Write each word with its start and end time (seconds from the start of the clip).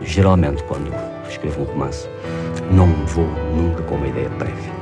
Geralmente, 0.00 0.62
quando 0.64 0.92
escrevo 1.28 1.62
um 1.62 1.64
romance, 1.64 2.08
não 2.70 2.86
vou 3.06 3.26
nunca 3.54 3.82
com 3.84 3.94
uma 3.94 4.06
ideia 4.06 4.30
prévia. 4.30 4.72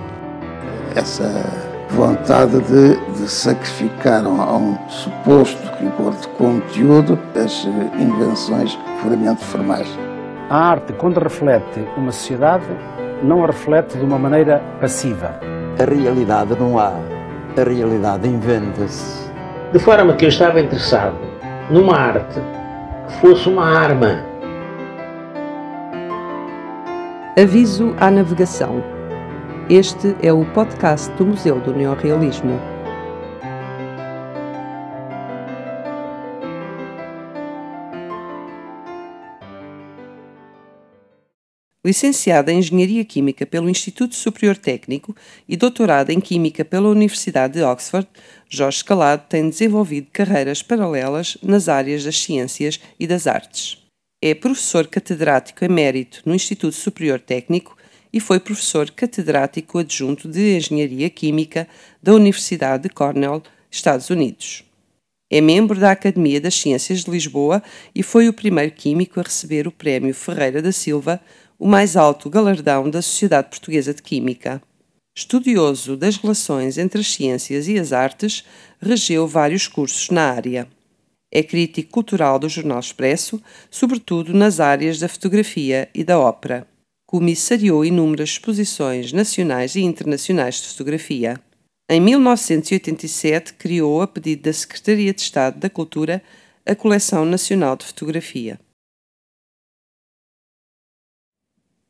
Essa 0.94 1.44
vontade 1.90 2.58
de, 2.62 2.96
de 3.12 3.28
sacrificar 3.28 4.24
a 4.24 4.56
um 4.56 4.76
suposto 4.88 5.62
rigor 5.78 6.12
de 6.14 6.28
conteúdo 6.28 7.18
as 7.34 7.64
invenções 7.98 8.78
puramente 9.02 9.44
formais. 9.44 9.88
A 10.48 10.70
arte, 10.70 10.92
quando 10.94 11.18
reflete 11.18 11.86
uma 11.96 12.12
sociedade, 12.12 12.66
não 13.22 13.42
a 13.42 13.46
reflete 13.46 13.96
de 13.96 14.04
uma 14.04 14.18
maneira 14.18 14.62
passiva. 14.80 15.38
A 15.80 15.84
realidade 15.84 16.54
não 16.58 16.78
há, 16.78 16.92
a 17.56 17.62
realidade 17.62 18.28
inventa-se. 18.28 19.30
De 19.72 19.78
forma 19.78 20.14
que 20.14 20.26
eu 20.26 20.28
estava 20.28 20.60
interessado 20.60 21.16
numa 21.70 21.96
arte 21.96 22.40
que 23.08 23.14
fosse 23.14 23.48
uma 23.48 23.64
arma. 23.66 24.31
Aviso 27.34 27.94
à 27.98 28.10
navegação. 28.10 28.84
Este 29.70 30.14
é 30.20 30.30
o 30.30 30.44
podcast 30.52 31.10
do 31.12 31.24
Museu 31.24 31.58
do 31.62 31.72
Neorrealismo. 31.72 32.60
Licenciada 41.82 42.52
em 42.52 42.58
Engenharia 42.58 43.02
Química 43.02 43.46
pelo 43.46 43.70
Instituto 43.70 44.14
Superior 44.14 44.58
Técnico 44.58 45.16
e 45.48 45.56
doutorada 45.56 46.12
em 46.12 46.20
Química 46.20 46.66
pela 46.66 46.90
Universidade 46.90 47.54
de 47.54 47.62
Oxford, 47.62 48.06
Jorge 48.46 48.84
Calado 48.84 49.24
tem 49.30 49.48
desenvolvido 49.48 50.08
carreiras 50.12 50.62
paralelas 50.62 51.38
nas 51.42 51.66
áreas 51.66 52.04
das 52.04 52.18
ciências 52.18 52.78
e 53.00 53.06
das 53.06 53.26
artes. 53.26 53.81
É 54.24 54.36
professor 54.36 54.86
catedrático 54.86 55.64
emérito 55.64 56.22
no 56.24 56.32
Instituto 56.32 56.76
Superior 56.76 57.18
Técnico 57.18 57.76
e 58.12 58.20
foi 58.20 58.38
professor 58.38 58.88
catedrático 58.88 59.78
adjunto 59.78 60.28
de 60.28 60.56
Engenharia 60.56 61.10
Química 61.10 61.66
da 62.00 62.14
Universidade 62.14 62.84
de 62.84 62.88
Cornell, 62.90 63.42
Estados 63.68 64.10
Unidos. 64.10 64.62
É 65.28 65.40
membro 65.40 65.80
da 65.80 65.90
Academia 65.90 66.40
das 66.40 66.54
Ciências 66.54 67.02
de 67.02 67.10
Lisboa 67.10 67.60
e 67.92 68.04
foi 68.04 68.28
o 68.28 68.32
primeiro 68.32 68.70
químico 68.70 69.18
a 69.18 69.24
receber 69.24 69.66
o 69.66 69.72
Prémio 69.72 70.14
Ferreira 70.14 70.62
da 70.62 70.70
Silva 70.70 71.20
o 71.58 71.66
mais 71.66 71.96
alto 71.96 72.30
galardão 72.30 72.88
da 72.88 73.02
Sociedade 73.02 73.48
Portuguesa 73.48 73.92
de 73.92 74.02
Química. 74.02 74.62
Estudioso 75.16 75.96
das 75.96 76.16
relações 76.16 76.78
entre 76.78 77.00
as 77.00 77.12
ciências 77.12 77.66
e 77.66 77.76
as 77.76 77.92
artes, 77.92 78.44
regeu 78.80 79.26
vários 79.26 79.66
cursos 79.66 80.10
na 80.10 80.30
área. 80.30 80.68
É 81.34 81.42
crítico 81.42 81.90
cultural 81.90 82.38
do 82.38 82.46
Jornal 82.46 82.78
Expresso, 82.78 83.40
sobretudo 83.70 84.34
nas 84.34 84.60
áreas 84.60 84.98
da 84.98 85.08
fotografia 85.08 85.88
e 85.94 86.04
da 86.04 86.18
ópera. 86.18 86.66
Comissariou 87.06 87.86
inúmeras 87.86 88.30
exposições 88.30 89.14
nacionais 89.14 89.74
e 89.74 89.80
internacionais 89.80 90.56
de 90.56 90.68
fotografia. 90.68 91.40
Em 91.88 92.00
1987, 92.00 93.54
criou, 93.54 94.02
a 94.02 94.06
pedido 94.06 94.42
da 94.42 94.52
Secretaria 94.52 95.14
de 95.14 95.22
Estado 95.22 95.58
da 95.58 95.70
Cultura, 95.70 96.22
a 96.66 96.74
Coleção 96.74 97.24
Nacional 97.24 97.76
de 97.76 97.86
Fotografia. 97.86 98.60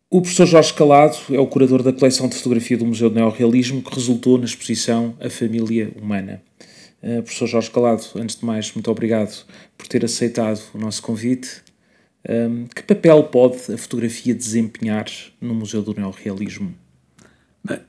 O 0.09 0.21
professor 0.21 0.47
Jorge 0.47 0.75
Calado 0.75 1.17
é 1.31 1.41
o 1.41 1.47
curador 1.47 1.83
da 1.83 1.93
coleção 1.93 2.29
de 2.29 2.37
fotografia 2.37 2.77
do 2.77 2.85
Museu 2.87 3.09
do 3.09 3.17
Neorrealismo 3.17 3.83
que 3.83 3.95
resultou 3.95 4.39
na 4.39 4.45
exposição 4.45 5.17
A 5.19 5.29
Família 5.31 5.91
Humana. 6.01 6.43
Uh, 7.03 7.23
professor 7.23 7.47
Jorge 7.47 7.71
Calado, 7.71 8.05
antes 8.17 8.37
de 8.37 8.45
mais, 8.45 8.73
muito 8.73 8.91
obrigado 8.91 9.45
por 9.77 9.89
ter 9.89 10.05
aceitado 10.05 10.61
o 10.73 10.79
nosso 10.79 11.03
convite. 11.03 11.63
Um, 12.29 12.67
que 12.67 12.83
papel 12.83 13.25
pode 13.25 13.73
a 13.73 13.77
fotografia 13.77 14.35
desempenhar 14.35 15.07
no 15.41 15.55
Museu 15.55 15.83
do 15.83 15.93
Neorrealismo? 15.95 16.75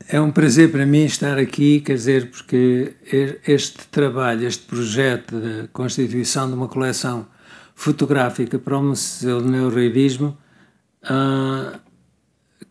É 0.08 0.22
um 0.22 0.32
prazer 0.32 0.72
para 0.72 0.86
mim 0.86 1.06
estar 1.06 1.38
aqui, 1.38 1.82
quer 1.82 1.96
dizer, 1.96 2.30
porque 2.30 2.94
este 3.48 3.88
trabalho, 3.88 4.46
este 4.46 4.66
projeto 4.66 5.40
de 5.40 5.68
constituição 5.70 6.48
de 6.48 6.54
uma 6.54 6.68
coleção 6.68 7.28
fotográfica 7.76 8.60
para 8.60 8.78
o 8.78 8.84
Museu 8.84 9.42
do 9.42 9.50
Neorrealismo 9.50 10.38
uh, 11.04 11.80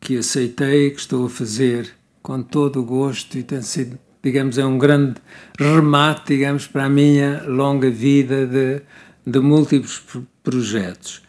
que 0.00 0.16
aceitei, 0.16 0.90
que 0.90 1.00
estou 1.00 1.26
a 1.26 1.30
fazer 1.30 1.92
com 2.22 2.40
todo 2.42 2.80
o 2.80 2.84
gosto 2.84 3.36
e 3.36 3.42
tem 3.42 3.62
sido, 3.62 3.98
digamos, 4.22 4.58
é 4.58 4.64
um 4.64 4.78
grande 4.78 5.14
remate, 5.58 6.28
digamos, 6.28 6.66
para 6.66 6.84
a 6.84 6.88
minha 6.88 7.42
longa 7.46 7.90
vida 7.90 8.46
de, 8.46 8.82
de 9.26 9.40
múltiplos 9.40 10.02
projetos. 10.42 11.22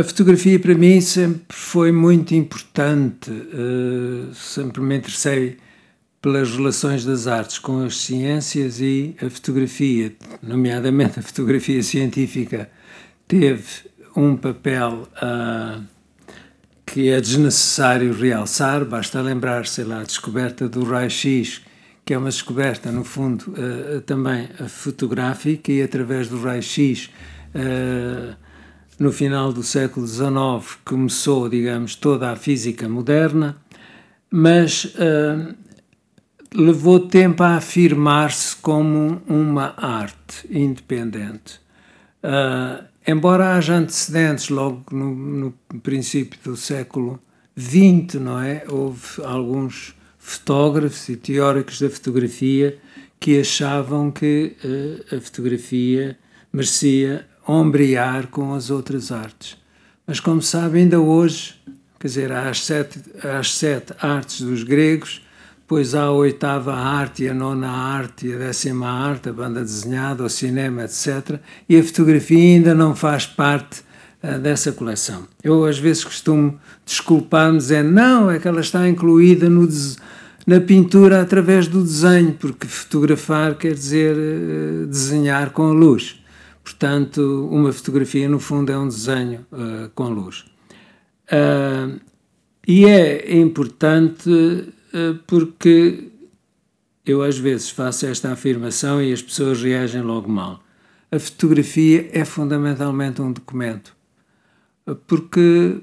A 0.00 0.02
fotografia 0.02 0.58
para 0.58 0.74
mim 0.74 1.00
sempre 1.00 1.56
foi 1.56 1.92
muito 1.92 2.34
importante, 2.34 3.30
uh, 3.30 4.32
sempre 4.34 4.80
me 4.80 4.96
interessei 4.96 5.58
pelas 6.22 6.54
relações 6.54 7.04
das 7.04 7.26
artes 7.26 7.58
com 7.58 7.82
as 7.84 7.96
ciências 7.96 8.80
e 8.80 9.16
a 9.20 9.28
fotografia, 9.28 10.14
nomeadamente 10.42 11.18
a 11.18 11.22
fotografia 11.22 11.82
científica, 11.82 12.70
teve 13.26 13.66
um 14.16 14.36
papel 14.36 15.08
uh, 15.16 15.82
que 16.92 17.08
é 17.08 17.20
desnecessário 17.20 18.12
realçar, 18.12 18.84
basta 18.84 19.22
lembrar, 19.22 19.64
sei 19.64 19.84
lá, 19.84 20.00
a 20.00 20.02
descoberta 20.02 20.68
do 20.68 20.82
raio-x, 20.82 21.62
que 22.04 22.12
é 22.12 22.18
uma 22.18 22.28
descoberta, 22.28 22.90
no 22.90 23.04
fundo, 23.04 23.44
uh, 23.52 24.00
também 24.00 24.48
fotográfica, 24.68 25.70
e 25.70 25.82
através 25.82 26.26
do 26.26 26.42
raio-x, 26.42 27.08
uh, 27.54 28.34
no 28.98 29.12
final 29.12 29.52
do 29.52 29.62
século 29.62 30.04
XIX, 30.04 30.78
começou, 30.84 31.48
digamos, 31.48 31.94
toda 31.94 32.32
a 32.32 32.34
física 32.34 32.88
moderna, 32.88 33.56
mas 34.28 34.86
uh, 34.86 35.54
levou 36.52 36.98
tempo 36.98 37.44
a 37.44 37.54
afirmar-se 37.54 38.56
como 38.56 39.22
uma 39.28 39.74
arte 39.76 40.44
independente. 40.50 41.60
Uh, 42.24 42.89
embora 43.10 43.54
haja 43.54 43.74
antecedentes 43.74 44.48
logo 44.48 44.84
no, 44.90 45.14
no, 45.14 45.54
princípio 45.82 46.38
do 46.42 46.56
século 46.56 47.20
XX, 47.58 48.20
não 48.20 48.40
é? 48.40 48.64
Houve 48.68 49.22
alguns 49.24 49.94
fotógrafos 50.18 51.08
e 51.08 51.16
teóricos 51.16 51.80
da 51.80 51.90
fotografia 51.90 52.78
que 53.18 53.40
achavam 53.40 54.10
que 54.10 54.56
uh, 54.64 55.16
a 55.16 55.20
fotografia 55.20 56.18
merecia 56.52 57.26
ombrear 57.46 58.28
com 58.28 58.54
as 58.54 58.70
outras 58.70 59.10
artes. 59.10 59.56
Mas, 60.06 60.20
como 60.20 60.42
sabe, 60.42 60.78
ainda 60.78 61.00
hoje, 61.00 61.54
quer 61.98 62.06
dizer, 62.06 62.32
há 62.32 62.48
as 62.48 62.64
sete, 62.64 63.00
as 63.22 63.54
sete 63.54 63.92
artes 64.00 64.40
dos 64.40 64.62
gregos, 64.62 65.22
depois 65.70 65.94
há 65.94 66.02
a 66.02 66.10
oitava 66.10 66.74
arte, 66.74 67.28
a 67.28 67.32
nona 67.32 67.70
arte, 67.70 68.34
a 68.34 68.38
décima 68.38 68.88
arte, 68.88 69.28
a 69.28 69.32
banda 69.32 69.60
desenhada, 69.60 70.24
o 70.24 70.28
cinema, 70.28 70.82
etc. 70.82 71.38
E 71.68 71.78
a 71.78 71.84
fotografia 71.84 72.56
ainda 72.56 72.74
não 72.74 72.96
faz 72.96 73.24
parte 73.24 73.82
uh, 74.20 74.36
dessa 74.40 74.72
coleção. 74.72 75.28
Eu 75.44 75.64
às 75.64 75.78
vezes 75.78 76.02
costumo 76.02 76.58
desculpar-me 76.84 77.58
dizendo 77.58 77.88
não, 77.88 78.28
é 78.28 78.40
que 78.40 78.48
ela 78.48 78.60
está 78.60 78.88
incluída 78.88 79.48
no 79.48 79.68
na 80.44 80.60
pintura 80.60 81.20
através 81.22 81.68
do 81.68 81.84
desenho, 81.84 82.32
porque 82.32 82.66
fotografar 82.66 83.54
quer 83.54 83.74
dizer 83.74 84.16
uh, 84.16 84.86
desenhar 84.88 85.50
com 85.50 85.68
a 85.70 85.72
luz. 85.72 86.20
Portanto, 86.64 87.48
uma 87.48 87.72
fotografia 87.72 88.28
no 88.28 88.40
fundo 88.40 88.72
é 88.72 88.76
um 88.76 88.88
desenho 88.88 89.46
uh, 89.52 89.88
com 89.94 90.08
luz. 90.08 90.46
e 92.66 92.86
é 92.86 93.38
importante 93.38 94.74
porque 95.26 96.10
eu 97.04 97.22
às 97.22 97.38
vezes 97.38 97.70
faço 97.70 98.06
esta 98.06 98.32
afirmação 98.32 99.02
e 99.02 99.12
as 99.12 99.22
pessoas 99.22 99.62
reagem 99.62 100.02
logo 100.02 100.30
mal. 100.30 100.60
A 101.10 101.18
fotografia 101.18 102.08
é 102.12 102.24
fundamentalmente 102.24 103.20
um 103.20 103.32
documento, 103.32 103.96
eh, 104.86 104.94
porque 105.06 105.78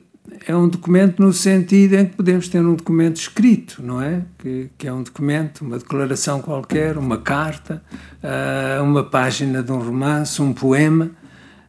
é 0.45 0.55
um 0.55 0.67
documento 0.67 1.21
no 1.21 1.33
sentido 1.33 1.95
em 1.95 2.05
que 2.05 2.15
podemos 2.15 2.47
ter 2.47 2.59
um 2.59 2.75
documento 2.75 3.17
escrito, 3.17 3.81
não 3.83 4.01
é? 4.01 4.23
Que, 4.37 4.69
que 4.77 4.87
é 4.87 4.93
um 4.93 5.03
documento, 5.03 5.61
uma 5.61 5.77
declaração 5.77 6.41
qualquer, 6.41 6.97
uma 6.97 7.17
carta, 7.17 7.81
uh, 8.21 8.83
uma 8.83 9.03
página 9.03 9.63
de 9.63 9.71
um 9.71 9.79
romance, 9.79 10.41
um 10.41 10.53
poema, 10.53 11.11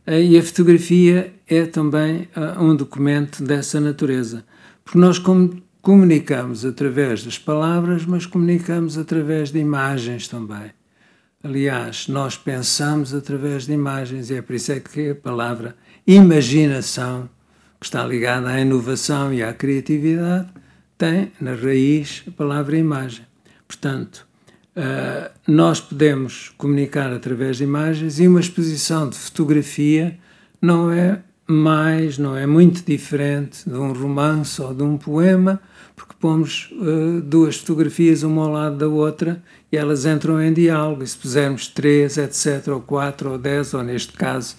e 0.06 0.38
a 0.38 0.42
fotografia 0.42 1.34
é 1.46 1.66
também 1.66 2.28
um 2.58 2.74
documento 2.74 3.44
dessa 3.44 3.78
natureza. 3.78 4.42
Porque 4.82 4.98
nós, 4.98 5.18
como 5.18 5.62
comunicamos 5.80 6.64
através 6.64 7.24
das 7.24 7.38
palavras, 7.38 8.04
mas 8.04 8.26
comunicamos 8.26 8.98
através 8.98 9.50
de 9.50 9.58
imagens 9.58 10.28
também. 10.28 10.72
Aliás, 11.42 12.08
nós 12.08 12.36
pensamos 12.36 13.14
através 13.14 13.66
de 13.66 13.72
imagens 13.72 14.28
e 14.28 14.34
é 14.34 14.42
por 14.42 14.56
isso 14.56 14.72
é 14.72 14.80
que 14.80 15.10
a 15.10 15.14
palavra 15.14 15.76
imaginação, 16.06 17.30
que 17.78 17.86
está 17.86 18.04
ligada 18.04 18.48
à 18.48 18.60
inovação 18.60 19.32
e 19.32 19.42
à 19.42 19.52
criatividade, 19.52 20.48
tem 20.96 21.30
na 21.40 21.54
raiz 21.54 22.24
a 22.26 22.30
palavra 22.32 22.76
imagem. 22.76 23.24
Portanto, 23.68 24.26
uh, 24.76 25.30
nós 25.46 25.80
podemos 25.80 26.52
comunicar 26.58 27.12
através 27.12 27.58
de 27.58 27.64
imagens 27.64 28.18
e 28.18 28.26
uma 28.26 28.40
exposição 28.40 29.08
de 29.08 29.16
fotografia 29.16 30.18
não 30.60 30.90
é 30.90 31.22
mais, 31.50 32.18
não 32.18 32.36
é 32.36 32.46
muito 32.46 32.84
diferente 32.84 33.68
de 33.68 33.74
um 33.74 33.92
romance 33.92 34.60
ou 34.60 34.74
de 34.74 34.82
um 34.82 34.98
poema, 34.98 35.60
porque 35.96 36.14
pomos 36.20 36.70
uh, 36.72 37.22
duas 37.22 37.56
fotografias 37.56 38.22
uma 38.22 38.42
ao 38.42 38.52
lado 38.52 38.76
da 38.76 38.86
outra 38.86 39.42
e 39.72 39.76
elas 39.76 40.04
entram 40.04 40.40
em 40.42 40.52
diálogo. 40.52 41.02
E 41.02 41.06
se 41.06 41.16
pusermos 41.16 41.66
três, 41.66 42.18
etc., 42.18 42.68
ou 42.68 42.80
quatro, 42.80 43.30
ou 43.30 43.38
dez, 43.38 43.72
ou 43.72 43.82
neste 43.82 44.12
caso 44.12 44.56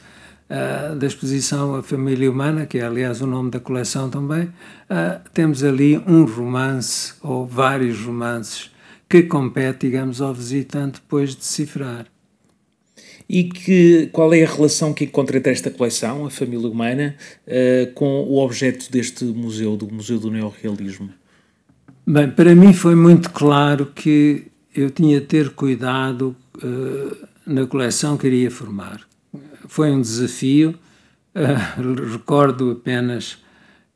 uh, 0.50 0.96
da 0.96 1.06
exposição 1.06 1.76
A 1.76 1.84
Família 1.84 2.30
Humana, 2.30 2.66
que 2.66 2.80
é 2.80 2.86
aliás 2.86 3.22
o 3.22 3.28
nome 3.28 3.52
da 3.52 3.60
coleção 3.60 4.10
também, 4.10 4.46
uh, 4.46 5.22
temos 5.32 5.64
ali 5.64 6.02
um 6.08 6.26
romance 6.26 7.14
ou 7.22 7.46
vários 7.46 8.04
romances 8.04 8.72
que 9.08 9.24
compete, 9.24 9.88
digamos, 9.88 10.22
ao 10.22 10.34
visitante 10.34 11.02
depois 11.02 11.36
decifrar. 11.36 12.06
E 13.30 13.44
que, 13.44 14.10
qual 14.12 14.34
é 14.34 14.44
a 14.44 14.50
relação 14.50 14.92
que 14.92 15.04
encontra 15.04 15.38
entre 15.38 15.52
esta 15.52 15.70
coleção, 15.70 16.26
a 16.26 16.32
família 16.32 16.68
humana, 16.68 17.16
uh, 17.46 17.94
com 17.94 18.24
o 18.24 18.44
objeto 18.44 18.92
deste 18.92 19.24
museu, 19.24 19.78
do 19.78 19.88
Museu 19.88 20.18
do 20.18 20.32
Neorrealismo? 20.32 21.12
Bem, 22.08 22.32
para 22.32 22.56
mim 22.56 22.74
foi 22.74 22.96
muito 22.96 23.30
claro 23.30 23.86
que 23.94 24.48
eu 24.76 24.90
tinha 24.90 25.20
de 25.20 25.28
ter 25.28 25.52
cuidado 25.52 26.36
uh, 26.58 27.18
na 27.46 27.68
coleção 27.68 28.18
que 28.18 28.26
iria 28.26 28.50
formar. 28.50 29.02
Foi 29.68 29.92
um 29.92 30.02
desafio, 30.02 30.74
uh, 31.36 32.10
recordo 32.12 32.72
apenas 32.72 33.38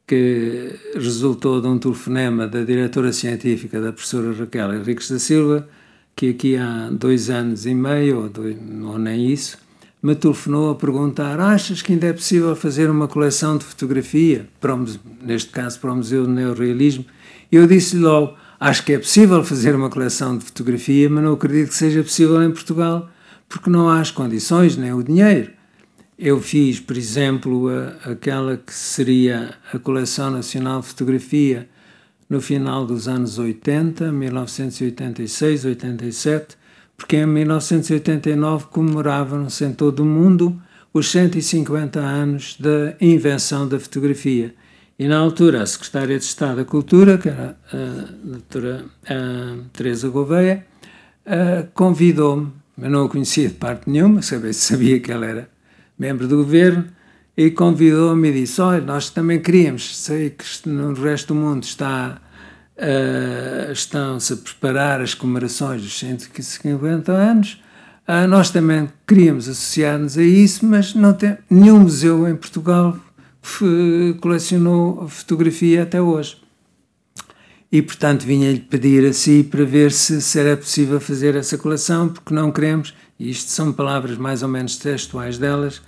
que 0.05 0.75
resultou 0.93 1.59
de 1.59 1.67
um 1.67 1.79
telefonema 1.79 2.47
da 2.47 2.63
diretora 2.63 3.11
científica, 3.11 3.81
da 3.81 3.91
professora 3.91 4.31
Raquel 4.31 4.75
Henriques 4.75 5.09
da 5.09 5.17
Silva, 5.17 5.67
que 6.15 6.29
aqui 6.29 6.57
há 6.57 6.89
dois 6.91 7.29
anos 7.29 7.65
e 7.65 7.73
meio, 7.73 8.23
ou, 8.23 8.29
dois, 8.29 8.55
ou 8.83 8.97
nem 8.97 9.31
isso, 9.31 9.57
me 10.01 10.15
telefonou 10.15 10.71
a 10.71 10.75
perguntar: 10.75 11.39
achas 11.39 11.81
que 11.81 11.93
ainda 11.93 12.07
é 12.07 12.13
possível 12.13 12.55
fazer 12.55 12.89
uma 12.89 13.07
coleção 13.07 13.57
de 13.57 13.63
fotografia, 13.63 14.47
para 14.59 14.75
o, 14.75 14.85
neste 15.21 15.49
caso 15.49 15.79
para 15.79 15.91
o 15.91 15.95
Museu 15.95 16.23
do 16.25 16.31
Neorrealismo? 16.31 17.05
Eu 17.51 17.65
disse-lhe 17.65 18.01
logo: 18.01 18.35
acho 18.59 18.83
que 18.83 18.93
é 18.93 18.99
possível 18.99 19.43
fazer 19.43 19.75
uma 19.75 19.89
coleção 19.89 20.37
de 20.37 20.45
fotografia, 20.45 21.09
mas 21.09 21.23
não 21.23 21.33
acredito 21.33 21.69
que 21.69 21.75
seja 21.75 22.03
possível 22.03 22.43
em 22.43 22.51
Portugal, 22.51 23.09
porque 23.47 23.69
não 23.69 23.89
há 23.89 23.99
as 23.99 24.11
condições 24.11 24.75
nem 24.75 24.93
o 24.93 25.03
dinheiro. 25.03 25.51
Eu 26.17 26.39
fiz, 26.39 26.79
por 26.79 26.95
exemplo, 26.95 27.69
a, 27.69 28.11
aquela 28.11 28.57
que 28.57 28.73
seria 28.73 29.55
a 29.73 29.79
Coleção 29.79 30.29
Nacional 30.29 30.81
de 30.81 30.87
Fotografia 30.87 31.67
no 32.33 32.41
final 32.41 32.83
dos 32.83 33.07
anos 33.07 33.37
80, 33.37 34.11
1986, 34.11 35.65
87, 35.65 36.57
porque 36.97 37.17
em 37.17 37.27
1989 37.27 38.65
comemoravam-se 38.71 39.63
em 39.63 39.71
todo 39.71 39.99
o 40.01 40.05
mundo 40.05 40.59
os 40.91 41.11
150 41.11 41.99
anos 41.99 42.57
da 42.59 42.95
invenção 42.99 43.67
da 43.67 43.79
fotografia. 43.79 44.55
E 44.97 45.07
na 45.07 45.19
altura 45.19 45.61
a 45.61 45.65
Secretária 45.67 46.17
de 46.17 46.25
Estado 46.25 46.57
da 46.57 46.65
Cultura, 46.65 47.19
que 47.19 47.29
era 47.29 47.55
a 47.71 48.05
doutora 48.23 48.85
Teresa 49.71 50.09
Gouveia, 50.09 50.65
convidou-me, 51.75 52.51
eu 52.81 52.89
não 52.89 53.05
a 53.05 53.09
conhecia 53.09 53.47
de 53.47 53.53
parte 53.53 53.87
nenhuma, 53.87 54.23
sabia, 54.23 54.53
sabia 54.53 54.99
que 54.99 55.11
ela 55.11 55.27
era 55.27 55.49
membro 55.99 56.27
do 56.27 56.37
governo, 56.37 56.85
e 57.37 57.51
convidou-me 57.51 58.29
e 58.29 58.33
disse: 58.33 58.59
Olha, 58.59 58.81
nós 58.81 59.11
também 59.11 59.39
queríamos, 59.39 59.97
sei 59.97 60.31
que 60.31 60.67
no 60.67 60.93
resto 60.93 61.33
do 61.33 61.39
mundo 61.39 61.63
está, 61.63 62.21
uh, 62.77 63.71
estão-se 63.71 64.33
a 64.33 64.37
preparar 64.37 65.01
as 65.01 65.13
comemorações 65.13 65.81
dos 65.81 65.97
150 65.99 67.11
anos, 67.11 67.61
uh, 68.07 68.27
nós 68.27 68.49
também 68.49 68.89
queríamos 69.07 69.49
associar-nos 69.49 70.17
a 70.17 70.23
isso, 70.23 70.65
mas 70.65 70.93
não 70.93 71.13
tem 71.13 71.37
nenhum 71.49 71.79
museu 71.79 72.27
em 72.27 72.35
Portugal 72.35 72.97
colecionou 74.21 75.07
fotografia 75.09 75.83
até 75.83 76.01
hoje. 76.01 76.37
E, 77.71 77.81
portanto, 77.81 78.23
vinha-lhe 78.23 78.59
pedir 78.59 79.05
a 79.05 79.13
si 79.13 79.43
para 79.43 79.65
ver 79.65 79.91
se, 79.91 80.21
se 80.21 80.39
era 80.39 80.55
possível 80.55 80.99
fazer 81.01 81.35
essa 81.35 81.57
coleção, 81.57 82.07
porque 82.07 82.33
não 82.33 82.51
queremos, 82.51 82.93
e 83.19 83.31
isto 83.31 83.49
são 83.49 83.73
palavras 83.73 84.17
mais 84.17 84.43
ou 84.43 84.49
menos 84.49 84.77
textuais 84.77 85.37
delas, 85.39 85.81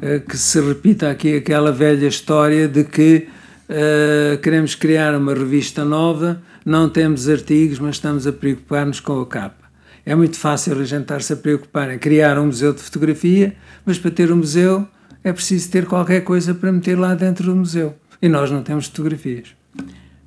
eh, 0.00 0.18
que 0.18 0.36
se 0.36 0.58
repita 0.60 1.10
aqui 1.10 1.36
aquela 1.36 1.70
velha 1.70 2.06
história 2.06 2.66
de 2.66 2.84
que 2.84 3.28
uh, 3.68 4.38
queremos 4.38 4.74
criar 4.74 5.14
uma 5.14 5.34
revista 5.34 5.84
nova, 5.84 6.40
não 6.64 6.88
temos 6.88 7.28
artigos, 7.28 7.78
mas 7.78 7.96
estamos 7.96 8.26
a 8.26 8.32
preocupar-nos 8.32 9.00
com 9.00 9.20
a 9.20 9.26
capa. 9.26 9.66
É 10.04 10.14
muito 10.14 10.38
fácil 10.38 10.78
a 10.80 10.84
gente 10.84 11.02
estar-se 11.02 11.32
a 11.32 11.36
preocupar 11.36 11.92
em 11.92 11.98
criar 11.98 12.38
um 12.38 12.46
museu 12.46 12.72
de 12.72 12.80
fotografia, 12.80 13.54
mas 13.84 13.98
para 13.98 14.10
ter 14.10 14.30
um 14.30 14.36
museu 14.36 14.86
é 15.24 15.32
preciso 15.32 15.70
ter 15.70 15.86
qualquer 15.86 16.22
coisa 16.22 16.54
para 16.54 16.70
meter 16.70 16.96
lá 16.96 17.14
dentro 17.14 17.46
do 17.46 17.56
museu. 17.56 17.94
E 18.22 18.28
nós 18.28 18.50
não 18.50 18.62
temos 18.62 18.86
fotografias. 18.86 19.48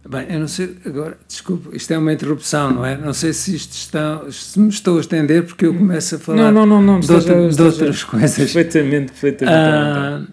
Bem, 0.10 0.26
eu 0.28 0.40
não 0.40 0.48
sei, 0.48 0.76
agora, 0.86 1.18
desculpe, 1.28 1.76
isto 1.78 1.94
é 1.94 1.98
uma 1.98 2.12
interrupção, 2.12 2.72
não 2.72 2.86
é? 2.86 2.98
Não 2.98 3.14
sei 3.14 3.32
se 3.32 3.56
isto 3.56 3.74
está, 3.74 4.24
se 4.32 4.60
me 4.60 4.70
estou 4.70 4.98
a 4.98 5.02
estender 5.02 5.46
porque 5.46 5.68
eu 5.68 5.74
começo 5.74 6.16
a 6.16 6.20
falar 6.20 6.52
não, 6.52 6.66
não, 6.66 6.82
não, 6.82 7.00
de, 7.00 7.12
outra, 7.12 7.48
de 7.48 7.62
outras 7.62 8.04
coisas. 8.04 8.36
Perfeitamente, 8.36 9.12
perfeitamente. 9.12 9.56
Ah, 9.56 10.24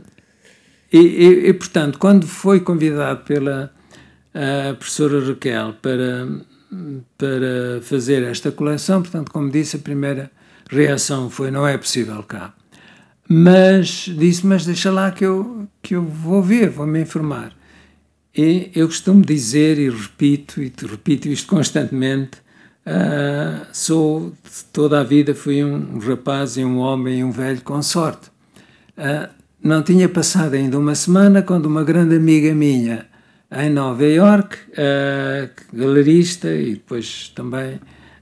e, 0.93 0.99
e, 0.99 1.49
e, 1.49 1.53
portanto, 1.53 1.99
quando 1.99 2.27
foi 2.27 2.61
convidado 2.61 3.25
pela 3.25 3.73
professora 4.79 5.27
Raquel 5.27 5.75
para, 5.81 6.29
para 7.17 7.81
fazer 7.83 8.23
esta 8.23 8.53
coleção, 8.53 9.01
portanto, 9.01 9.33
como 9.33 9.51
disse, 9.51 9.77
a 9.77 9.79
primeira 9.79 10.31
reação 10.69 11.31
foi 11.31 11.51
não 11.51 11.67
é 11.67 11.79
possível 11.79 12.23
cá. 12.23 12.55
Mas 13.29 14.11
disse, 14.17 14.47
mas 14.47 14.65
deixa 14.65 14.91
lá 14.91 15.11
que 15.11 15.25
eu, 15.25 15.67
que 15.83 15.97
eu 15.97 16.03
vou 16.03 16.43
ver, 16.43 16.71
vou 16.71 16.87
me 16.87 17.01
informar. 17.01 17.53
E 18.37 18.71
eu 18.75 18.87
costumo 18.87 19.25
dizer 19.25 19.79
e 19.79 19.89
repito, 19.89 20.63
e 20.63 20.73
repito 20.83 21.29
isto 21.29 21.49
constantemente, 21.49 22.39
uh, 22.87 23.67
sou, 23.73 24.33
toda 24.73 25.01
a 25.01 25.05
vida 25.05 25.35
fui 25.35 25.65
um 25.65 25.99
rapaz 25.99 26.57
e 26.57 26.65
um 26.65 26.79
homem 26.79 27.21
e 27.21 27.25
um 27.25 27.33
velho 27.33 27.63
com 27.63 27.83
sorte. 27.83 28.29
Uh, 28.97 29.29
não 29.63 29.83
tinha 29.83 30.09
passado 30.09 30.55
ainda 30.55 30.79
uma 30.79 30.95
semana 30.95 31.43
quando 31.43 31.67
uma 31.67 31.83
grande 31.83 32.17
amiga 32.17 32.55
minha 32.55 33.07
em 33.51 33.71
Nova 33.71 34.05
York, 34.05 34.57
uh, 34.73 35.49
galerista 35.73 36.53
e 36.53 36.75
depois 36.75 37.31
também 37.35 37.75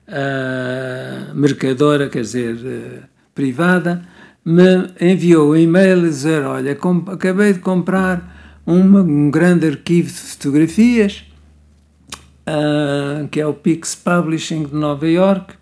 uh, 0.08 1.34
mercadora, 1.34 2.08
quer 2.08 2.20
dizer, 2.20 2.54
uh, 2.54 3.02
privada, 3.34 4.06
me 4.44 4.90
enviou 5.00 5.52
um 5.52 5.56
e-mail 5.56 6.00
a 6.00 6.02
dizer: 6.02 6.42
Olha, 6.42 6.78
acabei 7.12 7.54
de 7.54 7.60
comprar 7.60 8.60
uma, 8.66 9.00
um 9.00 9.30
grande 9.30 9.66
arquivo 9.66 10.08
de 10.08 10.18
fotografias, 10.18 11.24
que 13.30 13.40
é 13.40 13.46
o 13.46 13.54
Pix 13.54 13.94
Publishing 13.94 14.64
de 14.64 14.74
Nova 14.74 15.08
York. 15.08 15.54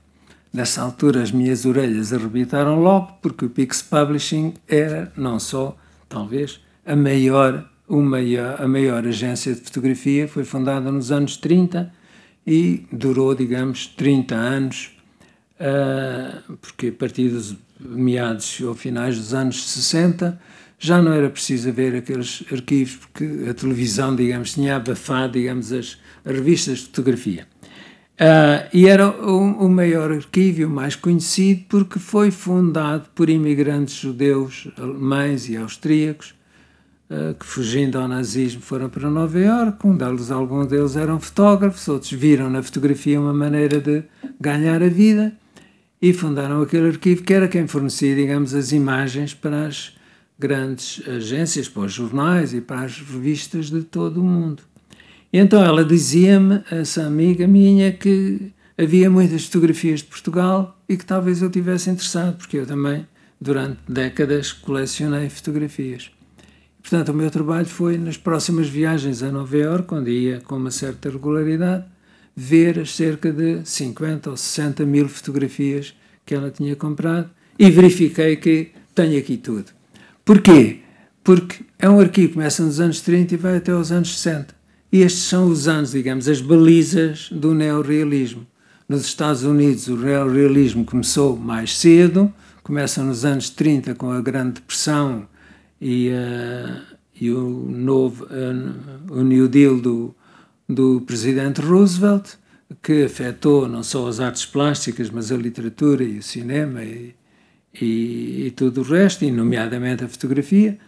Nessa 0.52 0.82
altura 0.82 1.22
as 1.22 1.32
minhas 1.32 1.64
orelhas 1.64 2.12
arrebitaram 2.12 2.78
logo, 2.78 3.18
porque 3.22 3.46
o 3.46 3.50
Pix 3.50 3.80
Publishing 3.80 4.52
era 4.68 5.10
não 5.16 5.40
só, 5.40 5.76
talvez, 6.08 6.60
a 6.84 6.94
maior, 6.94 7.70
uma, 7.88 8.18
a 8.58 8.68
maior 8.68 9.06
agência 9.06 9.54
de 9.54 9.60
fotografia, 9.60 10.28
foi 10.28 10.44
fundada 10.44 10.92
nos 10.92 11.10
anos 11.10 11.38
30 11.38 11.90
e 12.46 12.84
durou, 12.92 13.34
digamos, 13.34 13.86
30 13.86 14.34
anos, 14.34 14.90
uh, 15.58 16.56
porque 16.58 16.88
a 16.88 16.92
partir 16.92 17.30
dos 17.30 17.56
meados 17.80 18.60
ou 18.60 18.74
finais 18.74 19.16
dos 19.16 19.32
anos 19.32 19.64
60 19.70 20.38
já 20.78 21.00
não 21.00 21.12
era 21.12 21.30
preciso 21.30 21.68
haver 21.68 21.94
aqueles 21.94 22.44
arquivos, 22.52 22.96
porque 22.96 23.48
a 23.48 23.54
televisão, 23.54 24.14
digamos, 24.14 24.52
tinha 24.52 24.76
abafado, 24.76 25.34
digamos, 25.34 25.72
as 25.72 25.96
revistas 26.26 26.80
de 26.80 26.84
fotografia. 26.86 27.46
Uh, 28.22 28.68
e 28.72 28.86
era 28.86 29.10
o, 29.10 29.66
o, 29.66 29.68
maior 29.68 30.12
arquivo, 30.12 30.64
o 30.64 30.70
mais 30.70 30.94
conhecido, 30.94 31.64
porque 31.68 31.98
foi 31.98 32.30
fundado 32.30 33.08
por 33.16 33.28
imigrantes 33.28 33.96
judeus, 33.96 34.68
alemães 34.78 35.48
e 35.48 35.56
austríacos, 35.56 36.32
uh, 37.10 37.34
que 37.34 37.44
fugindo 37.44 37.98
ao 37.98 38.06
nazismo 38.06 38.62
foram 38.62 38.88
para 38.88 39.10
Nova 39.10 39.40
Iorque. 39.40 39.84
Um 39.84 39.96
deles, 39.96 40.30
alguns 40.30 40.68
deles 40.68 40.94
eram 40.94 41.18
fotógrafos, 41.18 41.88
outros 41.88 42.12
viram 42.12 42.48
na 42.48 42.62
fotografia 42.62 43.20
uma 43.20 43.32
maneira 43.32 43.80
de 43.80 44.04
ganhar 44.40 44.80
a 44.80 44.88
vida 44.88 45.32
e 46.00 46.12
fundaram 46.12 46.62
aquele 46.62 46.90
arquivo 46.90 47.24
que 47.24 47.34
era 47.34 47.48
quem 47.48 47.66
fornecia, 47.66 48.14
digamos, 48.14 48.54
as 48.54 48.70
imagens 48.70 49.34
para 49.34 49.66
as 49.66 49.96
grandes 50.38 51.02
agências, 51.08 51.68
para 51.68 51.82
os 51.82 51.92
jornais 51.92 52.54
e 52.54 52.60
para 52.60 52.82
as 52.82 53.00
revistas 53.00 53.68
de 53.68 53.82
todo 53.82 54.20
o 54.20 54.24
mundo. 54.24 54.62
E 55.32 55.38
então 55.38 55.64
ela 55.64 55.84
dizia-me, 55.84 56.62
essa 56.70 57.04
amiga 57.06 57.46
minha, 57.46 57.92
que 57.92 58.52
havia 58.76 59.08
muitas 59.08 59.46
fotografias 59.46 60.00
de 60.00 60.06
Portugal 60.06 60.78
e 60.88 60.96
que 60.96 61.06
talvez 61.06 61.40
eu 61.40 61.50
tivesse 61.50 61.88
interessado, 61.88 62.36
porque 62.36 62.58
eu 62.58 62.66
também, 62.66 63.06
durante 63.40 63.78
décadas, 63.88 64.52
colecionei 64.52 65.30
fotografias. 65.30 66.10
Portanto, 66.80 67.10
o 67.10 67.14
meu 67.14 67.30
trabalho 67.30 67.66
foi, 67.66 67.96
nas 67.96 68.16
próximas 68.16 68.68
viagens 68.68 69.22
a 69.22 69.30
Nova 69.30 69.56
Iorque, 69.56 69.94
onde 69.94 70.10
ia 70.10 70.40
com 70.40 70.56
uma 70.56 70.70
certa 70.70 71.08
regularidade, 71.08 71.84
ver 72.36 72.80
as 72.80 72.94
cerca 72.94 73.32
de 73.32 73.60
50 73.64 74.30
ou 74.30 74.36
60 74.36 74.84
mil 74.84 75.08
fotografias 75.08 75.94
que 76.26 76.34
ela 76.34 76.50
tinha 76.50 76.74
comprado 76.74 77.30
e 77.58 77.70
verifiquei 77.70 78.36
que 78.36 78.72
tenho 78.94 79.18
aqui 79.18 79.36
tudo. 79.36 79.66
Porquê? 80.24 80.82
porque 81.24 81.64
é 81.78 81.88
um 81.88 82.00
arquivo 82.00 82.28
que 82.28 82.34
começa 82.34 82.62
nos 82.62 82.80
anos 82.80 83.00
30 83.00 83.34
e 83.34 83.36
vai 83.36 83.56
até 83.56 83.74
os 83.74 83.92
anos 83.92 84.18
60. 84.18 84.54
E 84.92 85.00
estes 85.00 85.22
são 85.22 85.48
os 85.48 85.66
anos, 85.68 85.92
digamos, 85.92 86.28
as 86.28 86.42
balizas 86.42 87.30
do 87.32 87.54
neorrealismo. 87.54 88.46
Nos 88.86 89.06
Estados 89.06 89.42
Unidos, 89.42 89.88
o 89.88 89.96
neorrealismo 89.96 90.84
começou 90.84 91.34
mais 91.34 91.78
cedo, 91.78 92.30
começa 92.62 93.02
nos 93.02 93.24
anos 93.24 93.48
30 93.48 93.94
com 93.94 94.10
a 94.10 94.20
Grande 94.20 94.60
Depressão 94.60 95.26
e, 95.80 96.10
uh, 96.10 96.82
e 97.18 97.30
o 97.30 97.70
novo 97.70 98.26
uh, 98.26 99.18
o 99.18 99.22
New 99.22 99.48
Deal 99.48 99.80
do, 99.80 100.14
do 100.68 101.00
presidente 101.00 101.62
Roosevelt, 101.62 102.34
que 102.82 103.04
afetou 103.04 103.66
não 103.66 103.82
só 103.82 104.06
as 104.06 104.20
artes 104.20 104.44
plásticas, 104.44 105.08
mas 105.08 105.32
a 105.32 105.36
literatura 105.38 106.04
e 106.04 106.18
o 106.18 106.22
cinema 106.22 106.84
e, 106.84 107.14
e, 107.80 108.46
e 108.46 108.50
tudo 108.50 108.82
o 108.82 108.84
resto, 108.84 109.24
e 109.24 109.30
nomeadamente 109.30 110.04
a 110.04 110.08
fotografia, 110.08 110.78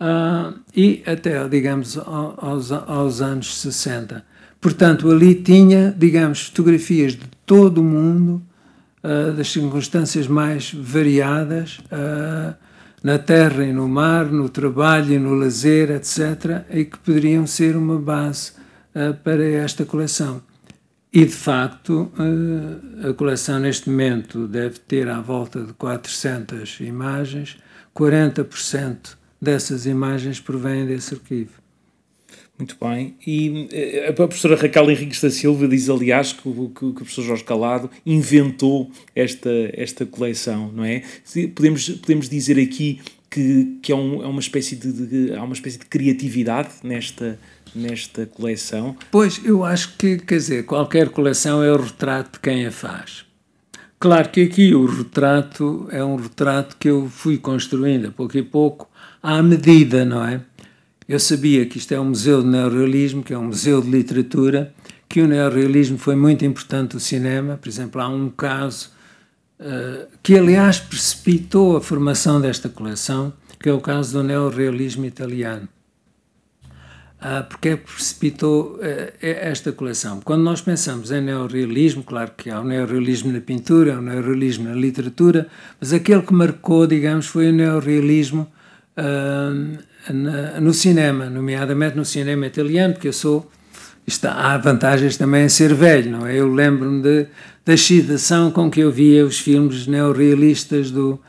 uh, 0.00 0.58
e 0.74 1.02
até, 1.06 1.48
digamos, 1.48 1.98
aos, 1.98 2.72
aos 2.72 3.20
anos 3.20 3.60
60. 3.60 4.24
Portanto, 4.60 5.10
ali 5.10 5.34
tinha, 5.36 5.94
digamos, 5.96 6.46
fotografias 6.46 7.12
de 7.12 7.26
todo 7.46 7.78
o 7.78 7.84
mundo, 7.84 8.42
uh, 9.02 9.32
das 9.32 9.50
circunstâncias 9.50 10.26
mais 10.26 10.72
variadas, 10.72 11.78
uh, 11.92 12.54
na 13.02 13.18
terra 13.18 13.64
e 13.64 13.72
no 13.72 13.88
mar, 13.88 14.26
no 14.26 14.48
trabalho 14.48 15.14
e 15.14 15.18
no 15.18 15.34
lazer, 15.34 15.90
etc., 15.90 16.64
e 16.70 16.84
que 16.84 16.98
poderiam 16.98 17.46
ser 17.46 17.76
uma 17.76 17.98
base 17.98 18.52
uh, 18.94 19.14
para 19.22 19.44
esta 19.44 19.84
coleção. 19.84 20.42
E, 21.10 21.24
de 21.24 21.32
facto, 21.32 22.12
a 23.08 23.14
coleção 23.14 23.58
neste 23.58 23.88
momento 23.88 24.46
deve 24.46 24.78
ter 24.78 25.08
à 25.08 25.22
volta 25.22 25.62
de 25.62 25.72
400 25.72 26.80
imagens, 26.80 27.56
40% 27.96 29.16
dessas 29.40 29.86
imagens 29.86 30.40
provêm 30.40 30.86
desse 30.86 31.14
arquivo. 31.14 31.52
Muito 32.58 32.76
bem. 32.80 33.14
E 33.24 33.68
eh, 33.70 34.08
a 34.08 34.12
professora 34.12 34.56
Raquel 34.56 34.90
Henriques 34.90 35.20
da 35.20 35.30
Silva 35.30 35.68
diz, 35.68 35.88
aliás, 35.88 36.32
que, 36.32 36.42
que, 36.42 36.74
que, 36.74 36.86
o 36.86 36.92
professor 36.92 37.22
Jorge 37.22 37.44
Calado 37.44 37.88
inventou 38.04 38.90
esta, 39.14 39.50
esta 39.74 40.04
coleção, 40.04 40.72
não 40.72 40.84
é? 40.84 41.04
Podemos, 41.54 41.88
podemos 41.88 42.28
dizer 42.28 42.58
aqui 42.60 43.00
que, 43.30 43.78
que 43.80 43.92
é, 43.92 43.94
um, 43.94 44.24
é 44.24 44.26
uma 44.26 44.40
espécie 44.40 44.74
de, 44.74 44.92
de, 44.92 45.34
há 45.34 45.42
uma 45.44 45.54
espécie 45.54 45.78
de 45.78 45.86
criatividade 45.86 46.70
nesta, 46.82 47.38
nesta 47.72 48.26
coleção. 48.26 48.96
Pois, 49.10 49.40
eu 49.44 49.64
acho 49.64 49.96
que, 49.96 50.16
quer 50.18 50.38
dizer, 50.38 50.64
qualquer 50.64 51.10
coleção 51.10 51.62
é 51.62 51.70
o 51.70 51.76
retrato 51.76 52.32
de 52.32 52.40
quem 52.40 52.66
a 52.66 52.72
faz. 52.72 53.24
Claro 54.00 54.28
que 54.30 54.42
aqui 54.42 54.74
o 54.74 54.86
retrato 54.86 55.88
é 55.90 56.04
um 56.04 56.16
retrato 56.16 56.76
que 56.78 56.88
eu 56.88 57.08
fui 57.08 57.36
construindo 57.36 58.08
a 58.08 58.10
pouco 58.12 58.36
e 58.36 58.42
pouco, 58.42 58.88
à 59.22 59.42
medida, 59.42 60.04
não 60.04 60.24
é? 60.24 60.40
Eu 61.08 61.18
sabia 61.18 61.64
que 61.64 61.78
isto 61.78 61.92
é 61.92 61.98
um 61.98 62.10
museu 62.10 62.42
de 62.42 62.48
neorrealismo, 62.48 63.22
que 63.22 63.32
é 63.32 63.38
um 63.38 63.46
museu 63.46 63.80
de 63.80 63.90
literatura, 63.90 64.74
que 65.08 65.22
o 65.22 65.26
neorrealismo 65.26 65.96
foi 65.96 66.14
muito 66.14 66.44
importante 66.44 66.94
no 66.94 67.00
cinema. 67.00 67.56
Por 67.56 67.68
exemplo, 67.68 68.00
há 68.00 68.08
um 68.08 68.28
caso 68.28 68.90
uh, 69.58 70.06
que, 70.22 70.36
aliás, 70.36 70.78
precipitou 70.78 71.78
a 71.78 71.80
formação 71.80 72.40
desta 72.40 72.68
coleção, 72.68 73.32
que 73.58 73.70
é 73.70 73.72
o 73.72 73.80
caso 73.80 74.18
do 74.18 74.22
neorrealismo 74.22 75.06
italiano. 75.06 75.66
Uh, 77.20 77.42
porque 77.48 77.70
é 77.70 77.76
que 77.78 77.90
precipitou 77.90 78.74
uh, 78.74 78.80
esta 79.20 79.72
coleção? 79.72 80.20
Quando 80.20 80.42
nós 80.42 80.60
pensamos 80.60 81.10
em 81.10 81.22
neorrealismo, 81.22 82.02
claro 82.04 82.32
que 82.36 82.50
há 82.50 82.60
o 82.60 82.64
neorrealismo 82.64 83.32
na 83.32 83.40
pintura, 83.40 83.96
há 83.96 83.98
o 83.98 84.02
neorrealismo 84.02 84.68
na 84.68 84.74
literatura, 84.74 85.48
mas 85.80 85.92
aquele 85.94 86.20
que 86.20 86.34
marcou, 86.34 86.86
digamos, 86.86 87.26
foi 87.26 87.48
o 87.48 87.52
neorrealismo 87.52 88.46
no 90.60 90.72
cinema, 90.72 91.28
nomeadamente 91.30 91.96
no 91.96 92.04
cinema 92.04 92.46
italiano, 92.46 92.94
porque 92.94 93.08
eu 93.08 93.12
sou. 93.12 93.50
Está, 94.06 94.32
há 94.32 94.56
vantagens 94.56 95.18
também 95.18 95.44
em 95.44 95.48
ser 95.50 95.74
velho, 95.74 96.10
não 96.10 96.26
é? 96.26 96.34
Eu 96.34 96.50
lembro-me 96.50 97.26
da 97.66 97.74
excitação 97.74 98.50
com 98.50 98.70
que 98.70 98.80
eu 98.80 98.90
via 98.90 99.22
os 99.26 99.38
filmes 99.38 99.86
neorrealistas 99.86 100.90
do, 100.90 101.20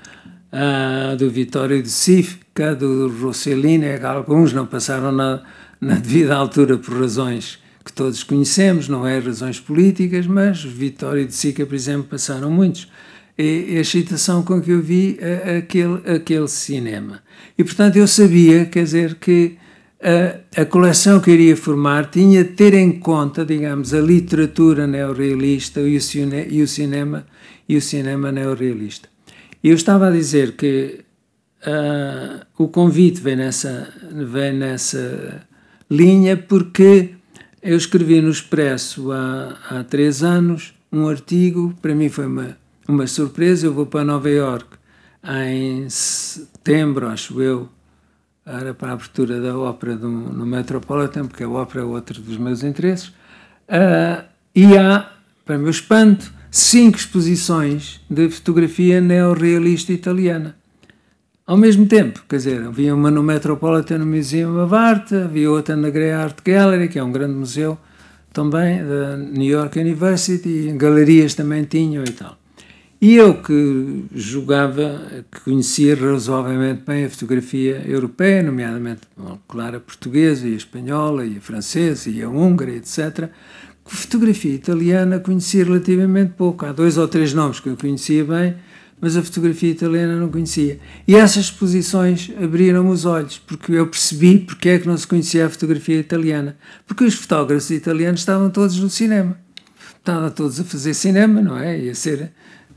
uh, 0.53 1.17
do 1.17 1.29
Vittorio 1.29 1.83
de 1.83 1.89
Sica, 1.89 2.73
do 2.73 3.09
Rossellini, 3.09 3.97
alguns 4.01 4.53
não 4.53 4.65
passaram 4.65 5.11
na, 5.11 5.41
na 5.81 5.95
devida 5.95 6.33
altura 6.33 6.77
por 6.77 6.97
razões 6.97 7.59
que 7.83 7.91
todos 7.91 8.23
conhecemos, 8.23 8.87
não 8.87 9.05
é 9.05 9.17
razões 9.19 9.59
políticas, 9.59 10.27
mas 10.27 10.63
Vittorio 10.63 11.25
de 11.25 11.33
Sica, 11.33 11.65
por 11.65 11.75
exemplo, 11.75 12.03
passaram 12.03 12.49
muitos 12.51 12.87
e 13.41 13.77
a 13.77 13.79
excitação 13.79 14.43
com 14.43 14.61
que 14.61 14.69
eu 14.69 14.81
vi 14.81 15.17
aquele, 15.57 16.01
aquele 16.13 16.47
cinema. 16.49 17.23
E, 17.57 17.63
portanto, 17.63 17.95
eu 17.95 18.05
sabia, 18.05 18.65
quer 18.65 18.83
dizer, 18.83 19.15
que 19.15 19.57
a, 20.01 20.61
a 20.61 20.65
coleção 20.65 21.21
que 21.21 21.31
iria 21.31 21.55
formar 21.55 22.09
tinha 22.09 22.43
de 22.43 22.51
ter 22.51 22.73
em 22.73 22.91
conta, 22.91 23.45
digamos, 23.45 23.93
a 23.93 24.01
literatura 24.01 24.85
neorrealista 24.85 25.79
e 25.79 25.95
o, 25.95 26.01
cine, 26.01 26.47
e 26.49 26.61
o 26.61 26.67
cinema 26.67 27.25
e 27.67 27.77
o 27.77 27.81
cinema 27.81 28.29
neorrealista. 28.29 29.07
Eu 29.63 29.75
estava 29.75 30.07
a 30.07 30.11
dizer 30.11 30.57
que 30.57 31.01
uh, 31.65 32.45
o 32.57 32.67
convite 32.67 33.21
vem 33.21 33.37
nessa, 33.37 33.87
vem 34.11 34.53
nessa 34.53 35.45
linha 35.89 36.35
porque 36.35 37.11
eu 37.61 37.77
escrevi 37.77 38.21
no 38.21 38.31
Expresso 38.31 39.11
há, 39.11 39.57
há 39.69 39.83
três 39.83 40.23
anos 40.23 40.73
um 40.91 41.07
artigo, 41.07 41.73
para 41.81 41.93
mim 41.93 42.09
foi 42.09 42.25
uma 42.25 42.57
uma 42.89 43.05
surpresa. 43.07 43.67
Eu 43.67 43.73
vou 43.73 43.85
para 43.85 44.03
Nova 44.03 44.29
York 44.29 44.67
em 45.23 45.87
setembro, 45.89 47.07
acho 47.07 47.41
eu, 47.41 47.69
era 48.45 48.73
para 48.73 48.89
a 48.89 48.93
abertura 48.93 49.39
da 49.39 49.57
ópera 49.57 49.95
do, 49.95 50.09
no 50.09 50.45
Metropolitan, 50.45 51.27
porque 51.27 51.43
a 51.43 51.49
ópera 51.49 51.81
é 51.81 51.85
outro 51.85 52.21
dos 52.21 52.37
meus 52.37 52.63
interesses. 52.63 53.07
Uh, 53.67 54.23
e 54.55 54.77
há, 54.77 55.11
para 55.45 55.57
meu 55.57 55.69
espanto, 55.69 56.31
cinco 56.49 56.97
exposições 56.97 58.01
de 58.09 58.29
fotografia 58.29 58.99
neorrealista 58.99 59.93
italiana. 59.93 60.55
Ao 61.45 61.57
mesmo 61.57 61.85
tempo, 61.85 62.23
quer 62.27 62.37
dizer, 62.37 62.63
havia 62.63 62.93
uma 62.93 63.11
no 63.11 63.23
Metropolitan 63.23 63.99
Museum 64.05 64.63
of 64.63 64.73
Art, 64.73 65.11
havia 65.11 65.49
outra 65.49 65.75
na 65.75 65.89
Grey 65.89 66.11
Art 66.11 66.37
Gallery, 66.43 66.87
que 66.87 66.99
é 66.99 67.03
um 67.03 67.11
grande 67.11 67.33
museu 67.33 67.77
também, 68.31 68.83
da 68.83 69.17
New 69.17 69.49
York 69.49 69.79
University, 69.79 70.71
galerias 70.77 71.33
também 71.33 71.63
tinham 71.63 72.03
e 72.03 72.11
tal. 72.11 72.37
E 73.01 73.15
eu 73.15 73.41
que 73.41 74.05
jogava, 74.13 75.01
que 75.31 75.39
conhecia 75.39 75.95
razoavelmente 75.95 76.83
bem 76.85 77.05
a 77.05 77.09
fotografia 77.09 77.81
europeia, 77.87 78.43
nomeadamente, 78.43 79.01
claro, 79.47 79.77
a 79.77 79.79
portuguesa 79.79 80.45
e 80.45 80.53
a 80.53 80.57
espanhola 80.57 81.25
e 81.25 81.37
a 81.37 81.41
francesa 81.41 82.09
e 82.09 82.21
a 82.21 82.27
húngara, 82.27 82.71
etc., 82.71 83.29
que 83.85 83.95
fotografia 83.95 84.53
italiana 84.53 85.17
conhecia 85.17 85.63
relativamente 85.63 86.33
pouco. 86.33 86.65
Há 86.65 86.73
dois 86.73 86.97
ou 86.97 87.07
três 87.07 87.33
nomes 87.33 87.61
que 87.61 87.69
eu 87.69 87.77
conhecia 87.77 88.25
bem, 88.25 88.55
mas 88.99 89.15
a 89.15 89.23
fotografia 89.23 89.71
italiana 89.71 90.17
não 90.17 90.29
conhecia. 90.29 90.77
E 91.07 91.15
essas 91.15 91.45
exposições 91.45 92.29
abriram-me 92.41 92.91
os 92.91 93.05
olhos, 93.05 93.39
porque 93.39 93.71
eu 93.71 93.87
percebi 93.87 94.39
porque 94.39 94.67
é 94.67 94.77
que 94.77 94.87
não 94.87 94.97
se 94.97 95.07
conhecia 95.07 95.45
a 95.45 95.49
fotografia 95.49 95.97
italiana. 95.97 96.57
Porque 96.85 97.05
os 97.05 97.13
fotógrafos 97.13 97.71
italianos 97.71 98.19
estavam 98.19 98.49
todos 98.49 98.77
no 98.77 98.89
cinema. 98.89 99.39
Estavam 99.97 100.29
todos 100.31 100.59
a 100.59 100.65
fazer 100.65 100.93
cinema, 100.93 101.41
não 101.41 101.57
é? 101.57 101.79
E 101.79 101.89
a 101.89 101.95
ser 101.95 102.31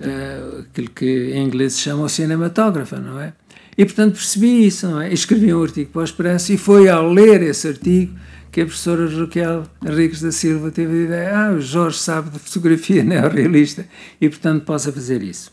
uh, 0.04 0.60
aquilo 0.60 0.90
que 0.90 1.32
em 1.32 1.44
inglês 1.46 1.74
se 1.74 1.80
chama 1.80 2.04
o 2.04 2.08
cinematógrafo, 2.08 2.96
não 2.96 3.20
é? 3.20 3.32
E, 3.76 3.84
portanto, 3.84 4.14
percebi 4.14 4.66
isso, 4.66 4.86
não 4.88 5.00
é? 5.00 5.10
E 5.10 5.14
escrevi 5.14 5.52
um 5.54 5.62
artigo 5.62 5.90
para 5.90 6.02
o 6.02 6.04
Expresso 6.04 6.52
e 6.52 6.58
foi 6.58 6.88
ao 6.88 7.10
ler 7.10 7.42
esse 7.42 7.68
artigo 7.68 8.14
que 8.50 8.60
a 8.60 8.66
professora 8.66 9.08
Raquel 9.08 9.64
Henriques 9.82 10.20
da 10.20 10.30
Silva 10.30 10.70
teve 10.70 10.92
a 10.92 11.04
ideia, 11.04 11.38
ah, 11.38 11.52
o 11.52 11.60
Jorge 11.60 11.98
sabe 11.98 12.30
de 12.30 12.38
fotografia 12.38 13.02
neorrealista 13.02 13.86
e, 14.20 14.28
portanto, 14.28 14.64
possa 14.64 14.92
fazer 14.92 15.22
isso. 15.22 15.50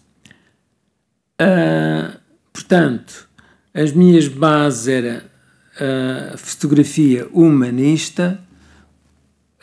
Uh, 1.42 2.20
portanto, 2.52 3.30
as 3.74 3.94
minhas 3.94 4.28
bases 4.28 4.90
eram 4.90 5.22
a 6.34 6.38
fotografia 6.38 7.26
humanista, 7.32 8.38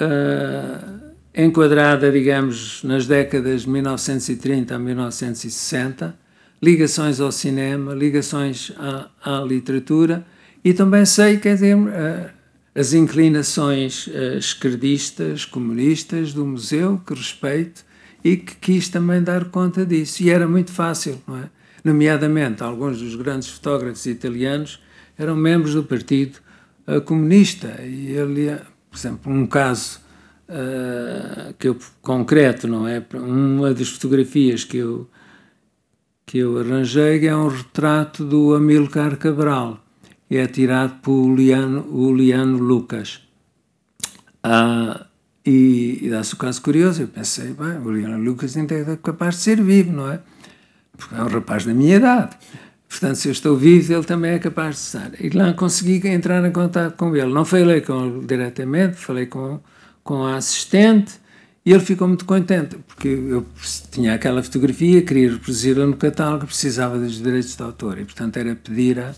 uh, 0.01 1.06
enquadrada, 1.37 2.11
digamos, 2.11 2.83
nas 2.83 3.07
décadas 3.07 3.63
de 3.63 3.69
1930 3.69 4.75
a 4.75 4.79
1960, 4.79 6.17
ligações 6.63 7.21
ao 7.21 7.31
cinema, 7.31 7.95
ligações 7.95 8.73
à, 8.79 9.11
à 9.23 9.45
literatura 9.45 10.27
e 10.65 10.73
também 10.73 11.05
sei, 11.05 11.37
dizer, 11.37 11.77
eh, 11.77 12.31
as 12.75 12.95
inclinações 12.95 14.09
eh, 14.13 14.39
esquerdistas, 14.39 15.45
comunistas 15.45 16.33
do 16.33 16.47
museu, 16.47 17.01
que 17.07 17.13
respeito 17.13 17.85
e 18.25 18.39
que 18.39 18.57
quis 18.57 18.89
também 18.89 19.23
dar 19.23 19.45
conta 19.45 19.85
disso. 19.85 20.23
E 20.23 20.31
era 20.31 20.49
muito 20.49 20.73
fácil, 20.73 21.23
não 21.27 21.37
é? 21.37 21.51
Nomeadamente, 21.85 22.63
alguns 22.63 22.99
dos 22.99 23.15
grandes 23.15 23.49
fotógrafos 23.49 24.07
italianos 24.07 24.83
eram 25.17 25.37
membros 25.37 25.75
do 25.75 25.85
Partido 25.85 26.39
eh, 26.87 26.99
Comunista 27.01 27.81
e 27.83 28.11
ele, 28.13 28.57
por 28.91 28.99
exemplo, 28.99 29.33
um 29.33 29.47
caso 29.47 30.01
uh, 30.49 31.55
que 31.59 31.69
eu 31.69 31.77
concreto, 32.03 32.67
não 32.67 32.87
é? 32.87 33.05
Uma 33.15 33.73
das 33.73 33.89
fotografias 33.89 34.65
que 34.65 34.79
eu 34.79 35.09
que 36.27 36.39
eu 36.39 36.59
arranjei 36.59 37.25
é 37.25 37.37
um 37.37 37.47
retrato 37.47 38.25
do 38.25 38.53
Amilcar 38.53 39.17
Cabral, 39.17 39.81
e 40.29 40.37
é 40.37 40.47
tirado 40.49 41.01
por 41.01 41.33
Liano, 41.33 41.87
o 41.89 42.13
Liano 42.13 42.59
Lucas. 42.59 43.23
Ah, 44.43 45.07
e, 45.45 46.01
e 46.03 46.11
dá-se 46.11 46.35
o 46.35 46.37
caso 46.37 46.61
curioso, 46.61 47.03
eu 47.03 47.09
pensei, 47.09 47.53
bem, 47.53 47.79
o 47.79 47.93
Liano 47.93 48.19
Lucas 48.19 48.57
ainda 48.57 48.75
é 48.75 48.97
capaz 48.97 49.37
de 49.37 49.43
ser 49.43 49.63
vivo, 49.63 49.93
não 49.93 50.11
é? 50.11 50.21
Porque 50.97 51.15
é 51.15 51.23
um 51.23 51.29
rapaz 51.29 51.65
da 51.65 51.73
minha 51.73 51.95
idade. 51.95 52.37
Portanto, 52.89 53.17
se 53.17 53.29
eu 53.29 53.33
estou 53.33 53.57
vivo, 53.57 53.93
ele 53.93 54.05
também 54.05 54.33
é 54.33 54.39
capaz 54.41 54.77
de 54.77 54.81
estar. 54.83 55.11
E 55.21 55.31
lá 55.31 55.53
consegui 55.53 56.07
entrar 56.09 56.45
em 56.45 56.53
contato 56.53 56.97
com 56.97 57.15
ele. 57.15 57.33
Não 57.33 57.45
falei 57.45 57.81
com 57.81 58.05
ele 58.05 58.27
diretamente, 58.27 58.97
falei 58.97 59.27
com, 59.27 59.61
com 60.07 60.25
a 60.25 60.37
assistente 60.37 61.15
e 61.65 61.73
ele 61.73 61.81
ficou 61.81 62.07
muito 62.07 62.25
contente, 62.25 62.77
porque 62.87 63.09
eu 63.09 63.45
tinha 63.91 64.15
aquela 64.15 64.41
fotografia, 64.41 65.03
queria 65.03 65.33
reproduzir-la 65.33 65.85
no 65.85 65.97
catálogo, 65.97 66.47
precisava 66.47 66.97
dos 66.97 67.21
direitos 67.21 67.57
de 67.57 67.63
autor 67.63 67.99
e, 67.99 68.05
portanto, 68.05 68.37
era 68.37 68.55
pedir 68.55 69.01
a, 69.01 69.13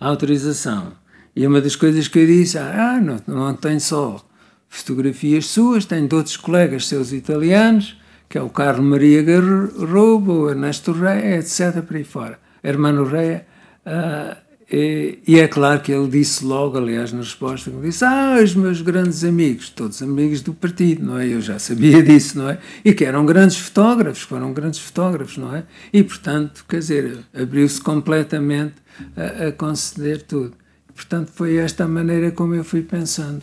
a 0.00 0.08
autorização. 0.08 0.94
E 1.34 1.46
uma 1.46 1.60
das 1.60 1.76
coisas 1.76 2.08
que 2.08 2.18
eu 2.18 2.26
disse, 2.26 2.58
ah, 2.58 3.00
não, 3.00 3.20
não 3.26 3.54
tenho 3.54 3.80
só 3.80 4.20
fotografias 4.68 5.46
suas, 5.46 5.84
tenho 5.84 6.08
de 6.08 6.14
outros 6.16 6.36
colegas 6.36 6.88
seus 6.88 7.12
italianos, 7.12 7.96
que 8.28 8.36
é 8.36 8.42
o 8.42 8.50
Carlo 8.50 8.82
Maria 8.82 9.22
Garrobo, 9.22 10.50
Ernesto 10.50 10.90
Reia, 10.90 11.36
etc., 11.36 11.82
por 11.82 11.96
aí 11.96 12.04
fora. 12.04 12.40
Hermano 12.64 13.04
Reia. 13.04 13.46
Uh, 13.86 14.41
e, 14.72 15.18
e, 15.26 15.38
é 15.38 15.46
claro 15.46 15.80
que 15.80 15.92
ele 15.92 16.08
disse 16.08 16.42
logo, 16.42 16.78
aliás, 16.78 17.12
na 17.12 17.20
resposta, 17.20 17.70
disse: 17.82 18.02
Ah, 18.06 18.38
os 18.42 18.54
meus 18.54 18.80
grandes 18.80 19.22
amigos, 19.22 19.68
todos 19.68 20.00
amigos 20.00 20.40
do 20.40 20.54
partido, 20.54 21.04
não 21.04 21.18
é? 21.18 21.28
Eu 21.28 21.42
já 21.42 21.58
sabia 21.58 22.00
disso, 22.02 22.38
não 22.38 22.48
é? 22.48 22.58
E 22.82 22.94
que 22.94 23.04
eram 23.04 23.26
grandes 23.26 23.58
fotógrafos, 23.58 24.22
foram 24.22 24.50
grandes 24.54 24.80
fotógrafos, 24.80 25.36
não 25.36 25.54
é? 25.54 25.64
E, 25.92 26.02
portanto, 26.02 26.64
quer 26.66 26.78
dizer, 26.78 27.18
abriu-se 27.34 27.82
completamente 27.82 28.76
a, 29.14 29.48
a, 29.48 29.52
conceder 29.52 30.22
tudo. 30.22 30.54
Portanto, 30.94 31.30
foi 31.34 31.56
esta 31.56 31.84
a 31.84 31.88
maneira 31.88 32.30
como 32.30 32.54
eu 32.54 32.64
fui 32.64 32.80
pensando. 32.80 33.42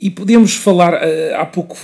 E 0.00 0.08
podemos 0.08 0.54
falar, 0.54 0.94
eh, 0.94 1.34
há 1.34 1.44
pouco 1.44 1.76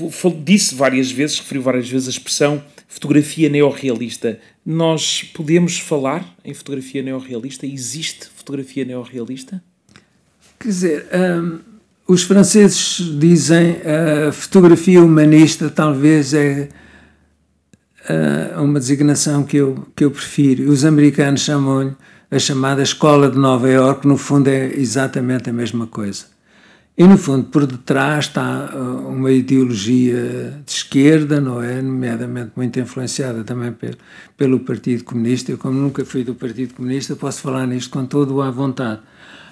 disse 0.42 0.74
várias 0.74 1.10
vezes, 1.10 1.38
referiu 1.38 1.62
várias 1.62 1.88
vezes 1.88 2.08
a 2.08 2.10
expressão 2.10 2.62
fotografia 2.96 3.50
neorrealista. 3.50 4.40
Nós 4.64 5.22
podemos 5.22 5.78
falar 5.78 6.34
em 6.42 6.54
fotografia 6.54 7.02
neorrealista? 7.02 7.66
Existe 7.66 8.26
fotografia 8.34 8.86
neorrealista? 8.86 9.62
Quer 10.58 10.68
dizer, 10.68 11.06
um, 11.12 11.58
os 12.08 12.22
franceses 12.22 12.96
dizem 13.20 13.76
a 13.84 14.30
uh, 14.30 14.32
fotografia 14.32 15.02
humanista 15.02 15.68
talvez 15.68 16.32
é 16.32 16.70
uh, 18.08 18.62
uma 18.62 18.80
designação 18.80 19.44
que 19.44 19.58
eu, 19.58 19.86
que 19.94 20.02
eu 20.02 20.10
prefiro. 20.10 20.70
Os 20.70 20.82
americanos 20.82 21.42
chamam-lhe 21.42 21.94
a 22.30 22.38
chamada 22.38 22.82
Escola 22.82 23.30
de 23.30 23.36
Nova 23.36 23.68
Iorque, 23.68 24.08
no 24.08 24.16
fundo 24.16 24.48
é 24.48 24.72
exatamente 24.74 25.50
a 25.50 25.52
mesma 25.52 25.86
coisa. 25.86 26.24
E, 26.98 27.06
no 27.06 27.18
fundo, 27.18 27.44
por 27.48 27.66
detrás 27.66 28.24
está 28.24 28.70
uh, 28.74 29.08
uma 29.08 29.30
ideologia 29.30 30.62
de 30.64 30.72
esquerda, 30.72 31.38
não 31.38 31.62
é? 31.62 31.82
Nomeadamente 31.82 32.52
muito 32.56 32.80
influenciada 32.80 33.44
também 33.44 33.74
pelo, 34.34 34.60
Partido 34.60 35.04
Comunista. 35.04 35.52
Eu, 35.52 35.58
como 35.58 35.78
nunca 35.78 36.06
fui 36.06 36.24
do 36.24 36.34
Partido 36.34 36.72
Comunista, 36.72 37.14
posso 37.14 37.42
falar 37.42 37.66
nisto 37.66 37.90
com 37.90 38.06
todo 38.06 38.40
a 38.40 38.50
vontade. 38.50 39.02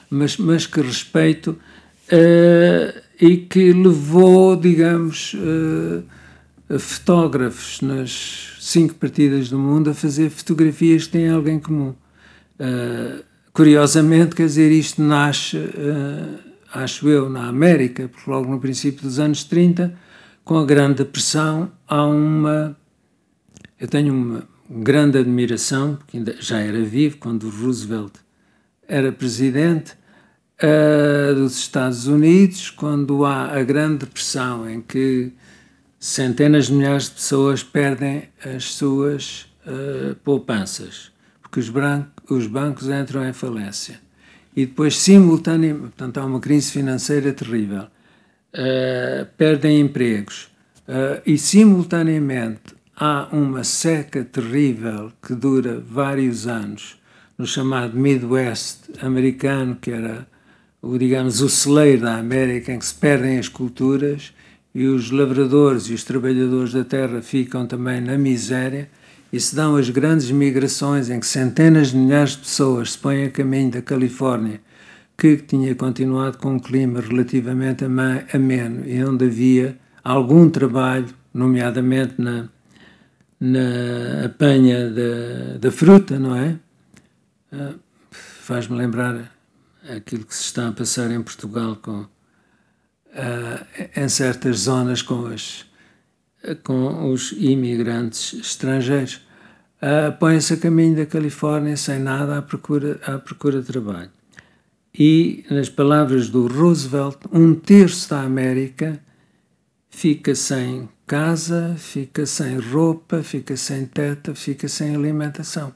Mas, 0.09 0.39
mas 0.39 0.67
que 0.67 0.81
respeito 0.81 1.51
uh, 1.51 3.01
e 3.21 3.37
que 3.37 3.75
levou, 3.75 4.57
digamos, 4.57 5.35
uh, 5.35 6.79
fotógrafos 6.79 7.83
nas 7.83 8.57
cinco 8.59 8.95
partidas 8.95 9.51
do 9.51 9.59
mundo 9.59 9.91
a 9.91 9.95
fazer 9.95 10.31
fotografias 10.31 11.05
que 11.05 11.11
têm 11.11 11.29
alguém 11.29 11.59
comum. 11.59 11.95
Uh, 12.59 13.23
curiosamente, 13.53 14.35
quer 14.35 14.47
dizer, 14.47 14.73
isto 14.73 15.03
nasce 15.03 15.59
acho 16.75 17.09
eu, 17.09 17.31
na 17.31 17.47
América, 17.47 18.09
porque 18.09 18.29
logo 18.29 18.51
no 18.51 18.61
princípio 18.61 19.03
dos 19.03 19.19
anos 19.19 19.45
30, 19.45 19.95
com 20.45 20.59
a 20.59 20.67
Grande 20.67 20.97
Depressão, 20.97 21.71
há 21.87 22.05
uma. 22.05 22.77
Eu 23.79 23.89
tenho 23.89 24.13
uma 24.13 24.49
grande 24.69 25.19
admiração, 25.19 25.97
porque 25.97 26.17
ainda 26.17 26.37
já 26.41 26.59
era 26.59 26.83
vivo 26.83 27.19
quando 27.19 27.49
Roosevelt 27.49 28.15
era 28.89 29.13
presidente 29.13 29.93
uh, 30.63 31.35
dos 31.35 31.57
Estados 31.57 32.07
Unidos, 32.07 32.71
quando 32.71 33.25
há 33.25 33.53
a 33.53 33.63
Grande 33.63 33.99
Depressão, 33.99 34.69
em 34.69 34.81
que 34.81 35.33
centenas 35.99 36.67
de 36.67 36.75
milhares 36.75 37.05
de 37.05 37.13
pessoas 37.13 37.63
perdem 37.63 38.25
as 38.45 38.75
suas 38.75 39.47
uh, 39.67 40.15
poupanças, 40.17 41.13
porque 41.41 41.61
os, 41.61 41.73
os 42.29 42.47
bancos 42.47 42.89
entram 42.89 43.27
em 43.27 43.33
falência 43.33 44.04
e 44.57 44.67
depois, 44.67 44.97
simultaneamente, 44.97 45.81
portanto, 45.81 46.19
há 46.19 46.25
uma 46.25 46.41
crise 46.41 46.71
financeira 46.71 47.33
terrível, 47.33 47.83
uh, 47.85 49.27
perdem 49.37 49.81
empregos 49.81 50.49
uh, 50.89 51.21
e, 51.27 51.37
simultaneamente, 51.37 52.75
há 52.97 53.29
uma 53.33 53.65
seca 53.65 54.25
terrível 54.25 55.13
que 55.21 55.35
dura 55.35 55.81
vários 55.81 56.47
anos 56.47 56.97
no 57.37 57.47
chamado 57.47 57.99
Midwest 57.99 58.91
americano, 59.03 59.77
que 59.81 59.91
era, 59.91 60.27
o, 60.81 60.97
digamos, 60.97 61.41
o 61.41 61.49
celeiro 61.49 62.03
da 62.03 62.17
América, 62.17 62.73
em 62.73 62.79
que 62.79 62.87
se 62.87 62.95
perdem 62.95 63.39
as 63.39 63.49
culturas 63.49 64.33
e 64.73 64.87
os 64.87 65.11
lavradores 65.11 65.89
e 65.89 65.95
os 65.95 66.05
trabalhadores 66.05 66.73
da 66.73 66.85
terra 66.85 67.21
ficam 67.23 67.67
também 67.67 68.01
na 68.01 68.17
miséria 68.17 68.89
e 69.35 69.41
se 69.41 69.57
dão 69.57 69.75
as 69.75 69.91
grandes 69.91 70.31
migrações 70.31 71.11
em 71.11 71.19
que 71.19 71.27
centenas 71.27 71.89
de 71.89 71.97
milhares 71.97 72.37
de 72.37 72.39
pessoas 72.39 72.93
se 72.93 72.99
põem 72.99 73.25
a 73.25 73.31
caminho 73.33 73.69
da 73.69 73.83
Califórnia, 73.83 74.61
que 75.19 75.39
tinha 75.39 75.75
continuado 75.75 76.39
com 76.39 76.53
um 76.53 76.59
clima 76.61 77.01
relativamente 77.01 77.85
ameno 77.85 78.87
e 78.87 79.03
onde 79.03 79.25
havia 79.25 79.77
algum 80.05 80.49
trabalho, 80.49 81.09
nomeadamente 81.35 82.15
na, 82.17 82.49
na 83.41 84.27
apanha 84.27 84.89
da, 85.59 85.73
fruta, 85.73 86.17
não 86.17 86.37
é? 86.37 86.57
Uh, 87.53 87.75
Faz-me 88.13 88.77
lembrar 88.77 89.35
aquilo 89.97 90.25
que 90.25 90.35
se 90.37 90.45
está 90.45 90.69
a 90.69 90.73
passar 90.73 91.11
em 91.11 91.21
Portugal 91.21 91.75
com, 91.83 92.03
uh, 92.03 92.09
em 93.97 94.09
certas 94.09 94.59
zonas 94.59 95.03
com 95.03 95.27
as 95.27 95.67
com 96.63 97.11
os 97.11 97.33
imigrantes 97.33 98.35
estrangeiros, 98.35 99.21
uh, 99.83 100.17
põem-se 100.19 100.55
a 100.55 100.57
caminho 100.57 100.97
da 100.97 101.07
Califórnia 101.07 101.77
sem 101.77 101.99
nada 101.99 102.39
à 102.39 102.43
procura, 102.43 103.01
à 103.07 103.19
procura 103.19 103.61
de 103.61 103.67
trabalho. 103.67 104.11
E, 104.97 105.45
nas 105.51 105.69
palavras 105.69 106.29
do 106.29 106.47
Roosevelt, 106.47 107.19
um 107.33 107.55
terço 107.55 108.11
da 108.11 108.23
América 108.23 109.01
fica 109.91 110.35
sem 110.35 110.89
casa, 111.07 111.75
fica 111.77 112.27
sem 112.27 112.59
roupa, 112.59 113.23
fica 113.23 113.57
sem 113.57 113.87
teto, 113.87 114.35
fica 114.35 114.69
sem 114.69 114.95
alimentação. 114.95 115.73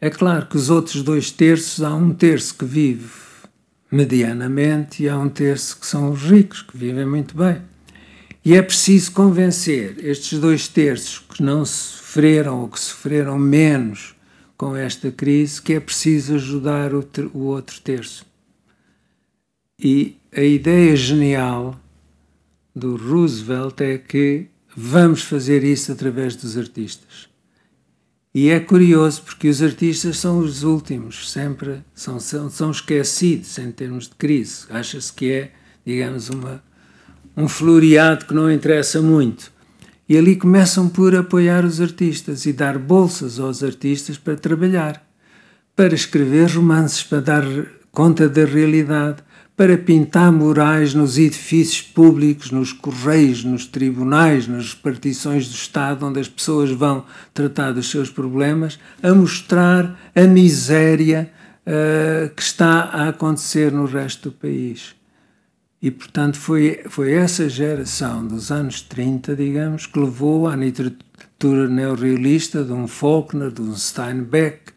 É 0.00 0.08
claro 0.08 0.46
que 0.46 0.56
os 0.56 0.70
outros 0.70 1.02
dois 1.02 1.30
terços, 1.30 1.82
há 1.84 1.94
um 1.94 2.14
terço 2.14 2.54
que 2.54 2.64
vive 2.64 3.10
medianamente 3.90 5.02
e 5.02 5.08
há 5.08 5.18
um 5.18 5.28
terço 5.28 5.78
que 5.78 5.86
são 5.86 6.10
os 6.10 6.22
ricos, 6.22 6.62
que 6.62 6.76
vivem 6.76 7.04
muito 7.04 7.36
bem. 7.36 7.60
E 8.44 8.54
é 8.54 8.62
preciso 8.62 9.12
convencer 9.12 10.02
estes 10.04 10.38
dois 10.38 10.66
terços 10.66 11.18
que 11.18 11.42
não 11.42 11.64
sofreram 11.64 12.62
ou 12.62 12.68
que 12.68 12.80
sofreram 12.80 13.38
menos 13.38 14.14
com 14.56 14.74
esta 14.74 15.10
crise 15.10 15.60
que 15.60 15.74
é 15.74 15.80
preciso 15.80 16.34
ajudar 16.34 16.94
o, 16.94 17.06
o 17.34 17.40
outro 17.40 17.80
terço. 17.80 18.24
E 19.78 20.16
a 20.34 20.42
ideia 20.42 20.94
genial 20.96 21.78
do 22.74 22.96
Roosevelt 22.96 23.80
é 23.80 23.98
que 23.98 24.46
vamos 24.74 25.22
fazer 25.22 25.64
isso 25.64 25.92
através 25.92 26.36
dos 26.36 26.56
artistas. 26.56 27.28
E 28.32 28.48
é 28.48 28.60
curioso 28.60 29.22
porque 29.22 29.48
os 29.48 29.60
artistas 29.60 30.18
são 30.18 30.38
os 30.38 30.62
últimos, 30.62 31.30
sempre 31.30 31.82
são, 31.94 32.20
são, 32.20 32.48
são 32.48 32.70
esquecidos 32.70 33.58
em 33.58 33.72
termos 33.72 34.04
de 34.04 34.14
crise. 34.14 34.66
Acha-se 34.70 35.12
que 35.12 35.32
é, 35.32 35.52
digamos, 35.84 36.30
uma 36.30 36.62
um 37.36 37.48
floreado 37.48 38.26
que 38.26 38.34
não 38.34 38.50
interessa 38.50 39.00
muito. 39.00 39.52
E 40.08 40.16
ali 40.16 40.34
começam 40.36 40.88
por 40.88 41.14
apoiar 41.14 41.64
os 41.64 41.80
artistas 41.80 42.44
e 42.44 42.52
dar 42.52 42.78
bolsas 42.78 43.38
aos 43.38 43.62
artistas 43.62 44.18
para 44.18 44.36
trabalhar, 44.36 45.04
para 45.76 45.94
escrever 45.94 46.50
romances, 46.50 47.02
para 47.02 47.20
dar 47.20 47.44
conta 47.92 48.28
da 48.28 48.44
realidade, 48.44 49.22
para 49.56 49.76
pintar 49.76 50.32
murais 50.32 50.94
nos 50.94 51.18
edifícios 51.18 51.82
públicos, 51.82 52.50
nos 52.50 52.72
correios, 52.72 53.44
nos 53.44 53.66
tribunais, 53.66 54.48
nas 54.48 54.72
repartições 54.72 55.48
do 55.48 55.54
Estado, 55.54 56.06
onde 56.06 56.18
as 56.18 56.28
pessoas 56.28 56.70
vão 56.70 57.04
tratar 57.34 57.72
dos 57.72 57.90
seus 57.90 58.08
problemas, 58.08 58.78
a 59.02 59.12
mostrar 59.12 60.00
a 60.14 60.22
miséria 60.22 61.30
uh, 61.66 62.34
que 62.34 62.42
está 62.42 62.84
a 62.84 63.10
acontecer 63.10 63.70
no 63.70 63.84
resto 63.84 64.30
do 64.30 64.36
país. 64.36 64.94
E, 65.82 65.90
portanto, 65.90 66.36
foi, 66.36 66.82
foi 66.88 67.12
essa 67.12 67.48
geração 67.48 68.26
dos 68.26 68.50
anos 68.50 68.82
30, 68.82 69.34
digamos, 69.34 69.86
que 69.86 69.98
levou 69.98 70.46
à 70.46 70.54
literatura 70.54 71.68
neorrealista 71.68 72.62
de 72.62 72.72
um 72.72 72.86
Faulkner, 72.86 73.50
de 73.50 73.62
um 73.62 73.74
Steinbeck, 73.74 74.72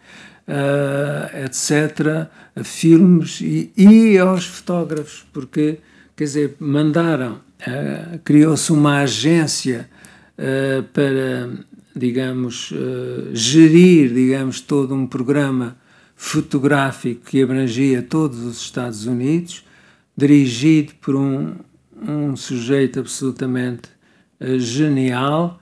uh, 0.47 1.45
etc., 1.45 2.29
a 2.55 2.63
filmes 2.63 3.41
e, 3.41 3.71
e, 3.75 4.17
aos 4.17 4.45
fotógrafos, 4.45 5.25
porque, 5.33 5.79
quer 6.15 6.23
dizer, 6.23 6.55
mandaram, 6.59 7.33
uh, 7.33 8.19
criou-se 8.23 8.71
uma 8.71 9.01
agência 9.01 9.89
uh, 10.37 10.83
para, 10.83 11.49
digamos, 11.93 12.73
gerir, 13.33 14.13
digamos, 14.13 14.61
todo 14.61 14.95
um 14.95 15.05
programa 15.05 15.75
fotográfico 16.15 17.25
que 17.29 17.41
abrangia 17.41 18.01
todos 18.01 18.39
os 18.39 18.61
Estados 18.61 19.05
Unidos, 19.05 19.65
dirigido 20.15 20.93
por 21.01 21.15
um, 21.15 21.55
um 22.01 22.35
sujeito 22.35 22.99
absolutamente 22.99 23.89
genial, 24.59 25.59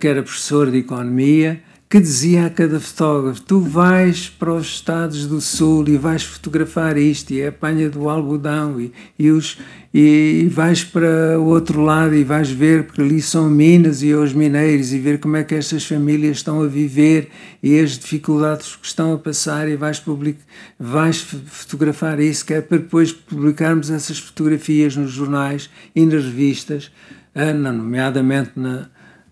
que 0.00 0.08
era 0.08 0.22
professor 0.22 0.70
de 0.70 0.78
economia, 0.78 1.62
que 1.90 1.98
dizia 1.98 2.46
a 2.46 2.50
cada 2.50 2.78
fotógrafo: 2.78 3.42
Tu 3.42 3.60
vais 3.60 4.28
para 4.28 4.54
os 4.54 4.68
Estados 4.68 5.26
do 5.26 5.40
Sul 5.40 5.88
e 5.88 5.96
vais 5.96 6.22
fotografar 6.22 6.96
isto, 6.96 7.32
e 7.32 7.40
é 7.40 7.48
a 7.48 7.52
panha 7.52 7.90
do 7.90 8.08
algodão, 8.08 8.80
e, 8.80 8.92
e, 9.18 9.28
os, 9.28 9.58
e, 9.92 10.42
e 10.44 10.48
vais 10.48 10.84
para 10.84 11.36
o 11.40 11.46
outro 11.46 11.82
lado 11.82 12.14
e 12.14 12.22
vais 12.22 12.48
ver, 12.48 12.84
porque 12.84 13.02
ali 13.02 13.20
são 13.20 13.50
minas 13.50 14.04
e 14.04 14.14
os 14.14 14.32
mineiros, 14.32 14.92
e 14.92 15.00
ver 15.00 15.18
como 15.18 15.36
é 15.36 15.42
que 15.42 15.56
estas 15.56 15.84
famílias 15.84 16.36
estão 16.36 16.62
a 16.62 16.68
viver 16.68 17.28
e 17.60 17.76
as 17.80 17.98
dificuldades 17.98 18.76
que 18.76 18.86
estão 18.86 19.12
a 19.12 19.18
passar, 19.18 19.68
e 19.68 19.74
vais, 19.74 19.98
public, 19.98 20.38
vais 20.78 21.18
fotografar 21.20 22.20
isso, 22.20 22.46
que 22.46 22.54
é 22.54 22.60
para 22.60 22.78
depois 22.78 23.10
publicarmos 23.10 23.90
essas 23.90 24.16
fotografias 24.16 24.94
nos 24.94 25.10
jornais 25.10 25.68
e 25.92 26.06
nas 26.06 26.22
revistas, 26.22 26.92
ah, 27.34 27.52
nomeadamente 27.52 28.52
na 28.54 28.88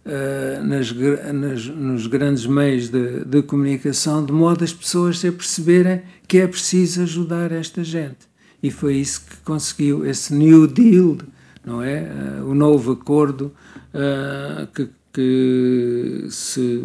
uh, 0.09 0.65
nas, 0.65 0.91
nas, 0.93 1.67
nos 1.67 2.07
grandes 2.07 2.47
meios 2.47 2.89
de, 2.89 3.25
de, 3.25 3.43
comunicação, 3.43 4.25
de 4.25 4.33
modo 4.33 4.65
as 4.65 4.73
pessoas 4.73 5.23
a 5.25 5.31
perceberem 5.31 6.03
que 6.27 6.39
é 6.39 6.47
preciso 6.47 7.03
ajudar 7.03 7.53
esta 7.53 7.85
gente. 7.85 8.29
E 8.63 8.71
foi 8.71 8.97
isso 8.97 9.25
que 9.25 9.37
conseguiu, 9.45 10.05
esse 10.05 10.35
New 10.35 10.67
Deal, 10.67 11.19
não 11.65 11.83
é? 11.83 12.11
Uh, 12.41 12.51
o 12.51 12.55
novo 12.55 12.93
acordo 12.93 13.53
uh, 13.95 14.67
que, 14.69 14.89
que, 15.13 16.27
se 16.31 16.83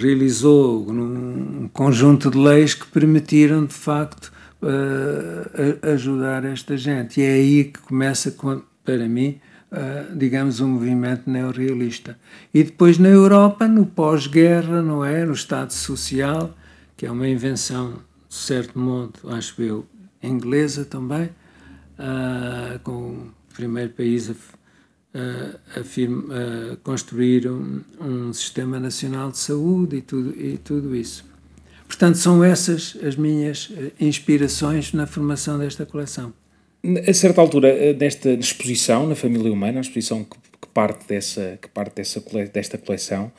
realizou 0.00 0.92
num 0.92 1.68
conjunto 1.72 2.28
de 2.32 2.36
leis 2.36 2.74
que 2.74 2.84
permitiram, 2.88 3.64
de 3.64 3.74
facto, 3.74 4.32
ajudar 5.82 6.44
esta 6.44 6.76
gente. 6.76 7.20
E 7.20 7.24
é 7.24 7.32
aí 7.32 7.64
que 7.64 7.78
começa, 7.78 8.34
para 8.84 9.08
mim, 9.08 9.38
uh, 9.38 9.55
digamos, 10.14 10.60
um 10.60 10.68
movimento 10.68 11.28
neorrealista. 11.28 12.18
E 12.52 12.62
depois 12.62 12.98
na 12.98 13.08
Europa, 13.08 13.68
no 13.68 13.86
pós-guerra, 13.86 14.80
não 14.82 15.04
é? 15.04 15.24
No 15.24 15.32
Estado 15.32 15.72
Social, 15.72 16.54
que 16.96 17.06
é 17.06 17.10
uma 17.10 17.28
invenção, 17.28 17.98
de 18.28 18.34
certo 18.34 18.78
modo, 18.78 19.14
acho 19.28 19.60
eu, 19.60 19.86
inglesa 20.22 20.84
também, 20.84 21.30
uh, 21.98 22.78
com 22.82 22.92
o 22.92 23.32
primeiro 23.54 23.90
país 23.90 24.30
a, 24.30 24.34
a, 25.14 25.80
a, 25.80 26.72
a 26.72 26.76
construir 26.82 27.48
um, 27.48 27.80
um, 28.00 28.32
sistema 28.32 28.78
nacional 28.78 29.30
de 29.30 29.38
saúde 29.38 29.96
e 29.96 30.02
tudo, 30.02 30.40
e 30.40 30.58
tudo 30.58 30.94
isso. 30.94 31.24
Portanto, 31.86 32.18
são 32.18 32.42
essas 32.42 32.96
as 33.02 33.14
minhas 33.14 33.70
eh, 33.72 33.92
inspirações 34.00 34.92
na 34.92 35.06
formação 35.06 35.56
desta 35.56 35.86
coleção. 35.86 36.32
A 37.08 37.12
certa 37.12 37.40
altura, 37.40 37.68
eh, 37.68 37.92
desta 37.92 38.30
exposição 38.30 39.06
na 39.06 39.14
família 39.14 39.52
humana, 39.52 39.78
a 39.78 39.80
exposição 39.80 40.22
que, 40.22 40.36
que 40.60 40.68
parte, 40.72 41.06
dessa, 41.08 41.58
que 41.60 41.68
parte 41.68 41.96
dessa, 41.96 42.22
desta 42.52 42.78
coleção, 42.78 43.32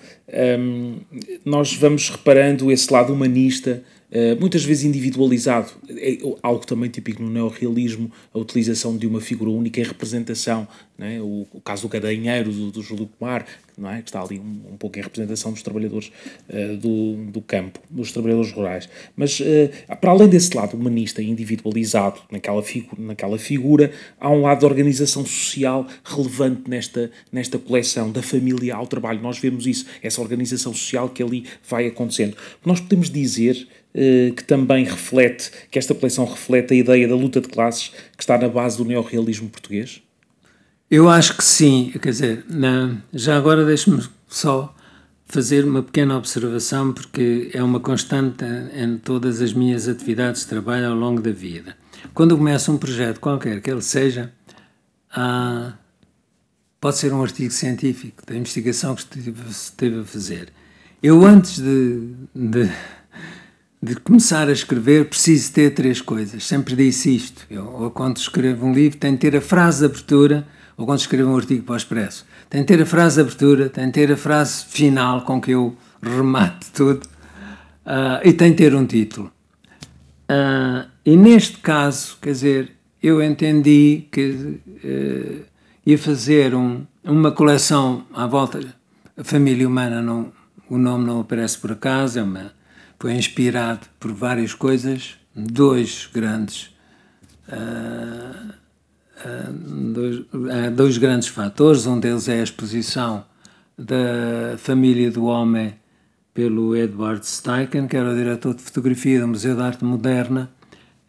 um, 0.59 0.97
nós 1.45 1.73
vamos 1.73 2.09
reparando 2.09 2.71
esse 2.71 2.91
lado 2.91 3.13
humanista 3.13 3.83
Uh, 4.09 4.39
muitas 4.39 4.63
vezes 4.63 4.85
individualizado. 4.85 5.69
É 5.89 6.17
algo 6.41 6.65
também 6.65 6.89
típico 6.89 7.21
no 7.21 7.29
neorrealismo, 7.29 8.09
a 8.33 8.39
utilização 8.39 8.95
de 8.95 9.05
uma 9.05 9.19
figura 9.19 9.51
única 9.51 9.81
em 9.81 9.83
representação. 9.83 10.65
É? 10.99 11.21
O, 11.21 11.45
o, 11.53 11.61
caso 11.61 11.83
do 11.83 11.89
Garanheiro, 11.89 12.51
do, 12.51 12.71
do 12.71 12.81
Júlio 12.81 13.05
Pomar, 13.05 13.45
não 13.77 13.87
é? 13.91 14.01
que 14.01 14.09
está 14.09 14.19
ali 14.19 14.39
um, 14.39 14.73
um 14.73 14.77
pouco 14.77 14.97
em 14.97 15.01
representação 15.03 15.51
dos 15.51 15.61
trabalhadores 15.61 16.11
uh, 16.49 16.75
do, 16.77 17.31
do 17.31 17.39
campo, 17.39 17.79
dos 17.87 18.11
trabalhadores 18.11 18.51
rurais. 18.51 18.89
Mas, 19.15 19.39
uh, 19.39 19.69
para 20.01 20.09
além 20.09 20.27
desse 20.27 20.57
lado 20.57 20.75
humanista 20.75 21.21
e 21.21 21.29
individualizado 21.29 22.19
naquela, 22.31 22.63
figu 22.63 22.99
naquela 22.99 23.37
figura, 23.37 23.91
há 24.19 24.31
um 24.31 24.41
lado 24.41 24.59
de 24.59 24.65
organização 24.65 25.23
social 25.23 25.85
relevante 26.03 26.67
nesta, 26.67 27.11
nesta 27.31 27.59
coleção, 27.59 28.11
da 28.11 28.23
família 28.23 28.75
ao 28.75 28.87
trabalho. 28.87 29.21
Nós 29.21 29.37
vemos 29.37 29.67
isso, 29.67 29.85
essa 30.01 30.19
organização 30.19 30.73
social 30.73 31.09
que 31.09 31.21
ali 31.21 31.45
vai 31.69 31.85
acontecendo. 31.85 32.35
Nós 32.65 32.79
podemos 32.79 33.11
dizer 33.11 33.67
uh, 33.93 34.33
que 34.33 34.43
também 34.43 34.83
reflete, 34.83 35.51
que 35.69 35.77
esta 35.77 35.93
coleção 35.93 36.25
reflete 36.25 36.73
a 36.73 36.77
ideia 36.77 37.07
da 37.07 37.15
luta 37.15 37.39
de 37.39 37.47
classes 37.47 37.89
que 38.17 38.23
está 38.23 38.35
na 38.35 38.49
base 38.49 38.77
do 38.77 38.85
neorrealismo 38.85 39.47
português? 39.47 40.01
Eu 40.89 41.09
acho 41.09 41.35
que 41.35 41.43
sim, 41.43 41.91
quer 42.01 42.11
dizer, 42.11 42.45
na, 42.49 42.95
já 43.13 43.35
agora 43.35 43.65
deixe-me 43.65 44.01
só 44.25 44.73
fazer 45.25 45.65
uma 45.65 45.83
pequena 45.83 46.15
observação, 46.15 46.93
porque 46.93 47.51
é 47.53 47.61
uma 47.61 47.81
constante 47.81 48.45
em 48.73 48.97
todas 48.97 49.41
as 49.41 49.51
minhas 49.51 49.89
atividades 49.89 50.43
de 50.43 50.47
trabalho 50.47 50.87
ao 50.87 50.95
longo 50.95 51.21
da 51.21 51.31
vida. 51.31 51.75
Quando 52.13 52.37
começo 52.37 52.71
um 52.71 52.77
projeto 52.77 53.19
qualquer 53.19 53.61
que 53.61 53.69
ele 53.69 53.81
seja, 53.81 54.31
pode 56.79 56.97
ser 56.97 57.11
um 57.11 57.21
artigo 57.21 57.51
científico 57.51 58.25
da 58.25 58.35
investigação 58.35 58.95
que 58.95 59.01
esteve 59.49 59.99
a 59.99 60.05
fazer. 60.05 60.53
Eu, 61.03 61.25
antes 61.25 61.59
de, 61.59 62.13
de, 62.33 62.71
de, 63.83 63.95
começar 63.97 64.47
a 64.47 64.53
escrever, 64.53 65.09
preciso 65.09 65.51
ter 65.51 65.71
três 65.71 65.99
coisas. 65.99 66.45
Sempre 66.45 66.77
disse 66.77 67.13
isto. 67.13 67.45
Eu, 67.49 67.65
ou 67.65 67.91
quando 67.91 68.17
escrevo 68.17 68.65
um 68.65 68.73
livro, 68.73 68.97
tenho 68.97 69.17
que 69.17 69.29
ter 69.29 69.35
a 69.35 69.41
frase 69.41 69.79
de 69.79 69.85
abertura 69.85 70.47
ou 70.77 70.85
quando 70.85 70.99
escrevo 70.99 71.31
um 71.31 71.35
artigo 71.35 71.63
para 71.63 71.73
o 71.73 71.77
Expresso. 71.77 72.25
Tem 72.49 72.61
de 72.61 72.67
ter 72.67 72.81
a 72.81 72.85
frase 72.85 73.15
de 73.15 73.21
abertura, 73.21 73.67
tem 73.67 73.87
de 73.87 73.91
ter 73.93 74.11
a 74.11 74.17
frase 74.17 74.63
final 74.65 75.21
com 75.21 75.41
que 75.41 75.51
eu 75.51 75.75
remate 76.01 76.71
tudo 76.71 77.03
uh, 77.85 78.21
e 78.23 78.31
tem 78.31 78.51
de 78.51 78.57
ter 78.57 78.75
um 78.75 78.85
título. 78.85 79.31
Uh, 80.29 80.87
e 81.03 81.17
neste 81.17 81.57
caso, 81.57 82.17
quer 82.21 82.31
dizer, 82.31 82.71
eu 83.01 83.23
entendi 83.23 84.07
que 84.11 84.59
uh, 84.83 85.45
ia 85.83 85.97
fazer 85.97 86.53
um, 86.53 86.85
uma 87.03 87.31
coleção 87.31 88.05
à 88.13 88.27
volta. 88.27 88.59
A 89.17 89.23
família 89.23 89.67
humana, 89.67 89.99
não, 89.99 90.31
o 90.69 90.77
nome 90.77 91.05
não 91.05 91.21
aparece 91.21 91.57
por 91.57 91.71
acaso, 91.71 92.19
é 92.19 92.23
uma, 92.23 92.51
foi 92.99 93.13
inspirado 93.13 93.87
por 93.99 94.11
várias 94.11 94.53
coisas, 94.53 95.15
dois 95.35 96.07
grandes. 96.13 96.75
Uh, 97.47 98.53
dois, 99.93 100.25
há 100.65 100.69
dois 100.69 100.97
grandes 100.97 101.27
fatores. 101.27 101.85
Um 101.85 101.99
deles 101.99 102.27
é 102.27 102.39
a 102.39 102.43
exposição 102.43 103.23
da 103.77 104.57
família 104.57 105.11
do 105.11 105.25
homem 105.25 105.73
pelo 106.33 106.75
Edward 106.75 107.25
Steichen, 107.25 107.87
que 107.87 107.97
era 107.97 108.11
o 108.11 108.15
diretor 108.15 108.53
de 108.53 108.61
fotografia 108.61 109.19
do 109.19 109.27
Museu 109.27 109.55
de 109.55 109.61
Arte 109.61 109.83
Moderna 109.83 110.49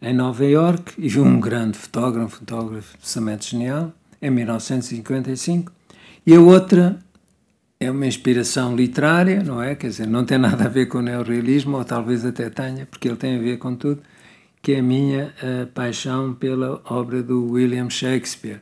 em 0.01 0.13
Nova 0.13 0.45
York 0.45 0.93
e 0.97 1.19
um 1.19 1.39
grande 1.39 1.77
fotógrafo, 1.77 2.37
fotógrafo 2.37 2.95
absolutamente 2.95 3.51
genial, 3.51 3.91
em 4.21 4.29
1955. 4.31 5.71
E 6.25 6.35
a 6.35 6.39
outra 6.39 6.97
é 7.79 7.89
uma 7.89 8.07
inspiração 8.07 8.75
literária, 8.75 9.43
não 9.43 9.61
é? 9.61 9.75
Quer 9.75 9.87
dizer, 9.87 10.07
não 10.07 10.25
tem 10.25 10.37
nada 10.37 10.65
a 10.65 10.67
ver 10.67 10.87
com 10.87 10.97
o 10.97 11.01
neorrealismo, 11.01 11.77
ou 11.77 11.85
talvez 11.85 12.25
até 12.25 12.49
tenha, 12.49 12.85
porque 12.85 13.07
ele 13.07 13.17
tem 13.17 13.37
a 13.37 13.39
ver 13.39 13.57
com 13.57 13.75
tudo 13.75 14.01
que 14.61 14.73
é 14.73 14.79
a 14.79 14.83
minha 14.83 15.33
uh, 15.41 15.67
paixão 15.67 16.33
pela 16.33 16.81
obra 16.85 17.23
do 17.23 17.51
William 17.51 17.89
Shakespeare, 17.89 18.61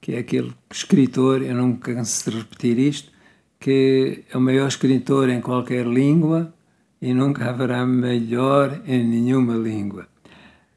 que 0.00 0.14
é 0.14 0.18
aquele 0.18 0.52
escritor, 0.70 1.42
eu 1.42 1.54
não 1.54 1.74
canso 1.76 2.30
de 2.30 2.38
repetir 2.38 2.78
isto, 2.78 3.12
que 3.60 4.24
é 4.32 4.36
o 4.36 4.40
maior 4.40 4.68
escritor 4.68 5.28
em 5.28 5.40
qualquer 5.40 5.86
língua 5.86 6.52
e 7.00 7.12
nunca 7.12 7.50
haverá 7.50 7.84
melhor 7.86 8.80
em 8.86 9.04
nenhuma 9.04 9.54
língua. 9.54 10.06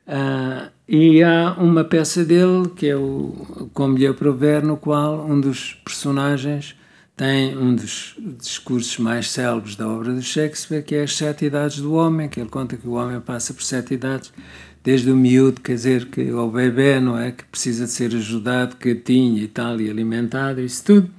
Uh, 0.07 0.69
e 0.87 1.23
há 1.23 1.55
uma 1.57 1.83
peça 1.83 2.25
dele, 2.25 2.69
que 2.75 2.87
é 2.87 2.95
o 2.97 3.69
Como 3.73 3.97
lhe 3.97 4.05
aprover, 4.05 4.63
no 4.63 4.75
qual 4.75 5.25
um 5.25 5.39
dos 5.39 5.75
personagens 5.85 6.75
tem 7.21 7.55
um 7.55 7.75
dos 7.75 8.15
discursos 8.39 8.97
mais 8.97 9.29
célebres 9.29 9.75
da 9.75 9.87
obra 9.87 10.11
de 10.11 10.23
Shakespeare, 10.23 10.81
que 10.81 10.95
é 10.95 11.03
As 11.03 11.15
Sete 11.15 11.45
Idades 11.45 11.77
do 11.77 11.93
Homem, 11.93 12.27
que 12.27 12.39
ele 12.39 12.49
conta 12.49 12.75
que 12.75 12.87
o 12.87 12.93
homem 12.93 13.21
passa 13.21 13.53
por 13.53 13.61
sete 13.61 13.93
idades, 13.93 14.33
desde 14.83 15.11
o 15.11 15.15
miúdo, 15.15 15.61
quer 15.61 15.75
dizer, 15.75 16.05
que 16.07 16.31
o 16.31 16.49
bebê, 16.49 16.99
não 16.99 17.15
é? 17.15 17.31
Que 17.31 17.43
precisa 17.43 17.85
de 17.85 17.91
ser 17.91 18.15
ajudado, 18.15 18.75
quietinho 18.75 19.37
e 19.37 19.47
tal, 19.47 19.79
e 19.79 19.87
alimentado, 19.87 20.61
isso 20.61 20.83
tudo, 20.83 21.11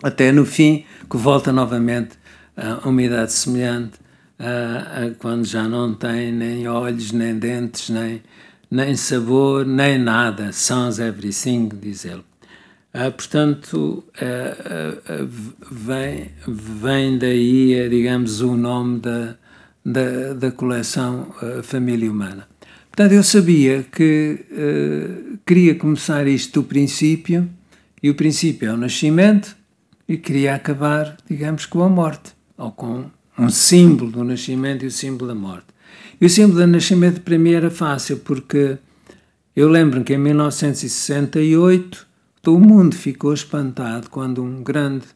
até 0.00 0.30
no 0.30 0.46
fim, 0.46 0.84
que 1.10 1.16
volta 1.16 1.50
novamente 1.50 2.10
a 2.56 2.88
uma 2.88 3.02
idade 3.02 3.32
semelhante, 3.32 3.98
a, 4.38 5.06
a 5.06 5.10
quando 5.18 5.44
já 5.44 5.64
não 5.64 5.92
tem 5.92 6.30
nem 6.30 6.68
olhos, 6.68 7.10
nem 7.10 7.36
dentes, 7.36 7.90
nem, 7.90 8.22
nem 8.70 8.94
sabor, 8.94 9.66
nem 9.66 9.98
nada, 9.98 10.52
sans 10.52 11.00
everything, 11.00 11.68
diz 11.68 12.04
ele. 12.04 12.22
Uh, 12.94 13.10
portanto, 13.10 14.04
uh, 14.20 15.24
uh, 15.24 15.28
vem, 15.70 16.30
vem 16.46 17.16
daí, 17.16 17.88
digamos, 17.88 18.42
o 18.42 18.54
nome 18.54 19.00
da, 19.00 19.34
da, 19.84 20.34
da 20.34 20.50
coleção 20.52 21.34
Família 21.62 22.10
Humana. 22.10 22.46
Portanto, 22.90 23.12
eu 23.12 23.22
sabia 23.22 23.86
que 23.90 24.44
queria 25.46 25.74
começar 25.74 26.26
isto 26.26 26.60
do 26.60 26.68
princípio, 26.68 27.48
e 28.02 28.10
o 28.10 28.14
princípio 28.14 28.68
é 28.68 28.72
o 28.74 28.76
nascimento, 28.76 29.56
e 30.06 30.18
queria 30.18 30.54
acabar, 30.54 31.16
digamos, 31.26 31.64
com 31.64 31.82
a 31.82 31.88
morte, 31.88 32.34
ou 32.58 32.70
com 32.70 33.06
um 33.38 33.48
símbolo 33.48 34.10
do 34.10 34.22
nascimento 34.22 34.84
e 34.84 34.88
o 34.88 34.90
símbolo 34.90 35.28
da 35.28 35.34
morte. 35.34 35.68
E 36.20 36.26
o 36.26 36.28
símbolo 36.28 36.60
do 36.60 36.66
nascimento 36.66 37.22
para 37.22 37.38
mim 37.38 37.52
era 37.52 37.70
fácil, 37.70 38.18
porque 38.18 38.76
eu 39.56 39.70
lembro 39.70 40.04
que 40.04 40.12
em 40.12 40.18
1968 40.18 42.11
todo 42.42 42.56
o 42.56 42.60
mundo 42.60 42.96
ficou 42.96 43.32
espantado 43.32 44.10
quando 44.10 44.42
um 44.42 44.62
grande 44.62 45.06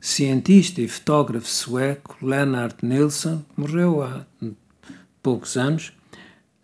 cientista 0.00 0.80
e 0.80 0.88
fotógrafo 0.88 1.46
sueco, 1.46 2.18
Lennart 2.20 2.82
Nilsson, 2.82 3.44
morreu 3.56 4.02
há 4.02 4.26
poucos 5.22 5.56
anos, 5.56 5.92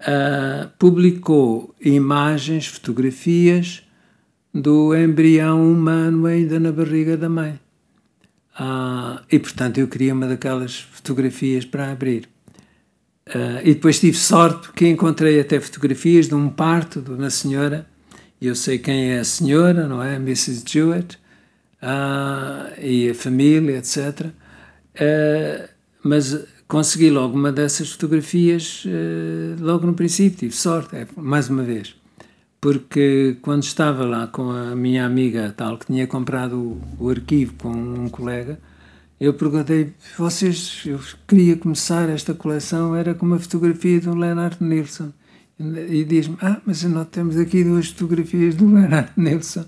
uh, 0.01 0.69
publicou 0.77 1.73
imagens, 1.81 2.67
fotografias 2.67 3.85
do 4.53 4.93
embrião 4.97 5.71
humano 5.71 6.27
ainda 6.27 6.59
na 6.59 6.73
barriga 6.73 7.17
da 7.17 7.29
mãe. 7.29 7.61
Uh, 8.59 9.23
e 9.31 9.39
portanto 9.39 9.79
eu 9.79 9.87
queria 9.87 10.13
uma 10.13 10.27
daquelas 10.27 10.81
fotografias 10.81 11.65
para 11.65 11.93
abrir. 11.93 12.29
Uh, 13.29 13.61
e 13.63 13.75
depois 13.75 14.01
tive 14.01 14.17
sorte 14.17 14.67
porque 14.67 14.89
encontrei 14.89 15.39
até 15.39 15.61
fotografias 15.61 16.27
de 16.27 16.35
um 16.35 16.49
parto 16.49 17.01
de 17.01 17.13
uma 17.13 17.31
senhora, 17.31 17.87
eu 18.47 18.55
sei 18.55 18.79
quem 18.79 19.13
é 19.13 19.21
a 19.21 19.25
senhora, 19.25 19.89
não 19.89 20.03
é? 20.03 20.17
Mrs. 20.17 20.63
Jewett, 20.67 21.19
uh, 21.83 22.81
e 22.81 23.11
a 23.11 23.15
família, 23.15 23.79
etc. 23.79 24.27
Uh, 24.27 25.69
mas 26.03 26.47
consegui 26.67 27.11
logo 27.11 27.37
uma 27.37 27.51
dessas 27.51 27.93
fotografias 27.93 28.85
uh, 28.85 29.63
logo 29.63 29.87
no 29.87 29.95
princípio, 29.95 30.39
tive 30.39 30.55
sorte, 30.55 30.97
é, 30.97 31.07
mais 31.17 31.49
uma 31.49 31.63
vez. 31.63 31.97
Porque 32.61 33.37
quando 33.41 33.63
estava 33.63 34.05
lá 34.05 34.27
com 34.27 34.51
a 34.51 34.75
minha 34.75 35.07
amiga 35.07 35.55
tal, 35.57 35.79
que 35.79 35.87
tinha 35.87 36.07
comprado 36.07 36.57
o, 36.57 36.83
o 36.99 37.09
arquivo 37.09 37.55
com 37.55 37.71
um 37.71 38.09
colega, 38.09 38.59
eu 39.21 39.35
perguntei, 39.35 39.93
vocês, 40.17 40.83
eu 40.87 41.01
queria 41.27 41.57
começar 41.57 42.09
esta 42.09 42.35
coleção, 42.35 42.95
era 42.95 43.15
com 43.15 43.27
uma 43.27 43.39
fotografia 43.39 44.01
do 44.01 44.15
Leonard 44.15 44.57
Nilsson. 44.61 45.13
E 45.59 46.05
diz-me, 46.05 46.37
ah, 46.41 46.61
mas 46.65 46.83
nós 46.85 47.09
temos 47.09 47.37
aqui 47.37 47.65
duas 47.65 47.89
fotografias 47.89 48.55
do 48.55 48.73
Leonard 48.73 49.11
Nilsson. 49.17 49.65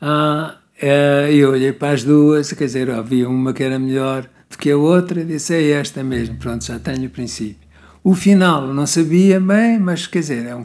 Ah, 0.00 0.56
Uh, 0.82 1.28
eu 1.30 1.50
olhei 1.50 1.74
para 1.74 1.92
as 1.92 2.02
duas, 2.02 2.54
quer 2.54 2.64
dizer, 2.64 2.88
havia 2.88 3.28
uma 3.28 3.52
que 3.52 3.62
era 3.62 3.78
melhor 3.78 4.26
do 4.48 4.56
que 4.56 4.70
a 4.70 4.76
outra, 4.78 5.22
disse, 5.22 5.52
é 5.52 5.72
esta 5.72 6.02
mesmo, 6.02 6.38
pronto, 6.38 6.64
já 6.64 6.78
tenho 6.78 7.06
o 7.06 7.10
princípio. 7.10 7.68
O 8.02 8.14
final 8.14 8.66
não 8.72 8.86
sabia 8.86 9.38
bem, 9.38 9.78
mas 9.78 10.06
quer 10.06 10.20
dizer, 10.20 10.46
é 10.46 10.56
um, 10.56 10.62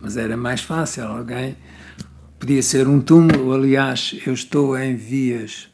mas 0.00 0.16
era 0.16 0.36
mais 0.36 0.62
fácil, 0.62 1.04
alguém 1.04 1.56
podia 2.40 2.60
ser 2.60 2.88
um 2.88 3.00
túmulo, 3.00 3.52
aliás, 3.52 4.18
eu 4.26 4.34
estou 4.34 4.76
em 4.76 4.96
vias 4.96 5.68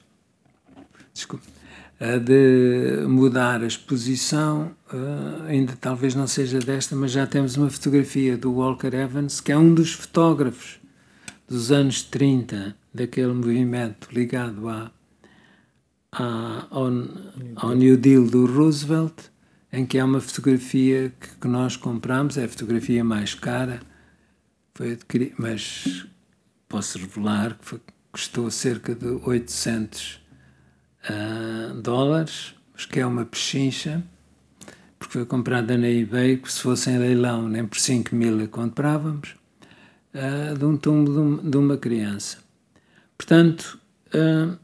desculpa, 1.15 1.47
uh, 1.47 1.58
de 2.01 3.05
mudar 3.09 3.63
a 3.63 3.67
exposição, 3.67 4.71
uh, 4.93 5.43
ainda 5.49 5.77
talvez 5.81 6.15
não 6.15 6.29
seja 6.29 6.61
desta, 6.61 6.95
mas 6.95 7.11
já 7.11 7.27
temos 7.27 7.57
uma 7.57 7.69
fotografia 7.69 8.37
do 8.37 8.53
Walker 8.53 8.95
Evans, 8.95 9.41
que 9.41 9.51
é 9.51 9.59
um 9.59 9.75
dos 9.75 9.93
fotógrafos 9.95 10.79
dos 11.49 11.73
anos 11.73 12.03
30, 12.03 12.77
daquele 12.95 13.33
movimento 13.33 14.09
ligado 14.13 14.69
à, 14.69 14.93
à, 16.13 16.67
ao, 16.71 16.87
ao 17.57 17.75
New 17.75 17.97
Deal 17.97 18.27
do 18.27 18.47
Roosevelt, 18.47 19.15
em 19.73 19.85
que 19.85 19.99
há 19.99 20.05
uma 20.05 20.21
fotografia 20.21 21.13
que, 21.19 21.37
que 21.41 21.49
nós 21.49 21.77
compramos, 21.77 22.39
é 22.39 22.45
a 22.45 22.49
fotografia 22.49 23.03
mais 23.03 23.35
cara, 23.35 23.81
foi 24.73 24.93
adquirida, 24.93 25.35
mas 25.37 26.07
posso 26.69 26.99
revelar 26.99 27.59
que 27.59 27.65
foi, 27.65 27.81
custou 28.13 28.51
cerca 28.53 28.95
de 28.95 29.07
800 29.07 30.28
ah, 31.09 31.73
dólares, 31.75 32.55
mas 32.75 32.85
que 32.87 33.01
é 33.01 33.07
uma 33.07 33.25
pechincha, 33.25 34.03
porque 34.99 35.15
foi 35.15 35.27
comprada 35.27 35.77
na 35.77 35.89
eBay, 35.89 36.37
que 36.37 36.53
se 36.53 36.61
fosse 36.61 36.91
em 36.91 36.99
leilão 36.99 37.49
nem 37.49 37.67
por 37.67 37.79
5 37.79 38.15
mil 38.15 38.43
a 38.43 38.49
comprávamos, 38.49 39.35
uh, 40.15 40.59
de 40.59 40.65
um 40.65 40.77
túmulo 40.77 41.41
de 41.43 41.57
uma 41.57 41.77
criança. 41.77 42.39
Portanto, 43.17 43.79
uh, 44.09 44.57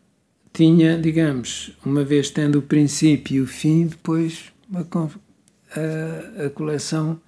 tinha, 0.52 0.98
digamos, 0.98 1.72
uma 1.84 2.04
vez 2.04 2.30
tendo 2.30 2.58
o 2.58 2.62
princípio 2.62 3.36
e 3.36 3.40
o 3.40 3.46
fim, 3.46 3.86
depois 3.86 4.52
a, 4.72 4.80
a, 4.80 6.46
a 6.46 6.50
coleção 6.50 7.20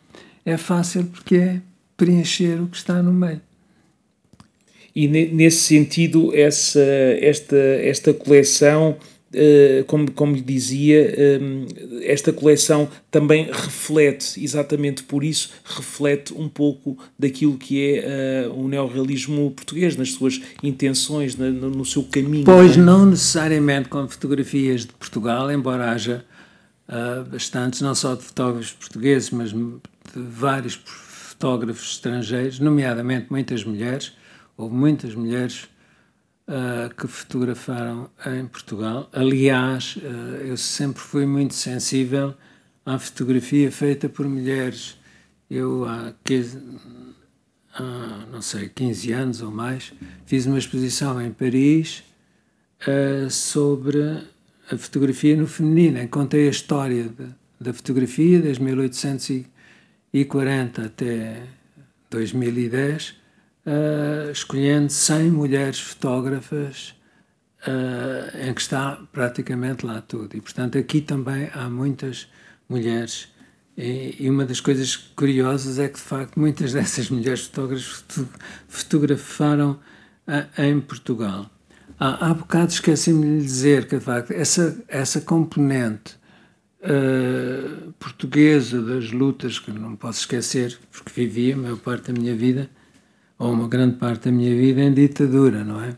é 0.44 0.56
fácil 0.56 1.04
porque 1.06 1.36
é 1.36 1.62
preencher 1.96 2.60
o 2.60 2.68
que 2.68 2.76
está 2.76 3.02
no 3.02 3.12
meio. 3.12 3.40
E 4.96 5.06
nesse 5.06 5.58
sentido, 5.58 6.34
essa, 6.34 6.80
esta, 7.20 7.54
esta 7.54 8.14
coleção 8.14 8.96
eh, 9.38 9.84
como, 9.86 10.10
como 10.12 10.34
lhe 10.34 10.40
dizia, 10.40 11.12
eh, 11.14 11.38
esta 12.04 12.32
coleção 12.32 12.88
também 13.10 13.44
reflete, 13.52 14.42
exatamente 14.42 15.02
por 15.02 15.22
isso, 15.22 15.50
reflete 15.62 16.32
um 16.32 16.48
pouco 16.48 16.96
daquilo 17.18 17.58
que 17.58 17.96
é 17.96 18.48
uh, 18.48 18.58
o 18.58 18.66
neorrealismo 18.66 19.50
português, 19.50 19.94
nas 19.94 20.12
suas 20.12 20.40
intenções, 20.62 21.36
no, 21.36 21.84
seu 21.84 22.04
caminho. 22.04 22.46
Pois 22.46 22.78
não 22.78 23.04
necessariamente 23.04 23.90
com 23.90 24.08
fotografias 24.08 24.86
de 24.86 24.94
Portugal, 24.94 25.52
embora 25.52 25.90
haja 25.90 26.24
bastantes, 27.30 27.82
não 27.82 27.94
só 27.94 28.14
de 28.14 28.22
fotógrafos 28.22 28.72
portugueses, 28.72 29.30
mas 29.30 29.50
de 29.50 29.78
vários 30.14 30.80
fotógrafos 30.86 31.92
estrangeiros, 31.92 32.58
nomeadamente 32.58 33.26
muitas 33.28 33.64
mulheres, 33.64 34.12
houve 34.56 34.74
muitas 34.74 35.14
mulheres 35.14 35.68
uh, 36.48 36.92
que 36.94 37.06
fotografaram 37.06 38.10
em 38.26 38.46
Portugal. 38.46 39.10
Aliás, 39.12 39.96
uh, 39.96 40.00
eu 40.42 40.56
sempre 40.56 41.02
fui 41.02 41.26
muito 41.26 41.52
sensível 41.54 42.34
à 42.84 42.98
fotografia 42.98 43.70
feita 43.70 44.08
por 44.08 44.28
mulheres. 44.28 44.98
Eu 45.50 45.84
há, 45.84 46.12
15, 46.24 46.58
há 47.74 48.26
não 48.32 48.40
sei, 48.40 48.68
15 48.68 49.12
anos 49.12 49.42
ou 49.42 49.50
mais, 49.50 49.92
fiz 50.24 50.46
uma 50.46 50.58
exposição 50.58 51.20
em 51.20 51.32
Paris 51.32 52.02
uh, 52.82 53.28
sobre 53.30 54.00
a 54.70 54.76
fotografia 54.76 55.36
no 55.36 55.46
feminino. 55.46 56.06
Contei 56.08 56.48
a 56.48 56.50
história 56.50 57.04
de, 57.04 57.28
da 57.60 57.72
fotografia 57.72 58.40
desde 58.40 58.62
1840 58.62 60.84
até 60.84 61.42
2010 62.10 63.25
uh, 63.66 64.30
escolhendo 64.30 64.90
100 64.90 65.30
mulheres 65.30 65.80
fotógrafas 65.80 66.94
uh, 67.66 68.48
em 68.48 68.54
que 68.54 68.60
está 68.60 69.02
praticamente 69.12 69.84
lá 69.84 70.00
tudo. 70.00 70.36
E, 70.36 70.40
portanto, 70.40 70.78
aqui 70.78 71.00
também 71.00 71.50
há 71.52 71.68
muitas 71.68 72.28
mulheres. 72.68 73.28
E, 73.76 74.16
e, 74.20 74.30
uma 74.30 74.46
das 74.46 74.60
coisas 74.60 74.96
curiosas 74.96 75.78
é 75.78 75.88
que, 75.88 75.96
de 75.96 76.04
facto, 76.04 76.38
muitas 76.38 76.72
dessas 76.74 77.10
mulheres 77.10 77.46
fotógrafas 77.46 78.04
fotografaram 78.68 79.72
uh, 80.26 80.62
em 80.62 80.80
Portugal. 80.80 81.50
Há, 81.98 82.30
há 82.30 82.34
bocado 82.34 82.72
esqueci-me 82.72 83.38
de 83.38 83.44
dizer 83.44 83.86
que, 83.88 83.98
de 83.98 84.04
facto, 84.04 84.30
essa, 84.30 84.82
essa 84.88 85.20
componente 85.20 86.14
Uh, 86.78 87.90
portuguesa 87.98 88.80
das 88.80 89.10
lutas 89.10 89.58
que 89.58 89.72
não 89.72 89.96
posso 89.96 90.20
esquecer, 90.20 90.78
porque 90.92 91.10
vivi 91.10 91.52
a 91.52 91.56
maior 91.56 91.78
parte 91.78 92.12
da 92.12 92.20
minha 92.20 92.36
vida 92.36 92.70
ou 93.38 93.52
uma 93.52 93.68
grande 93.68 93.96
parte 93.96 94.26
da 94.26 94.32
minha 94.32 94.54
vida 94.54 94.82
em 94.82 94.92
ditadura, 94.92 95.64
não 95.64 95.80
é? 95.80 95.96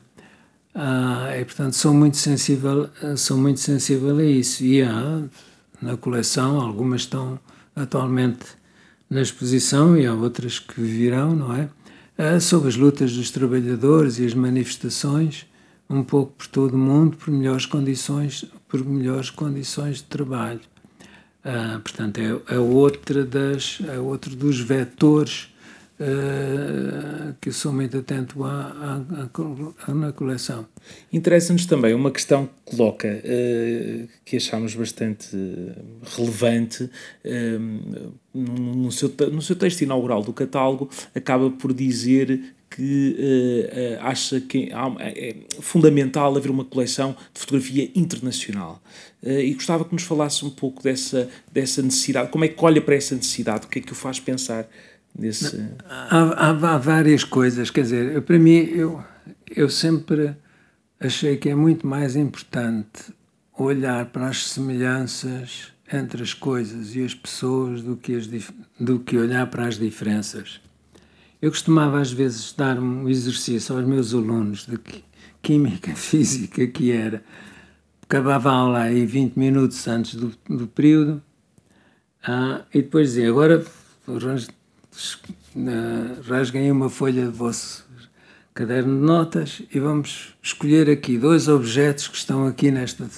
Ah, 0.74 1.37
e 1.38 1.44
portanto 1.44 1.72
sou 1.74 1.92
muito 1.92 2.16
sensível, 2.16 2.88
sou 3.16 3.37
muito 3.37 3.61
sensível 3.61 4.16
a 4.18 4.24
isso. 4.24 4.64
E 4.64 4.83
há 4.83 5.22
na 5.81 5.96
coleção, 5.96 6.61
algumas 6.61 7.03
estão 7.03 7.38
atualmente 7.74 8.46
na 9.09 9.22
exposição 9.22 9.96
e 9.96 10.07
há 10.07 10.14
outras 10.14 10.59
que 10.59 10.81
virão, 10.81 11.35
não 11.35 11.55
é? 11.55 11.68
Ah, 12.16 12.40
sobre 12.40 12.68
as 12.68 12.77
lutas 12.77 13.12
dos 13.12 13.31
trabalhadores 13.31 14.18
e 14.18 14.27
as 14.27 14.35
manifestações, 14.35 15.46
um 15.88 16.03
pouco 16.03 16.33
por 16.33 16.46
todo 16.48 16.74
o 16.74 16.79
mundo, 16.79 17.16
por 17.16 17.31
melhores 17.31 17.64
condições, 17.64 18.44
por 18.68 18.85
melhores 18.85 19.31
condições 19.31 19.98
de 19.98 20.05
trabalho. 20.05 20.61
Ah, 21.44 21.81
portanto, 21.83 22.18
é, 22.18 22.55
é, 22.55 22.59
outra 22.59 23.24
das, 23.24 23.79
é 23.88 23.98
outro 23.98 24.35
dos 24.37 24.61
vetores 24.61 25.48
uh, 26.00 27.34
que 27.40 27.50
sou 27.52 27.72
muito 27.72 27.98
atento 27.98 28.44
à, 28.44 29.02
à, 29.16 29.28
à 29.87 29.94
na 29.94 30.12
coleção. 30.12 30.66
Interessa-nos 31.12 31.66
também 31.66 31.94
uma 31.94 32.11
questão 32.11 32.46
que 32.46 32.76
coloca, 32.76 33.08
uh, 33.08 34.08
que 34.24 34.37
achamos 34.37 34.74
bastante 34.74 35.37
relevante, 36.16 36.84
uh, 36.84 38.12
no, 38.34 38.92
seu, 38.92 39.12
no 39.32 39.42
seu 39.42 39.56
texto 39.56 39.82
inaugural 39.82 40.22
do 40.22 40.32
catálogo, 40.32 40.88
acaba 41.14 41.50
por 41.50 41.72
dizer 41.72 42.54
que 42.70 43.66
acha 44.00 44.42
que 44.42 44.70
é 45.00 45.37
fundamental 45.58 46.37
haver 46.37 46.50
uma 46.50 46.66
coleção 46.66 47.16
de 47.32 47.40
fotografia 47.40 47.90
internacional. 47.94 48.80
E 49.24 49.52
gostava 49.54 49.87
que 49.87 49.92
nos 49.94 50.02
falasse 50.02 50.44
um 50.44 50.50
pouco 50.50 50.82
dessa, 50.82 51.28
dessa 51.50 51.80
necessidade, 51.82 52.30
como 52.30 52.44
é 52.44 52.48
que 52.48 52.62
olha 52.62 52.80
para 52.80 52.94
essa 52.94 53.14
necessidade, 53.16 53.66
o 53.66 53.68
que 53.70 53.78
é 53.78 53.82
que 53.82 53.90
o 53.90 53.94
faz 53.94 54.20
pensar 54.20 54.68
nesse... 55.18 55.68
Há, 55.88 56.46
há, 56.46 56.50
há 56.50 56.78
várias 56.78 57.24
coisas, 57.24 57.70
quer 57.70 57.83
dizer, 57.83 58.22
para 58.22 58.38
mim, 58.38 58.57
eu, 58.57 59.02
eu 59.54 59.68
sempre 59.68 60.37
achei 61.00 61.37
que 61.37 61.48
é 61.48 61.54
muito 61.54 61.87
mais 61.87 62.16
importante 62.16 63.12
olhar 63.59 64.07
para 64.07 64.28
as 64.28 64.48
semelhanças 64.48 65.72
entre 65.92 66.22
as 66.22 66.35
coisas 66.35 66.94
e 66.94 67.02
as 67.02 67.14
pessoas 67.14 67.83
do 67.83 67.96
que, 67.96 68.14
as, 68.14 68.28
do 68.78 69.00
que 69.00 69.16
olhar 69.16 69.46
para 69.48 69.66
as 69.66 69.78
diferenças. 69.78 70.61
Eu 71.40 71.50
costumava 71.50 72.00
às 72.00 72.12
vezes 72.12 72.52
dar 72.52 72.78
um 72.78 73.09
exercício 73.09 73.76
aos 73.76 73.87
meus 73.87 74.12
alunos 74.12 74.66
de 74.66 74.78
química, 75.42 75.94
física, 75.96 76.66
que 76.66 76.92
era 76.92 77.22
acabava 78.02 78.50
a 78.50 78.54
aula 78.54 78.81
aí 78.81 79.04
20 79.04 79.37
minutos 79.37 79.87
antes 79.87 80.14
do, 80.14 80.33
do 80.48 80.66
período 80.66 81.22
ah, 82.26 82.64
e 82.72 82.83
depois 82.83 83.09
dizia, 83.09 83.28
agora 83.28 83.64
rasguem 86.28 86.70
uma 86.70 86.90
folha 86.90 87.26
do 87.26 87.32
vosso 87.32 87.87
caderno 88.54 88.98
de 88.98 89.06
notas 89.06 89.62
e 89.72 89.78
vamos 89.78 90.34
escolher 90.42 90.90
aqui 90.90 91.16
dois 91.16 91.48
objetos 91.48 92.08
que 92.08 92.16
estão 92.16 92.46
aqui 92.46 92.70
nesta 92.70 93.08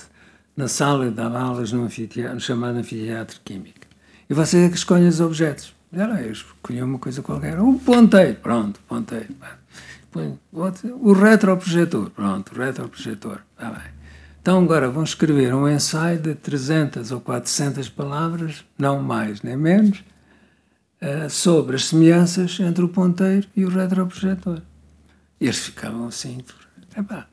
na 0.56 0.68
sala 0.68 1.10
de 1.10 1.20
aulas 1.20 1.72
no, 1.72 1.84
no 1.84 2.40
chamado 2.40 2.76
anfiteatro 2.76 3.40
químico. 3.42 3.80
E 4.28 4.34
vocês 4.34 4.66
é 4.66 4.68
que 4.68 4.76
escolhem 4.76 5.08
os 5.08 5.20
objetos. 5.20 5.74
Era, 5.92 6.20
eu 6.20 6.30
escolhi 6.30 6.82
uma 6.82 6.98
coisa 6.98 7.22
qualquer. 7.22 7.58
Um 7.58 7.78
ponteiro, 7.78 8.36
pronto, 8.36 8.78
ponteiro. 8.86 9.34
O 11.00 11.12
retroprojetor, 11.12 12.10
pronto, 12.10 12.52
o 12.54 12.58
retroprojetor. 12.58 13.40
Está 13.52 13.70
bem. 13.70 13.90
Então 14.42 14.62
agora 14.62 14.88
vão 14.88 15.02
escrever 15.02 15.54
um 15.54 15.68
ensaio 15.68 16.18
de 16.18 16.34
300 16.34 17.10
ou 17.10 17.20
400 17.20 17.88
palavras, 17.88 18.64
não 18.78 19.02
mais 19.02 19.42
nem 19.42 19.56
menos, 19.56 20.02
sobre 21.28 21.76
as 21.76 21.86
semelhanças 21.86 22.58
entre 22.60 22.84
o 22.84 22.88
ponteiro 22.88 23.46
e 23.56 23.64
o 23.64 23.68
retroprojetor. 23.68 24.60
E 25.40 25.46
eles 25.46 25.58
ficavam 25.58 26.06
assim, 26.06 26.38
epá, 26.96 27.26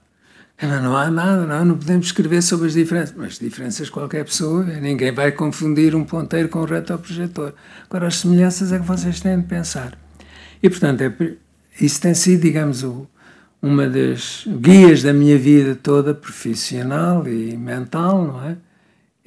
não 0.66 0.98
há 0.98 1.12
nada, 1.12 1.46
não, 1.46 1.66
não 1.66 1.78
podemos 1.78 2.08
escrever 2.08 2.42
sobre 2.42 2.68
as 2.68 2.74
diferenças. 2.74 3.14
Mas 3.16 3.38
diferenças 3.38 3.90
qualquer 3.90 4.26
pessoa, 4.26 4.64
ninguém 4.64 5.12
vai 5.12 5.32
confundir 5.32 5.94
um 5.96 6.04
ponteiro 6.04 6.50
com 6.50 6.62
um 6.62 6.66
retroprojetor. 6.66 7.54
Agora, 7.88 8.08
as 8.08 8.18
semelhanças 8.18 8.72
é 8.72 8.80
que 8.80 8.86
vocês 8.86 9.20
têm 9.20 9.40
de 9.40 9.46
pensar. 9.46 9.98
E, 10.64 10.70
portanto, 10.70 11.02
é, 11.02 11.34
isso 11.80 12.02
tem 12.02 12.16
sido, 12.16 12.42
digamos, 12.42 12.84
o, 12.84 13.08
uma 13.62 13.88
das 13.88 14.48
guias 14.48 15.04
da 15.04 15.14
minha 15.14 15.38
vida 15.38 15.76
toda, 15.76 16.14
profissional 16.14 17.28
e 17.28 17.56
mental, 17.56 18.26
não 18.26 18.44
é? 18.44 18.58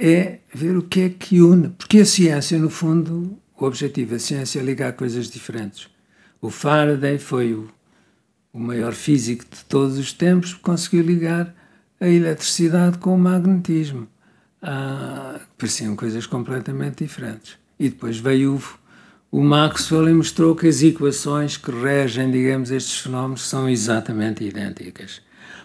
É 0.02 0.38
ver 0.52 0.76
o 0.76 0.82
que 0.82 1.02
é 1.02 1.08
que 1.10 1.40
une. 1.40 1.68
Porque 1.68 1.98
a 1.98 2.06
ciência, 2.06 2.58
no 2.58 2.70
fundo, 2.70 3.38
o 3.64 3.68
objetivo 3.68 4.12
da 4.12 4.18
ciência 4.18 4.60
é 4.60 4.62
ligar 4.62 4.92
coisas 4.94 5.28
diferentes. 5.28 5.88
O 6.40 6.50
Faraday 6.50 7.18
foi 7.18 7.52
o 7.52 7.68
o 8.52 8.58
maior 8.58 8.92
físico 8.92 9.44
de 9.44 9.64
todos 9.64 9.98
os 9.98 10.12
tempos, 10.12 10.54
conseguiu 10.54 11.02
ligar 11.02 11.54
a 12.00 12.08
eletricidade 12.08 12.98
com 12.98 13.14
o 13.14 13.18
magnetismo. 13.18 14.08
Ah, 14.62 15.40
pareciam 15.56 15.96
coisas 15.96 16.26
completamente 16.26 17.04
diferentes. 17.04 17.56
E 17.78 17.88
depois 17.88 18.18
veio 18.18 18.56
o, 19.30 19.38
o 19.38 19.42
Maxwell 19.42 20.08
e 20.08 20.12
mostrou 20.12 20.54
que 20.54 20.66
as 20.66 20.82
equações 20.82 21.56
que 21.56 21.70
regem, 21.70 22.30
digamos, 22.30 22.70
estes 22.70 22.98
fenómenos 22.98 23.42
são 23.42 23.68
exatamente 23.68 24.44
idênticas. 24.44 25.22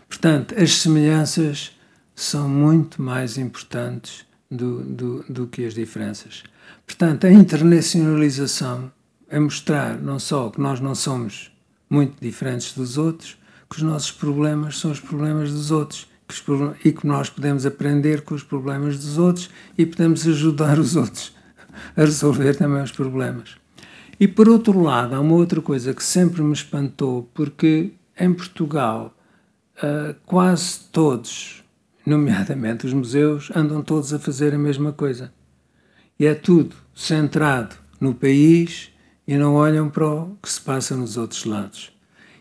Portanto, 0.08 0.56
as 0.58 0.76
semelhanças 0.76 1.72
são 2.14 2.48
muito 2.48 3.02
mais 3.02 3.38
importantes 3.38 4.26
do, 4.50 4.84
do, 4.84 5.26
do 5.28 5.48
que 5.48 5.66
as 5.66 5.74
diferenças. 5.74 6.44
Portanto, 6.86 7.26
a 7.26 7.32
internacionalização 7.32 8.92
é 9.30 9.40
mostrar 9.40 10.00
não 10.02 10.20
só 10.20 10.50
que 10.50 10.62
nós 10.62 10.80
não 10.80 10.96
somos 10.96 11.52
muito 11.90 12.16
diferentes 12.22 12.74
dos 12.74 12.98
outros, 12.98 13.38
que 13.70 13.78
os 13.78 13.82
nossos 13.82 14.12
problemas 14.12 14.78
são 14.78 14.92
os 14.92 15.00
problemas 15.00 15.52
dos 15.52 15.72
outros 15.72 16.08
que 16.28 16.88
e 16.88 16.92
que 16.92 17.06
nós 17.06 17.30
podemos 17.30 17.66
aprender 17.66 18.22
com 18.22 18.34
os 18.34 18.44
problemas 18.44 18.98
dos 18.98 19.18
outros 19.18 19.50
e 19.78 19.86
podemos 19.86 20.28
ajudar 20.28 20.80
os 20.80 20.96
outros 20.96 21.36
a 21.96 22.02
resolver 22.02 22.56
também 22.56 22.82
os 22.82 22.92
problemas. 22.92 23.58
E 24.20 24.28
por 24.28 24.48
outro 24.48 24.82
lado, 24.82 25.14
há 25.14 25.20
uma 25.20 25.36
outra 25.36 25.62
coisa 25.62 25.94
que 25.94 26.04
sempre 26.04 26.42
me 26.42 26.54
espantou, 26.54 27.30
porque 27.34 27.92
em 28.18 28.34
Portugal 28.34 29.14
uh, 29.78 30.16
quase 30.26 30.80
todos, 30.92 31.64
nomeadamente 32.06 32.86
os 32.86 32.94
museus, 32.94 33.52
andam 33.54 33.82
todos 33.82 34.14
a 34.14 34.20
fazer 34.20 34.54
a 34.54 34.58
mesma 34.58 34.94
coisa. 34.94 35.34
E 36.20 36.26
é 36.26 36.34
tudo 36.34 36.76
centrado 36.94 37.76
no 38.00 38.14
país 38.14 38.90
e 39.28 39.38
não 39.38 39.56
olham 39.56 39.90
para 39.90 40.08
o 40.08 40.38
que 40.42 40.50
se 40.50 40.62
passa 40.62 40.96
nos 40.96 41.18
outros 41.18 41.46
lados. 41.46 41.92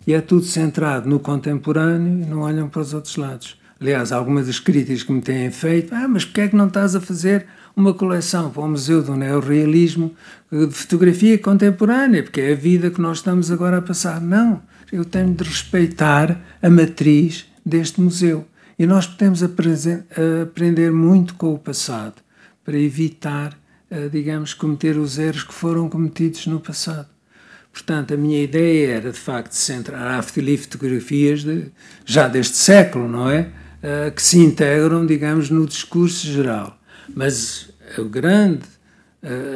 E 0.06 0.12
é 0.12 0.20
tudo 0.20 0.44
centrado 0.44 1.08
no 1.08 1.18
contemporâneo 1.18 2.22
e 2.22 2.26
não 2.26 2.40
olham 2.40 2.68
para 2.68 2.82
os 2.82 2.94
outros 2.94 3.16
lados. 3.16 3.58
Aliás, 3.80 4.12
algumas 4.12 4.46
das 4.46 4.60
críticas 4.60 5.02
que 5.02 5.12
me 5.12 5.20
têm 5.20 5.50
feito, 5.50 5.94
ah, 5.94 6.06
mas 6.06 6.24
porquê 6.24 6.42
é 6.42 6.48
que 6.48 6.56
não 6.56 6.68
estás 6.68 6.94
a 6.94 7.00
fazer 7.00 7.46
uma 7.76 7.92
coleção 7.92 8.50
para 8.50 8.62
o 8.62 8.68
Museu 8.68 9.02
do 9.02 9.16
Neorrealismo 9.16 10.14
de 10.50 10.70
fotografia 10.70 11.36
contemporânea, 11.38 12.22
porque 12.22 12.40
é 12.40 12.52
a 12.52 12.56
vida 12.56 12.90
que 12.90 13.00
nós 13.00 13.18
estamos 13.18 13.50
agora 13.50 13.78
a 13.78 13.82
passar. 13.82 14.20
Não, 14.20 14.62
eu 14.92 15.04
tenho 15.04 15.34
de 15.34 15.42
respeitar 15.42 16.40
a 16.62 16.70
matriz 16.70 17.46
deste 17.66 18.00
museu. 18.00 18.46
E 18.78 18.86
nós 18.86 19.06
podemos 19.06 19.42
aprender 19.42 20.92
muito 20.92 21.34
com 21.34 21.52
o 21.52 21.58
passado 21.58 22.14
para 22.64 22.78
evitar 22.78 23.58
digamos, 24.10 24.54
cometer 24.54 24.96
os 24.96 25.18
erros 25.18 25.44
que 25.44 25.54
foram 25.54 25.88
cometidos 25.88 26.46
no 26.46 26.60
passado. 26.60 27.08
Portanto, 27.72 28.14
a 28.14 28.16
minha 28.16 28.42
ideia 28.42 28.96
era, 28.96 29.10
de 29.10 29.18
facto, 29.18 29.52
centrar 29.52 30.18
a 30.18 30.22
fotografias 30.22 31.42
de, 31.42 31.72
já 32.04 32.28
deste 32.28 32.56
século, 32.56 33.08
não 33.08 33.28
é? 33.28 33.50
Que 34.14 34.22
se 34.22 34.38
integram, 34.38 35.04
digamos, 35.04 35.50
no 35.50 35.66
discurso 35.66 36.24
geral. 36.26 36.78
Mas 37.12 37.68
a 37.98 38.02
grande, 38.02 38.62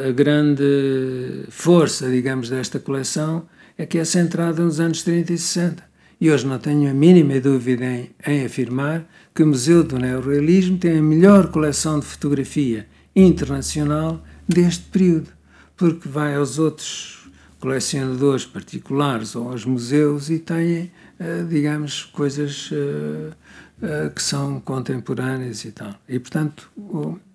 a 0.09 0.11
grande 0.11 1.45
força, 1.49 2.11
digamos, 2.11 2.51
desta 2.51 2.81
coleção 2.81 3.47
é 3.79 3.87
que 3.87 3.99
é 3.99 4.05
centrada 4.05 4.63
nos 4.63 4.81
anos 4.81 5.05
30 5.05 5.33
e 5.33 5.39
60. 5.39 5.89
E 6.21 6.31
hoje 6.31 6.45
não 6.45 6.59
tenho 6.59 6.91
a 6.91 6.93
mínima 6.93 7.39
dúvida 7.41 7.85
em, 7.85 8.11
em 8.27 8.45
afirmar 8.45 9.09
que 9.33 9.45
o 9.45 9.47
Museu 9.47 9.85
do 9.85 9.97
Neorrealismo 9.97 10.77
tem 10.77 10.99
a 10.99 11.03
melhor 11.03 11.53
coleção 11.53 12.01
de 12.01 12.07
fotografia 12.07 12.89
internacional 13.15 14.21
deste 14.49 14.85
período, 14.85 15.29
porque 15.77 16.09
vai 16.09 16.35
aos 16.35 16.59
outros 16.59 17.19
colecionadores 17.61 18.45
particulares 18.45 19.35
ou 19.35 19.49
aos 19.51 19.65
museus 19.65 20.31
e 20.31 20.39
têm, 20.39 20.91
eh, 21.19 21.45
digamos, 21.49 22.05
coisas 22.05 22.71
eh, 22.73 23.33
eh, 23.83 24.13
que 24.15 24.23
são 24.23 24.61
contemporâneas 24.61 25.65
e 25.65 25.73
tal. 25.73 25.95
E, 26.09 26.19
portanto, 26.19 26.71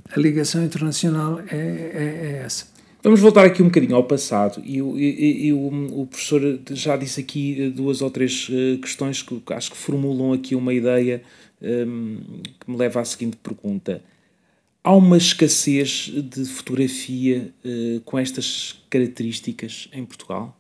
a 0.10 0.20
ligação 0.20 0.64
internacional 0.64 1.40
é, 1.42 1.56
é, 1.56 2.20
é 2.26 2.42
essa. 2.46 2.72
Vamos 3.04 3.20
voltar 3.20 3.46
aqui 3.46 3.62
um 3.62 3.66
bocadinho 3.66 3.98
ao 3.98 4.06
passado 4.06 4.62
e, 4.64 4.80
e, 4.80 5.48
e 5.48 5.54
o, 5.54 6.02
o, 6.02 6.08
professor 6.08 6.42
já 6.72 6.96
disse 6.96 7.20
aqui 7.20 7.70
duas 7.76 8.02
ou 8.02 8.10
três 8.10 8.48
questões 8.82 9.22
que 9.22 9.42
acho 9.54 9.72
que 9.72 9.78
formulam 9.78 10.32
aqui 10.32 10.56
uma 10.56 10.74
ideia 10.74 11.22
um, 11.62 12.18
que 12.58 12.72
me 12.72 12.78
leva 12.78 13.02
à 13.02 13.06
seguinte 13.06 13.36
pergunta. 13.44 14.02
Há 14.86 14.94
uma 14.94 15.16
escassez 15.16 16.12
de 16.14 16.44
fotografia 16.44 17.54
uh, 17.64 18.02
com 18.02 18.20
estas 18.20 18.84
características 18.90 19.88
em 19.94 20.04
Portugal? 20.04 20.58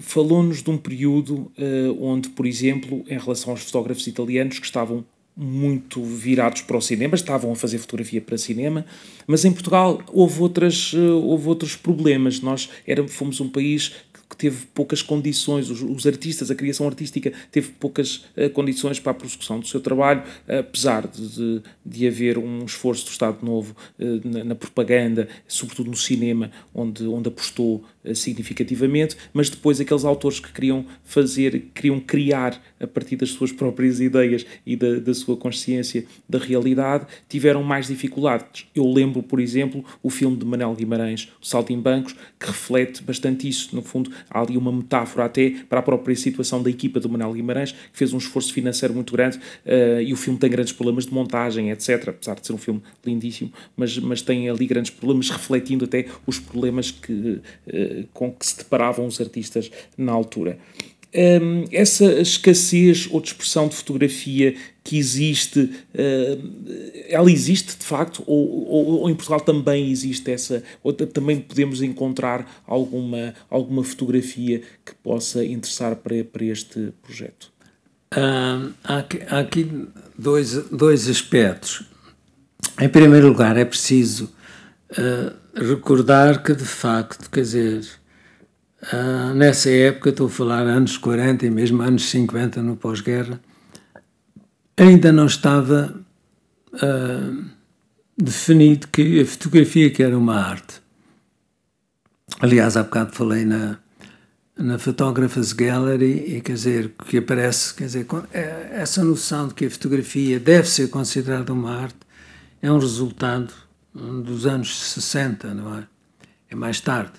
Falou-nos 0.00 0.64
de 0.64 0.68
um 0.68 0.76
período 0.76 1.52
uh, 1.56 2.04
onde, 2.04 2.28
por 2.30 2.44
exemplo, 2.44 3.04
em 3.08 3.16
relação 3.16 3.52
aos 3.52 3.62
fotógrafos 3.62 4.04
italianos 4.08 4.58
que 4.58 4.66
estavam 4.66 5.04
muito 5.36 6.02
virados 6.02 6.62
para 6.62 6.76
o 6.76 6.80
cinema, 6.80 7.14
estavam 7.14 7.52
a 7.52 7.54
fazer 7.54 7.78
fotografia 7.78 8.20
para 8.20 8.36
cinema, 8.36 8.84
mas 9.28 9.44
em 9.44 9.52
Portugal 9.52 10.02
houve, 10.12 10.42
outras, 10.42 10.92
uh, 10.92 11.16
houve 11.22 11.46
outros 11.46 11.76
problemas. 11.76 12.40
Nós 12.40 12.68
era, 12.84 13.06
fomos 13.06 13.40
um 13.40 13.48
país 13.48 13.92
que 14.30 14.36
teve 14.36 14.64
poucas 14.72 15.02
condições, 15.02 15.68
os, 15.68 15.82
os, 15.82 16.06
artistas, 16.06 16.50
a 16.50 16.54
criação 16.54 16.86
artística 16.86 17.32
teve 17.50 17.72
poucas 17.72 18.24
uh, 18.36 18.48
condições 18.52 19.00
para 19.00 19.10
a 19.10 19.14
prossecução 19.14 19.58
do 19.58 19.66
seu 19.66 19.80
trabalho, 19.80 20.22
apesar 20.46 21.08
de, 21.08 21.28
de, 21.28 21.62
de, 21.84 22.06
haver 22.06 22.38
um 22.38 22.64
esforço 22.64 23.04
do 23.06 23.10
Estado 23.10 23.44
Novo 23.44 23.74
uh, 23.98 24.28
na, 24.28 24.44
na, 24.44 24.54
propaganda, 24.54 25.28
sobretudo 25.48 25.90
no 25.90 25.96
cinema, 25.96 26.50
onde, 26.72 27.04
onde 27.06 27.28
apostou 27.28 27.84
significativamente, 28.14 29.16
mas 29.32 29.50
depois 29.50 29.80
aqueles 29.80 30.04
autores 30.04 30.40
que 30.40 30.52
queriam 30.52 30.84
fazer, 31.04 31.70
queriam 31.74 32.00
criar 32.00 32.60
a 32.80 32.86
partir 32.86 33.16
das 33.16 33.30
suas 33.30 33.52
próprias 33.52 34.00
ideias 34.00 34.46
e 34.64 34.74
da, 34.74 34.98
da 34.98 35.14
sua 35.14 35.36
consciência 35.36 36.04
da 36.28 36.38
realidade, 36.38 37.06
tiveram 37.28 37.62
mais 37.62 37.88
dificuldades. 37.88 38.66
Eu 38.74 38.90
lembro, 38.90 39.22
por 39.22 39.38
exemplo, 39.38 39.84
o 40.02 40.08
filme 40.08 40.36
de 40.36 40.44
Manel 40.44 40.74
Guimarães, 40.74 41.30
O 41.42 41.46
Salto 41.46 41.72
em 41.72 41.78
Bancos, 41.78 42.14
que 42.38 42.46
reflete 42.46 43.02
bastante 43.02 43.48
isso. 43.48 43.74
No 43.74 43.82
fundo, 43.82 44.10
há 44.30 44.40
ali 44.40 44.56
uma 44.56 44.72
metáfora 44.72 45.26
até 45.26 45.50
para 45.68 45.80
a 45.80 45.82
própria 45.82 46.16
situação 46.16 46.62
da 46.62 46.70
equipa 46.70 46.98
do 46.98 47.08
Manel 47.08 47.32
Guimarães, 47.32 47.72
que 47.72 47.98
fez 47.98 48.12
um 48.12 48.18
esforço 48.18 48.52
financeiro 48.52 48.94
muito 48.94 49.12
grande 49.12 49.36
uh, 49.38 50.00
e 50.00 50.12
o 50.12 50.16
filme 50.16 50.38
tem 50.38 50.50
grandes 50.50 50.72
problemas 50.72 51.06
de 51.06 51.12
montagem, 51.12 51.70
etc. 51.70 52.08
Apesar 52.08 52.34
de 52.34 52.46
ser 52.46 52.52
um 52.52 52.58
filme 52.58 52.82
lindíssimo, 53.04 53.52
mas, 53.76 53.98
mas 53.98 54.22
tem 54.22 54.48
ali 54.48 54.66
grandes 54.66 54.90
problemas, 54.90 55.28
refletindo 55.28 55.84
até 55.84 56.06
os 56.26 56.38
problemas 56.38 56.90
que, 56.90 57.12
uh, 57.12 57.42
com 58.12 58.32
que 58.32 58.46
se 58.46 58.58
deparavam 58.58 59.06
os 59.06 59.20
artistas 59.20 59.70
na 59.96 60.12
altura. 60.12 60.58
Um, 61.12 61.64
essa 61.72 62.04
escassez 62.20 63.08
ou 63.10 63.20
dispersão 63.20 63.66
de 63.66 63.74
fotografia 63.74 64.54
que 64.84 64.96
existe, 64.96 65.58
uh, 65.58 66.72
ela 67.08 67.30
existe 67.30 67.76
de 67.76 67.84
facto, 67.84 68.22
ou, 68.26 68.68
ou, 68.68 68.86
ou, 69.00 69.10
em 69.10 69.14
Portugal 69.14 69.40
também 69.40 69.90
existe 69.90 70.30
essa, 70.30 70.62
ou 70.84 70.92
também 70.92 71.40
podemos 71.40 71.82
encontrar 71.82 72.62
alguma, 72.64 73.34
alguma 73.48 73.82
fotografia 73.82 74.62
que 74.84 74.94
possa 75.02 75.44
interessar 75.44 75.96
para, 75.96 76.22
para 76.22 76.44
este 76.44 76.92
projeto? 77.02 77.52
Uh, 78.14 78.72
há, 78.84 78.98
aqui, 78.98 79.18
há 79.28 79.38
aqui 79.40 79.88
dois, 80.16 80.54
dois 80.68 81.08
aspectos. 81.08 81.84
Em 82.80 82.88
primeiro 82.88 83.26
lugar, 83.26 83.56
é 83.56 83.64
preciso 83.64 84.32
uh, 84.92 85.39
recordar 85.54 86.42
que, 86.42 86.54
de 86.54 86.64
facto, 86.64 87.30
quer 87.30 87.42
dizer, 87.42 88.00
Uh, 88.82 89.34
nessa 89.34 89.70
época, 89.70 90.08
estou 90.08 90.26
a 90.26 90.30
falar 90.30 90.66
anos 90.66 90.96
40 90.96 91.44
e 91.44 91.50
mesmo 91.50 91.82
anos 91.82 92.08
50 92.08 92.62
no 92.62 92.76
pós-guerra, 92.76 93.38
ainda 94.74 95.12
não 95.12 95.26
estava 95.26 95.94
uh, 96.72 97.44
definido 98.16 98.88
que 98.88 99.20
a 99.20 99.26
fotografia 99.26 99.90
que 99.90 100.02
era 100.02 100.16
uma 100.16 100.34
arte. 100.34 100.80
Aliás, 102.40 102.74
há 102.74 102.82
bocado 102.82 103.12
falei 103.14 103.44
na, 103.44 103.78
na 104.56 104.78
Photographers 104.78 105.52
Gallery 105.52 106.36
e 106.36 106.40
quer 106.40 106.54
dizer, 106.54 106.94
que 107.06 107.18
aparece, 107.18 107.74
quer 107.74 107.84
dizer, 107.84 108.06
é, 108.32 108.70
essa 108.72 109.04
noção 109.04 109.48
de 109.48 109.54
que 109.54 109.66
a 109.66 109.70
fotografia 109.70 110.40
deve 110.40 110.66
ser 110.66 110.88
considerada 110.88 111.52
uma 111.52 111.82
arte 111.82 111.98
é 112.62 112.72
um 112.72 112.78
resultado 112.78 113.52
dos 113.94 114.46
anos 114.46 114.76
60, 114.92 115.54
não 115.54 115.78
é? 115.78 115.86
É 116.48 116.54
mais 116.54 116.80
tarde. 116.80 117.12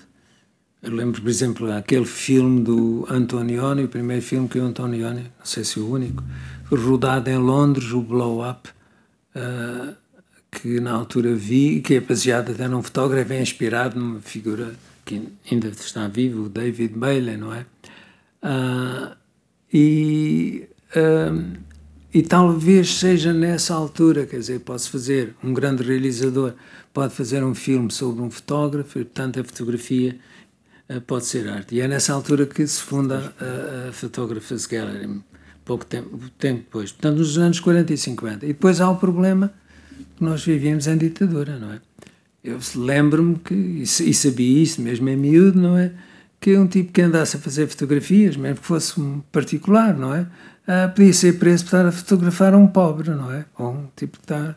Eu 0.82 0.92
lembro, 0.92 1.22
por 1.22 1.28
exemplo, 1.28 1.72
aquele 1.72 2.04
filme 2.04 2.62
do 2.62 3.06
Antonioni, 3.08 3.84
o 3.84 3.88
primeiro 3.88 4.22
filme 4.22 4.48
que 4.48 4.58
o 4.58 4.64
Antonioni, 4.64 5.30
não 5.38 5.46
sei 5.46 5.62
se 5.62 5.78
o 5.78 5.88
único, 5.88 6.24
rodado 6.70 7.30
em 7.30 7.38
Londres, 7.38 7.92
o 7.92 8.02
Blow 8.02 8.48
Up, 8.48 8.68
uh, 9.36 9.94
que 10.50 10.80
na 10.80 10.92
altura 10.92 11.34
vi, 11.34 11.80
que 11.80 11.94
é 11.94 12.00
baseado 12.00 12.50
até 12.50 12.66
num 12.66 12.82
fotógrafo, 12.82 13.32
é 13.32 13.40
inspirado 13.40 13.98
numa 13.98 14.20
figura 14.20 14.74
que 15.04 15.28
ainda 15.50 15.68
está 15.68 16.08
vivo, 16.08 16.44
o 16.44 16.48
David 16.48 16.94
Bailey, 16.94 17.36
não 17.36 17.54
é? 17.54 17.64
Uh, 18.42 19.16
e, 19.72 20.68
uh, 20.96 21.58
e 22.12 22.22
talvez 22.22 22.94
seja 22.94 23.32
nessa 23.32 23.74
altura, 23.74 24.26
quer 24.26 24.38
dizer, 24.38 24.60
posso 24.60 24.90
fazer, 24.90 25.34
um 25.42 25.54
grande 25.54 25.82
realizador 25.82 26.54
pode 26.92 27.14
fazer 27.14 27.42
um 27.42 27.54
filme 27.54 27.90
sobre 27.90 28.22
um 28.22 28.30
fotógrafo, 28.30 28.98
e, 28.98 29.04
portanto 29.04 29.40
a 29.40 29.44
fotografia 29.44 30.18
eh, 30.88 31.00
pode 31.00 31.24
ser 31.24 31.48
arte. 31.48 31.74
E 31.74 31.80
é 31.80 31.88
nessa 31.88 32.12
altura 32.12 32.44
que 32.44 32.66
se 32.66 32.82
funda 32.82 33.32
a, 33.40 33.88
a 33.88 33.92
Photographers 33.92 34.66
Gallery, 34.66 35.22
pouco 35.64 35.86
tempo, 35.86 36.18
tempo 36.38 36.58
depois. 36.58 36.92
Portanto, 36.92 37.18
nos 37.18 37.38
anos 37.38 37.60
40 37.60 37.94
e 37.94 37.96
50. 37.96 38.44
E 38.44 38.48
depois 38.48 38.80
há 38.80 38.90
o 38.90 38.96
problema 38.96 39.52
que 40.16 40.22
nós 40.22 40.44
vivíamos 40.44 40.86
em 40.86 40.98
ditadura, 40.98 41.58
não 41.58 41.72
é? 41.72 41.80
Eu 42.44 42.58
lembro-me 42.74 43.36
que, 43.36 43.54
e 43.54 43.86
sabia 43.86 44.62
isso 44.62 44.82
mesmo 44.82 45.08
em 45.08 45.16
miúdo, 45.16 45.60
não 45.60 45.78
é? 45.78 45.92
Que 46.40 46.58
um 46.58 46.66
tipo 46.66 46.92
que 46.92 47.00
andasse 47.00 47.36
a 47.36 47.40
fazer 47.40 47.68
fotografias, 47.68 48.36
mesmo 48.36 48.58
que 48.58 48.66
fosse 48.66 49.00
um 49.00 49.20
particular, 49.30 49.96
não 49.96 50.12
é? 50.12 50.26
Ah, 50.66 50.88
podia 50.88 51.12
ser 51.12 51.38
preso 51.38 51.64
por 51.64 51.68
estar 51.68 51.86
a 51.86 51.92
fotografar 51.92 52.54
um 52.54 52.66
pobre, 52.66 53.10
não 53.10 53.32
é? 53.32 53.44
Ou 53.58 53.72
um 53.72 53.86
tipo 53.96 54.18
que 54.18 54.24
está 54.24 54.54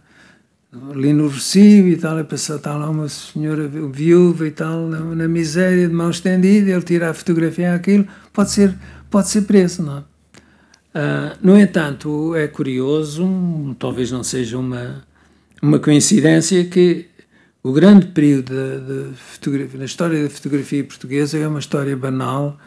ali 0.91 1.13
no 1.13 1.27
Rocio 1.27 1.87
e 1.87 1.95
tal, 1.97 2.19
e 2.19 2.23
passou, 2.23 2.57
está 2.57 2.75
lá 2.75 2.89
uma 2.89 3.07
senhora 3.07 3.67
viúva 3.67 4.45
e 4.45 4.51
tal, 4.51 4.87
na, 4.87 4.99
na, 4.99 5.27
miséria, 5.27 5.87
de 5.87 5.93
mão 5.93 6.09
estendida, 6.09 6.69
ele 6.69 6.81
tira 6.81 7.09
a 7.09 7.13
fotografia 7.13 7.73
aquilo, 7.73 8.05
pode 8.33 8.51
ser, 8.51 8.75
pode 9.09 9.29
ser 9.29 9.43
preso, 9.43 9.81
não 9.83 9.97
é? 9.99 10.03
Uh, 10.95 11.37
no 11.41 11.59
entanto, 11.59 12.35
é 12.35 12.47
curioso, 12.47 13.75
talvez 13.79 14.11
não 14.11 14.23
seja 14.23 14.57
uma, 14.57 15.03
uma 15.61 15.79
coincidência, 15.79 16.63
que 16.65 17.07
o 17.63 17.73
grande 17.73 18.07
período 18.07 18.53
da, 18.53 19.13
fotografia, 19.15 19.79
na 19.79 19.85
história 19.85 20.23
da 20.23 20.29
fotografia 20.29 20.83
portuguesa 20.83 21.37
é 21.37 21.47
uma 21.47 21.59
história 21.59 21.97
banal 21.97 22.57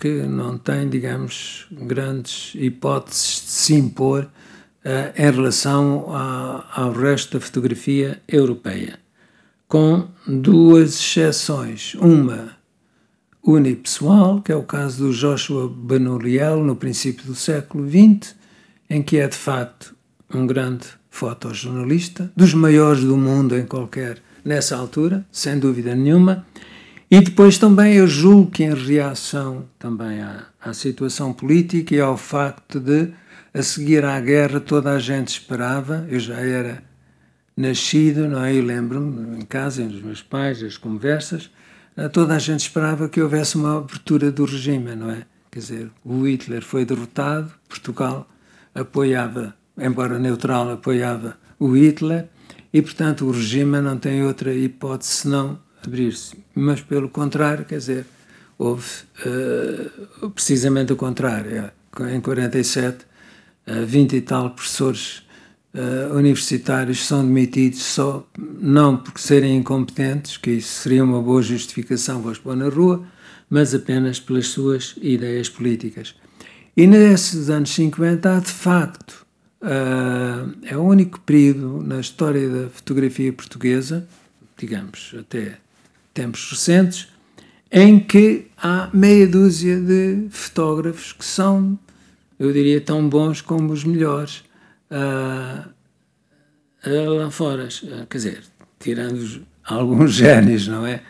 que 0.00 0.22
não 0.22 0.56
tem, 0.56 0.88
digamos, 0.88 1.66
grandes 1.72 2.52
hipóteses 2.54 3.42
de 3.44 3.50
se 3.50 3.74
impor 3.74 4.24
uh, 4.24 5.20
em 5.20 5.30
relação 5.32 6.06
a, 6.14 6.64
ao 6.72 6.92
resto 6.92 7.36
da 7.36 7.44
fotografia 7.44 8.22
europeia, 8.28 9.00
com 9.66 10.06
duas 10.24 10.94
exceções. 10.94 11.94
Uma 11.96 12.56
unipessoal, 13.42 14.40
que 14.40 14.52
é 14.52 14.56
o 14.56 14.62
caso 14.62 15.04
do 15.04 15.12
Joshua 15.12 15.68
Benoliel, 15.68 16.62
no 16.62 16.76
princípio 16.76 17.26
do 17.26 17.34
século 17.34 17.88
XX, 17.88 18.36
em 18.88 19.02
que 19.02 19.16
é 19.18 19.26
de 19.26 19.36
facto 19.36 19.96
um 20.32 20.46
grande 20.46 20.86
fotojornalista, 21.10 22.30
dos 22.36 22.54
maiores 22.54 23.02
do 23.02 23.16
mundo 23.16 23.56
em 23.56 23.66
qualquer, 23.66 24.18
nessa 24.44 24.76
altura, 24.76 25.26
sem 25.32 25.58
dúvida 25.58 25.96
nenhuma, 25.96 26.46
e 27.10 27.20
depois 27.20 27.58
também 27.58 27.94
eu 27.94 28.06
julgo 28.06 28.50
que 28.50 28.64
em 28.64 28.74
reação 28.74 29.64
também 29.78 30.20
à, 30.20 30.46
à 30.60 30.72
situação 30.74 31.32
política 31.32 31.94
e 31.94 32.00
ao 32.00 32.16
facto 32.16 32.78
de 32.78 33.12
a 33.52 33.62
seguir 33.62 34.04
à 34.04 34.20
guerra, 34.20 34.60
toda 34.60 34.92
a 34.92 34.98
gente 34.98 35.28
esperava, 35.28 36.06
eu 36.08 36.20
já 36.20 36.38
era 36.38 36.82
nascido, 37.56 38.28
não 38.28 38.44
é? 38.44 38.54
E 38.54 38.60
lembro-me, 38.60 39.38
em 39.38 39.44
casa, 39.44 39.82
entre 39.82 39.96
os 39.96 40.02
meus 40.02 40.22
pais, 40.22 40.62
as 40.62 40.76
conversas, 40.76 41.50
eh, 41.96 42.08
toda 42.08 42.36
a 42.36 42.38
gente 42.38 42.60
esperava 42.60 43.08
que 43.08 43.20
houvesse 43.20 43.56
uma 43.56 43.78
abertura 43.78 44.30
do 44.30 44.44
regime, 44.44 44.94
não 44.94 45.10
é? 45.10 45.24
Quer 45.50 45.58
dizer, 45.58 45.90
o 46.04 46.26
Hitler 46.26 46.62
foi 46.62 46.84
derrotado, 46.84 47.50
Portugal 47.68 48.28
apoiava, 48.74 49.54
embora 49.76 50.18
neutral, 50.18 50.70
apoiava 50.70 51.36
o 51.58 51.76
Hitler, 51.76 52.28
e 52.72 52.80
portanto 52.82 53.24
o 53.24 53.30
regime 53.30 53.80
não 53.80 53.98
tem 53.98 54.22
outra 54.22 54.54
hipótese 54.54 55.10
senão 55.12 55.58
abrir-se. 55.84 56.36
Mas 56.54 56.80
pelo 56.80 57.08
contrário, 57.08 57.64
quer 57.64 57.78
dizer, 57.78 58.06
houve 58.58 58.86
uh, 59.26 60.30
precisamente 60.30 60.92
o 60.92 60.96
contrário. 60.96 61.70
Em 62.12 62.20
47 62.20 63.08
20 63.86 64.16
e 64.16 64.20
tal 64.20 64.50
professores 64.50 65.22
uh, 65.74 66.14
universitários 66.14 67.06
são 67.06 67.24
demitidos 67.24 67.82
só 67.82 68.26
não 68.38 68.96
porque 68.96 69.20
serem 69.20 69.56
incompetentes, 69.56 70.36
que 70.36 70.52
isso 70.52 70.82
seria 70.82 71.04
uma 71.04 71.20
boa 71.20 71.42
justificação 71.42 72.22
para 72.22 72.32
os 72.32 72.38
pôr 72.38 72.56
na 72.56 72.68
rua, 72.68 73.04
mas 73.50 73.74
apenas 73.74 74.20
pelas 74.20 74.48
suas 74.48 74.94
ideias 75.00 75.48
políticas. 75.48 76.14
E 76.76 76.86
nesses 76.86 77.50
anos 77.50 77.70
50 77.70 78.36
há 78.36 78.40
de 78.40 78.50
facto, 78.50 79.26
uh, 79.62 80.56
é 80.62 80.76
o 80.76 80.82
único 80.82 81.20
período 81.20 81.82
na 81.82 82.00
história 82.00 82.48
da 82.48 82.68
fotografia 82.70 83.32
portuguesa, 83.32 84.06
digamos 84.56 85.14
até 85.18 85.58
tempos 86.20 86.50
recentes, 86.50 87.08
em 87.70 88.00
que 88.00 88.46
há 88.56 88.88
meia 88.92 89.26
dúzia 89.26 89.78
de 89.78 90.26
fotógrafos 90.30 91.12
que 91.12 91.24
são 91.24 91.78
eu 92.38 92.52
diria, 92.52 92.80
tão 92.80 93.08
bons 93.08 93.40
como 93.40 93.72
os 93.72 93.82
melhores 93.82 94.44
uh, 94.90 95.68
uh, 96.86 97.14
lá 97.14 97.30
fora. 97.30 97.68
Uh, 97.82 98.06
quer 98.06 98.16
dizer, 98.16 98.42
tirando 98.78 99.42
alguns 99.64 100.14
génios, 100.14 100.68
não 100.68 100.86
é? 100.86 101.02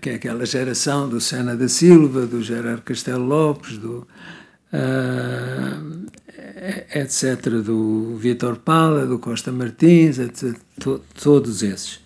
que 0.00 0.10
é 0.10 0.14
aquela 0.14 0.44
geração 0.44 1.08
do 1.08 1.20
Sena 1.20 1.54
da 1.54 1.68
Silva, 1.68 2.26
do 2.26 2.42
Gerard 2.42 2.82
Castelo 2.82 3.24
Lopes, 3.24 3.78
do, 3.78 4.04
etc., 6.92 7.48
do 7.64 8.16
Vitor 8.16 8.56
Pala, 8.56 9.06
do 9.06 9.20
Costa 9.20 9.52
Martins, 9.52 10.18
etc., 10.18 10.58
to, 10.80 11.00
todos 11.20 11.62
esses. 11.62 12.00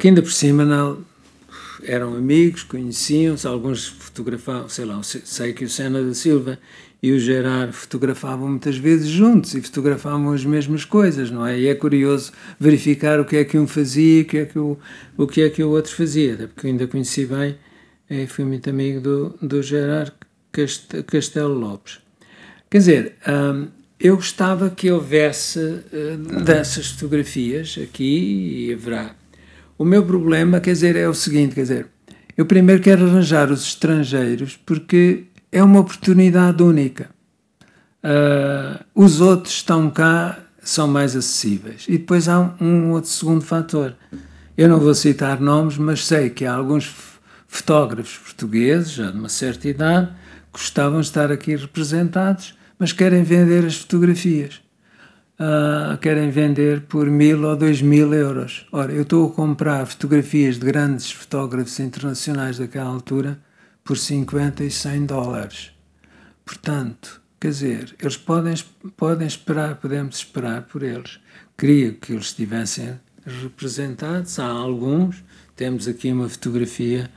Que 0.00 0.08
ainda 0.08 0.22
por 0.22 0.32
cima 0.32 0.64
não, 0.64 1.04
eram 1.82 2.14
amigos, 2.14 2.62
conheciam-se, 2.62 3.46
alguns 3.46 3.86
fotografavam, 3.86 4.68
sei 4.68 4.84
lá, 4.84 5.00
sei 5.02 5.52
que 5.52 5.64
o 5.64 5.68
Sena 5.68 6.02
da 6.02 6.14
Silva 6.14 6.58
e 7.02 7.12
o 7.12 7.18
Gerard 7.18 7.72
fotografavam 7.72 8.48
muitas 8.48 8.76
vezes 8.76 9.08
juntos 9.08 9.54
e 9.54 9.62
fotografavam 9.62 10.32
as 10.32 10.44
mesmas 10.44 10.84
coisas, 10.84 11.30
não 11.30 11.46
é? 11.46 11.58
E 11.58 11.68
é 11.68 11.74
curioso 11.74 12.32
verificar 12.58 13.20
o 13.20 13.24
que 13.24 13.36
é 13.36 13.44
que 13.44 13.56
um 13.58 13.66
fazia 13.66 14.22
o 14.22 14.24
que 14.24 14.38
é 14.38 14.44
que 14.46 14.58
o, 14.58 14.78
o, 15.16 15.26
que 15.26 15.42
é 15.42 15.50
que 15.50 15.62
o 15.62 15.70
outro 15.70 15.94
fazia, 15.94 16.36
porque 16.36 16.66
eu 16.66 16.70
ainda 16.70 16.86
conheci 16.86 17.24
bem, 17.24 17.56
e 18.10 18.26
fui 18.26 18.44
muito 18.44 18.68
amigo 18.68 19.00
do, 19.00 19.38
do 19.40 19.62
Gerard 19.62 20.12
Castelo 21.06 21.54
Lopes. 21.54 22.00
Quer 22.70 22.78
dizer, 22.78 23.16
eu 24.00 24.16
gostava 24.16 24.70
que 24.70 24.90
houvesse 24.90 25.58
uh, 25.58 26.42
dessas 26.42 26.88
fotografias 26.88 27.78
aqui 27.82 28.66
e 28.68 28.72
haverá. 28.72 29.14
O 29.78 29.84
meu 29.84 30.04
problema, 30.04 30.58
quer 30.58 30.72
dizer, 30.72 30.96
é 30.96 31.08
o 31.08 31.14
seguinte, 31.14 31.54
quer 31.54 31.62
dizer, 31.62 31.86
eu 32.36 32.44
primeiro 32.44 32.82
quero 32.82 33.06
arranjar 33.06 33.50
os 33.50 33.62
estrangeiros 33.62 34.58
porque 34.66 35.26
é 35.52 35.62
uma 35.62 35.78
oportunidade 35.78 36.60
única. 36.62 37.10
Uh, 38.02 38.84
os 38.92 39.20
outros 39.20 39.54
estão 39.54 39.88
cá, 39.88 40.38
são 40.60 40.88
mais 40.88 41.14
acessíveis. 41.14 41.84
E 41.88 41.92
depois 41.92 42.28
há 42.28 42.40
um, 42.40 42.54
um 42.60 42.90
outro 42.90 43.08
segundo 43.08 43.42
fator. 43.42 43.94
Eu 44.56 44.68
não 44.68 44.80
vou 44.80 44.94
citar 44.94 45.40
nomes, 45.40 45.78
mas 45.78 46.04
sei 46.04 46.28
que 46.28 46.44
há 46.44 46.54
alguns 46.54 46.92
fotógrafos 47.46 48.18
portugueses, 48.18 48.90
já 48.90 49.12
de 49.12 49.18
uma 49.18 49.28
certa 49.28 49.68
idade, 49.68 50.10
gostavam 50.52 51.00
de 51.00 51.06
estar 51.06 51.30
aqui 51.30 51.54
representados, 51.54 52.58
mas 52.78 52.92
querem 52.92 53.22
vender 53.22 53.64
as 53.64 53.76
fotografias. 53.76 54.60
Uh, 55.40 55.96
querem 55.98 56.30
vender 56.30 56.80
por 56.88 57.06
mil 57.08 57.44
ou 57.44 57.54
dois 57.54 57.80
mil 57.80 58.12
euros. 58.12 58.66
Ora, 58.72 58.92
eu 58.92 59.02
estou 59.02 59.28
a 59.28 59.32
comprar 59.32 59.86
fotografias 59.86 60.58
de 60.58 60.66
grandes 60.66 61.12
fotógrafos 61.12 61.78
internacionais 61.78 62.58
daquela 62.58 62.88
altura 62.88 63.38
por 63.84 63.96
50 63.96 64.64
e 64.64 64.70
100 64.70 65.06
dólares. 65.06 65.70
Portanto, 66.44 67.20
quer 67.38 67.50
dizer, 67.50 67.94
eles 68.00 68.16
podem, 68.16 68.54
podem 68.96 69.28
esperar, 69.28 69.76
podemos 69.76 70.16
esperar 70.16 70.62
por 70.62 70.82
eles. 70.82 71.20
Queria 71.56 71.92
que 71.92 72.14
eles 72.14 72.26
estivessem 72.26 72.98
representados, 73.24 74.40
há 74.40 74.46
alguns, 74.46 75.22
temos 75.54 75.86
aqui 75.86 76.10
uma 76.10 76.28
fotografia 76.28 77.08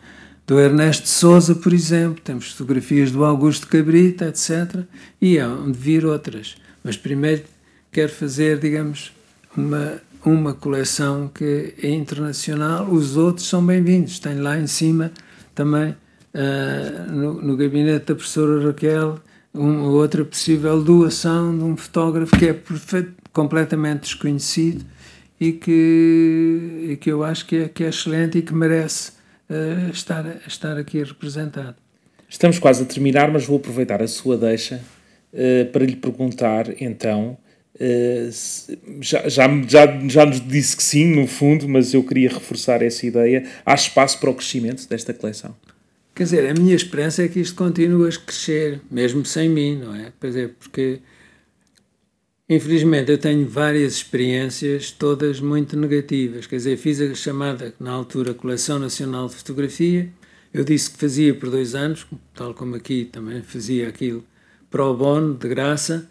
do 0.46 0.60
Ernesto 0.60 1.08
Souza, 1.08 1.56
por 1.56 1.74
exemplo, 1.74 2.22
temos 2.24 2.52
fotografias 2.52 3.10
do 3.10 3.26
Augusto 3.26 3.68
Cabrita, 3.68 4.26
etc. 4.26 4.84
E 5.20 5.40
hão 5.40 5.72
de 5.72 5.80
vir 5.80 6.06
outras. 6.06 6.56
Mas 6.84 6.98
primeiro 6.98 7.44
quero 7.92 8.12
fazer, 8.12 8.58
digamos, 8.58 9.12
uma, 9.56 10.02
uma 10.26 10.54
coleção 10.54 11.28
que 11.28 11.74
é 11.84 11.90
internacional. 11.90 12.90
Os 12.90 13.18
outros 13.18 13.48
são 13.48 13.66
bem-vindos. 13.66 14.20
Tenho 14.20 14.42
lá 14.42 14.58
em 14.58 14.68
cima 14.68 15.12
também, 15.54 15.92
uh, 15.92 17.12
no, 17.12 17.42
no, 17.42 17.58
gabinete 17.58 18.06
da 18.06 18.16
professora 18.16 18.66
Raquel, 18.66 19.20
uma 19.54 19.90
outra 19.90 20.24
possível 20.24 20.82
doação 20.82 21.56
de 21.58 21.64
um 21.64 21.76
fotógrafo 21.76 22.38
que 22.38 22.48
é 22.48 22.54
perfeito, 22.54 23.14
completamente 23.34 24.02
desconhecido 24.04 24.86
e 25.40 25.52
que, 25.52 26.88
e 26.92 26.98
que 26.98 27.12
eu 27.12 27.24
acho 27.24 27.46
que 27.46 27.58
é, 27.58 27.68
que 27.68 27.84
é 27.84 27.90
excelente 27.90 28.38
e 28.38 28.42
que 28.42 28.54
merece 28.54 29.12
uh, 29.50 29.92
estar, 29.92 30.26
estar 30.48 30.78
aqui 30.78 31.04
representado. 31.04 31.76
Estamos 32.30 32.58
quase 32.58 32.84
a 32.84 32.86
terminar, 32.86 33.30
mas 33.30 33.46
vou 33.46 33.58
aproveitar 33.58 34.02
a 34.02 34.08
sua 34.08 34.38
deixa 34.38 34.82
uh, 35.34 35.66
para 35.74 35.84
lhe 35.84 35.98
perguntar, 35.98 36.82
então, 36.82 37.38
já, 39.02 39.28
já, 39.28 39.48
já, 39.68 40.08
já 40.08 40.26
nos 40.26 40.48
disse 40.48 40.78
que 40.78 40.84
sim, 40.84 41.16
no 41.16 41.28
fundo, 41.28 41.68
mas 41.68 41.94
eu 41.94 42.04
queria 42.04 42.30
reforçar 42.30 42.82
essa 42.82 43.06
ideia. 43.06 43.46
Há 43.66 43.74
espaço 43.74 44.20
para 44.20 44.30
o 44.30 44.36
crescimento 44.36 44.88
desta 44.88 45.14
coleção? 45.14 45.56
Quer 46.14 46.24
dizer, 46.24 46.50
a 46.50 46.54
minha 46.54 46.76
esperança 46.76 47.24
é 47.24 47.28
que 47.28 47.40
isto 47.40 47.56
continue 47.56 48.10
a 48.10 48.12
crescer, 48.12 48.82
mesmo 48.92 49.26
sem 49.26 49.50
mim, 49.50 49.78
não 49.78 49.96
é? 49.96 50.12
Quer 50.20 50.28
dizer, 50.28 50.56
porque 50.60 51.00
Infelizmente, 52.54 53.10
eu 53.10 53.18
tenho 53.18 53.48
várias 53.48 53.94
experiências, 53.94 54.92
todas 54.92 55.40
muito 55.40 55.78
negativas. 55.78 56.46
Quer 56.46 56.58
dizer, 56.58 56.76
fiz 56.76 57.00
a 57.00 57.16
chamada, 57.16 57.74
na 57.80 57.92
altura, 57.92 58.34
Coleção 58.34 58.78
Nacional 58.78 59.30
de 59.30 59.36
Fotografia. 59.36 60.10
Eu 60.54 60.66
disse 60.66 60.92
que 60.92 60.98
fazia 60.98 61.34
por 61.34 61.50
dois 61.50 61.76
anos, 61.76 62.06
tal 62.36 62.54
como 62.54 62.76
aqui 62.76 63.06
também 63.06 63.42
fazia 63.42 63.88
aquilo 63.88 64.22
pro 64.70 64.94
bono, 64.94 65.34
de 65.34 65.48
graça, 65.48 66.11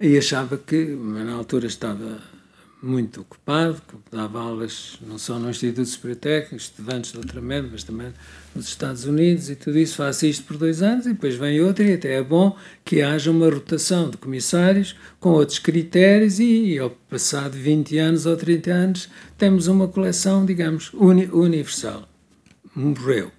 e 0.00 0.16
achava 0.16 0.56
que, 0.56 0.84
na 0.84 1.34
altura, 1.34 1.66
estava 1.66 2.20
muito 2.80 3.22
ocupado, 3.22 3.82
dava 4.10 4.40
aulas 4.40 4.98
não 5.04 5.18
só 5.18 5.38
no 5.38 5.50
Instituto 5.50 5.88
Superior 5.88 6.16
Técnico, 6.16 6.56
estudantes 6.56 7.10
de 7.10 7.18
doutoramento, 7.18 7.68
mas 7.72 7.82
também 7.82 8.12
nos 8.54 8.68
Estados 8.68 9.04
Unidos 9.04 9.50
e 9.50 9.56
tudo 9.56 9.78
isso. 9.78 9.96
Faço 9.96 10.26
isto 10.26 10.44
por 10.44 10.56
dois 10.56 10.80
anos 10.80 11.06
e 11.06 11.12
depois 11.12 11.34
vem 11.34 11.60
outro, 11.60 11.84
e 11.84 11.94
até 11.94 12.14
é 12.14 12.22
bom 12.22 12.56
que 12.84 13.02
haja 13.02 13.30
uma 13.30 13.50
rotação 13.50 14.08
de 14.08 14.16
comissários 14.16 14.94
com 15.18 15.30
outros 15.30 15.58
critérios 15.58 16.38
e, 16.38 16.74
e 16.74 16.78
ao 16.78 16.90
passado 16.90 17.52
20 17.52 17.98
anos 17.98 18.26
ou 18.26 18.36
30 18.36 18.70
anos, 18.70 19.08
temos 19.36 19.66
uma 19.66 19.88
coleção, 19.88 20.46
digamos, 20.46 20.92
uni 20.94 21.26
universal. 21.32 22.08
Morreu. 22.74 23.32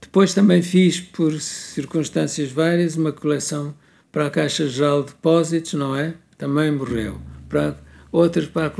Depois 0.00 0.34
também 0.34 0.62
fiz, 0.62 1.00
por 1.00 1.40
circunstâncias 1.40 2.50
várias, 2.50 2.96
uma 2.96 3.12
coleção 3.12 3.72
para 4.12 4.26
a 4.26 4.30
Caixa 4.30 4.68
Geral 4.68 5.02
de 5.02 5.08
Depósitos, 5.08 5.74
não 5.74 5.94
é? 5.94 6.14
Também 6.36 6.70
morreu. 6.70 7.20
Para 7.48 7.76
outras 8.10 8.46
para 8.46 8.66
a, 8.66 8.72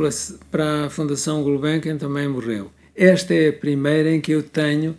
para 0.51 0.87
a 0.87 0.91
Fundação 0.91 1.43
Gulbenkian 1.43 1.97
também 1.97 2.29
morreu. 2.29 2.71
Esta 2.97 3.35
é 3.35 3.49
a 3.49 3.53
primeira 3.53 4.11
em 4.11 4.21
que 4.21 4.33
eu 4.33 4.43
tenho, 4.43 4.97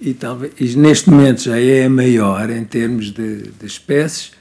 e, 0.00 0.14
talvez, 0.14 0.54
e 0.58 0.76
neste 0.76 1.10
momento 1.10 1.42
já 1.42 1.60
é 1.60 1.84
a 1.84 1.90
maior 1.90 2.48
em 2.48 2.64
termos 2.64 3.10
de, 3.10 3.50
de 3.50 3.66
espécies, 3.66 4.32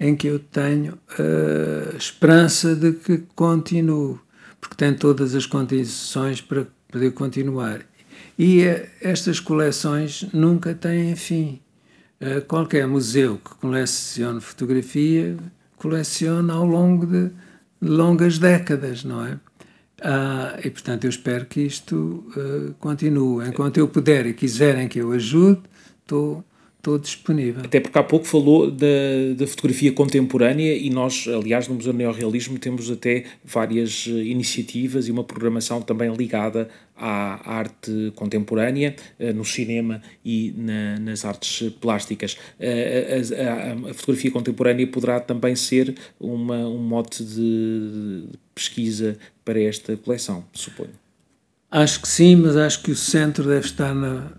em 0.00 0.16
que 0.16 0.26
eu 0.26 0.38
tenho 0.38 0.98
a 1.18 1.96
esperança 1.96 2.74
de 2.74 2.92
que 2.92 3.22
continue, 3.34 4.18
porque 4.60 4.76
tem 4.76 4.94
todas 4.94 5.34
as 5.34 5.46
condições 5.46 6.40
para 6.40 6.66
poder 6.90 7.12
continuar. 7.12 7.80
E 8.38 8.62
eh, 8.62 8.88
estas 9.00 9.38
coleções 9.38 10.26
nunca 10.32 10.74
têm 10.74 11.14
fim. 11.14 11.60
Eh, 12.22 12.40
qualquer 12.42 12.86
museu 12.86 13.40
que 13.44 13.52
colecione 13.56 14.40
fotografia 14.40 15.36
coleciona 15.76 16.54
ao 16.54 16.64
longo 16.64 17.04
de 17.04 17.32
longas 17.80 18.38
décadas, 18.38 19.02
não 19.02 19.26
é? 19.26 19.40
Ah, 20.00 20.56
e 20.64 20.70
portanto 20.70 21.02
eu 21.04 21.10
espero 21.10 21.46
que 21.46 21.62
isto 21.62 22.24
uh, 22.36 22.74
continue. 22.78 23.48
Enquanto 23.48 23.78
eu 23.78 23.88
puder 23.88 24.26
e 24.26 24.34
quiserem 24.34 24.88
que 24.88 25.00
eu 25.00 25.10
ajude, 25.10 25.62
estou 26.00 26.44
estou 26.82 26.98
disponível. 26.98 27.62
Até 27.64 27.78
porque 27.78 27.96
há 27.96 28.02
pouco 28.02 28.26
falou 28.26 28.68
da, 28.68 28.86
da 29.36 29.46
fotografia 29.46 29.92
contemporânea 29.92 30.76
e 30.76 30.90
nós, 30.90 31.28
aliás, 31.28 31.68
no 31.68 31.76
Museu 31.76 31.92
Neorrealismo 31.92 32.58
temos 32.58 32.90
até 32.90 33.24
várias 33.44 34.06
eh, 34.08 34.10
iniciativas 34.10 35.06
e 35.06 35.12
uma 35.12 35.22
programação 35.22 35.80
também 35.80 36.12
ligada 36.12 36.68
à 36.96 37.58
arte 37.58 38.12
contemporânea, 38.16 38.96
eh, 39.16 39.32
no 39.32 39.44
cinema 39.44 40.02
e 40.24 40.52
na, 40.56 40.98
nas 40.98 41.24
artes 41.24 41.70
plásticas. 41.80 42.36
Eh, 42.58 43.22
a, 43.38 43.86
a, 43.86 43.90
a, 43.90 43.94
fotografia 43.94 44.32
contemporânea 44.32 44.86
poderá 44.88 45.20
também 45.20 45.54
ser 45.54 45.94
uma, 46.18 46.66
um 46.66 46.78
mote 46.78 47.22
de 47.22 48.24
pesquisa 48.52 49.16
para 49.44 49.60
esta 49.62 49.96
coleção, 49.96 50.44
suponho. 50.52 51.00
Acho 51.70 52.02
que 52.02 52.08
sim, 52.08 52.34
mas 52.34 52.56
acho 52.56 52.82
que 52.82 52.90
o 52.90 52.96
centro 52.96 53.44
deve 53.44 53.66
estar 53.66 53.94
na, 53.94 54.32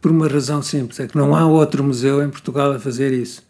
por 0.00 0.10
uma 0.10 0.28
razão 0.28 0.62
simples, 0.62 1.00
é 1.00 1.06
que 1.06 1.16
não 1.16 1.34
há 1.34 1.46
outro 1.46 1.82
museu 1.82 2.22
em 2.22 2.30
Portugal 2.30 2.72
a 2.72 2.78
fazer 2.78 3.12
isso. 3.12 3.42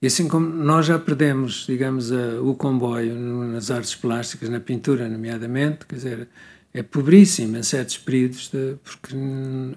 E 0.00 0.06
assim 0.06 0.26
como 0.26 0.48
nós 0.48 0.86
já 0.86 0.98
perdemos, 0.98 1.64
digamos, 1.66 2.10
a, 2.10 2.40
o 2.42 2.54
comboio 2.54 3.14
nas 3.14 3.70
artes 3.70 3.94
plásticas, 3.94 4.48
na 4.48 4.58
pintura, 4.58 5.08
nomeadamente, 5.08 5.86
quer 5.86 5.94
dizer, 5.94 6.28
é 6.74 6.82
pobríssimo 6.82 7.56
em 7.56 7.62
certos 7.62 7.98
períodos, 7.98 8.48
de, 8.48 8.76
porque 8.82 9.14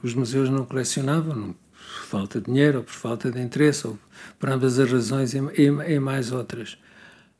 os 0.01 0.13
museus 0.15 0.49
não 0.49 0.65
colecionavam, 0.65 1.35
não, 1.35 1.53
por 1.53 2.05
falta 2.07 2.39
de 2.39 2.47
dinheiro, 2.47 2.79
ou 2.79 2.83
por 2.83 2.93
falta 2.93 3.31
de 3.31 3.39
interesse, 3.39 3.85
ou 3.85 3.99
por 4.39 4.49
ambas 4.49 4.79
as 4.79 4.91
razões 4.91 5.33
e, 5.33 5.39
e, 5.57 5.65
e 5.65 5.99
mais 5.99 6.31
outras. 6.31 6.77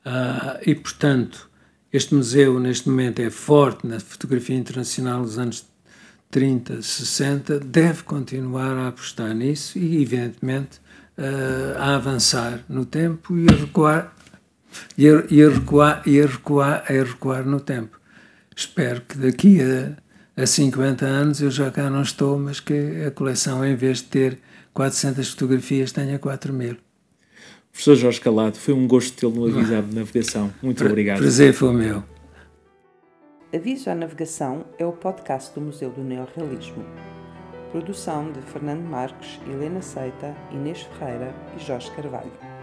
Uh, 0.06 0.62
e, 0.64 0.76
portanto, 0.76 1.50
este 1.91 2.14
museu, 2.14 2.60
neste 2.60 2.88
momento, 2.88 3.20
é 3.20 3.30
forte 3.32 3.88
na 3.88 4.00
fotografia 4.00 4.56
internacional 4.56 5.24
dos 5.24 5.39
anos 5.39 5.66
30, 6.32 6.82
60, 6.82 7.59
deve 7.59 8.03
continuar 8.03 8.76
a 8.78 8.88
apostar 8.88 9.34
nisso 9.34 9.78
e, 9.78 10.01
evidentemente, 10.01 10.80
uh, 11.17 11.78
a 11.78 11.95
avançar 11.95 12.63
no 12.67 12.86
tempo 12.86 13.38
e 13.38 13.47
a 13.49 13.55
recuar 13.55 14.15
e 14.97 15.07
a, 15.07 15.23
e 15.30 15.41
a, 15.41 15.49
recuar 15.49 16.03
e 16.05 16.21
a 16.21 16.26
recuar 16.26 16.84
a 16.88 17.03
recuar 17.03 17.45
no 17.45 17.59
tempo. 17.59 17.99
Espero 18.55 19.01
que 19.01 19.17
daqui 19.17 19.59
a, 19.61 20.41
a 20.41 20.45
50 20.45 21.05
anos 21.05 21.41
eu 21.41 21.51
já 21.51 21.71
cá 21.71 21.89
não 21.89 22.01
estou, 22.01 22.38
mas 22.38 22.59
que 22.59 23.03
a 23.05 23.11
coleção, 23.11 23.65
em 23.65 23.76
vez 23.76 23.99
de 23.99 24.05
ter 24.05 24.39
400 24.73 25.30
fotografias, 25.30 25.91
tenha 25.91 26.19
4 26.19 26.53
mil. 26.53 26.78
Professor 27.71 27.95
Jorge 27.95 28.21
Calado, 28.21 28.57
foi 28.57 28.73
um 28.73 28.88
gosto 28.88 29.13
tê-lo 29.17 29.36
no 29.36 29.45
avisado 29.59 29.88
de 29.88 29.95
navegação. 29.95 30.53
Muito 30.61 30.78
pra, 30.78 30.88
obrigado. 30.88 31.19
Prazer 31.19 31.53
foi 31.53 31.73
meu. 31.73 32.14
Aviso 33.56 33.89
à 33.89 33.95
Navegação 33.95 34.66
é 34.78 34.86
o 34.86 34.91
podcast 34.91 35.53
do 35.56 35.62
Museu 35.62 35.89
do 35.89 36.03
Neorrealismo. 36.03 36.84
Produção 37.72 38.30
de 38.34 38.41
Fernando 38.41 38.82
Marques, 38.82 39.39
Helena 39.47 39.82
Seita, 39.82 40.36
Inês 40.51 40.82
Ferreira 40.82 41.34
e 41.56 41.60
Jorge 41.64 41.89
Carvalho. 41.91 42.55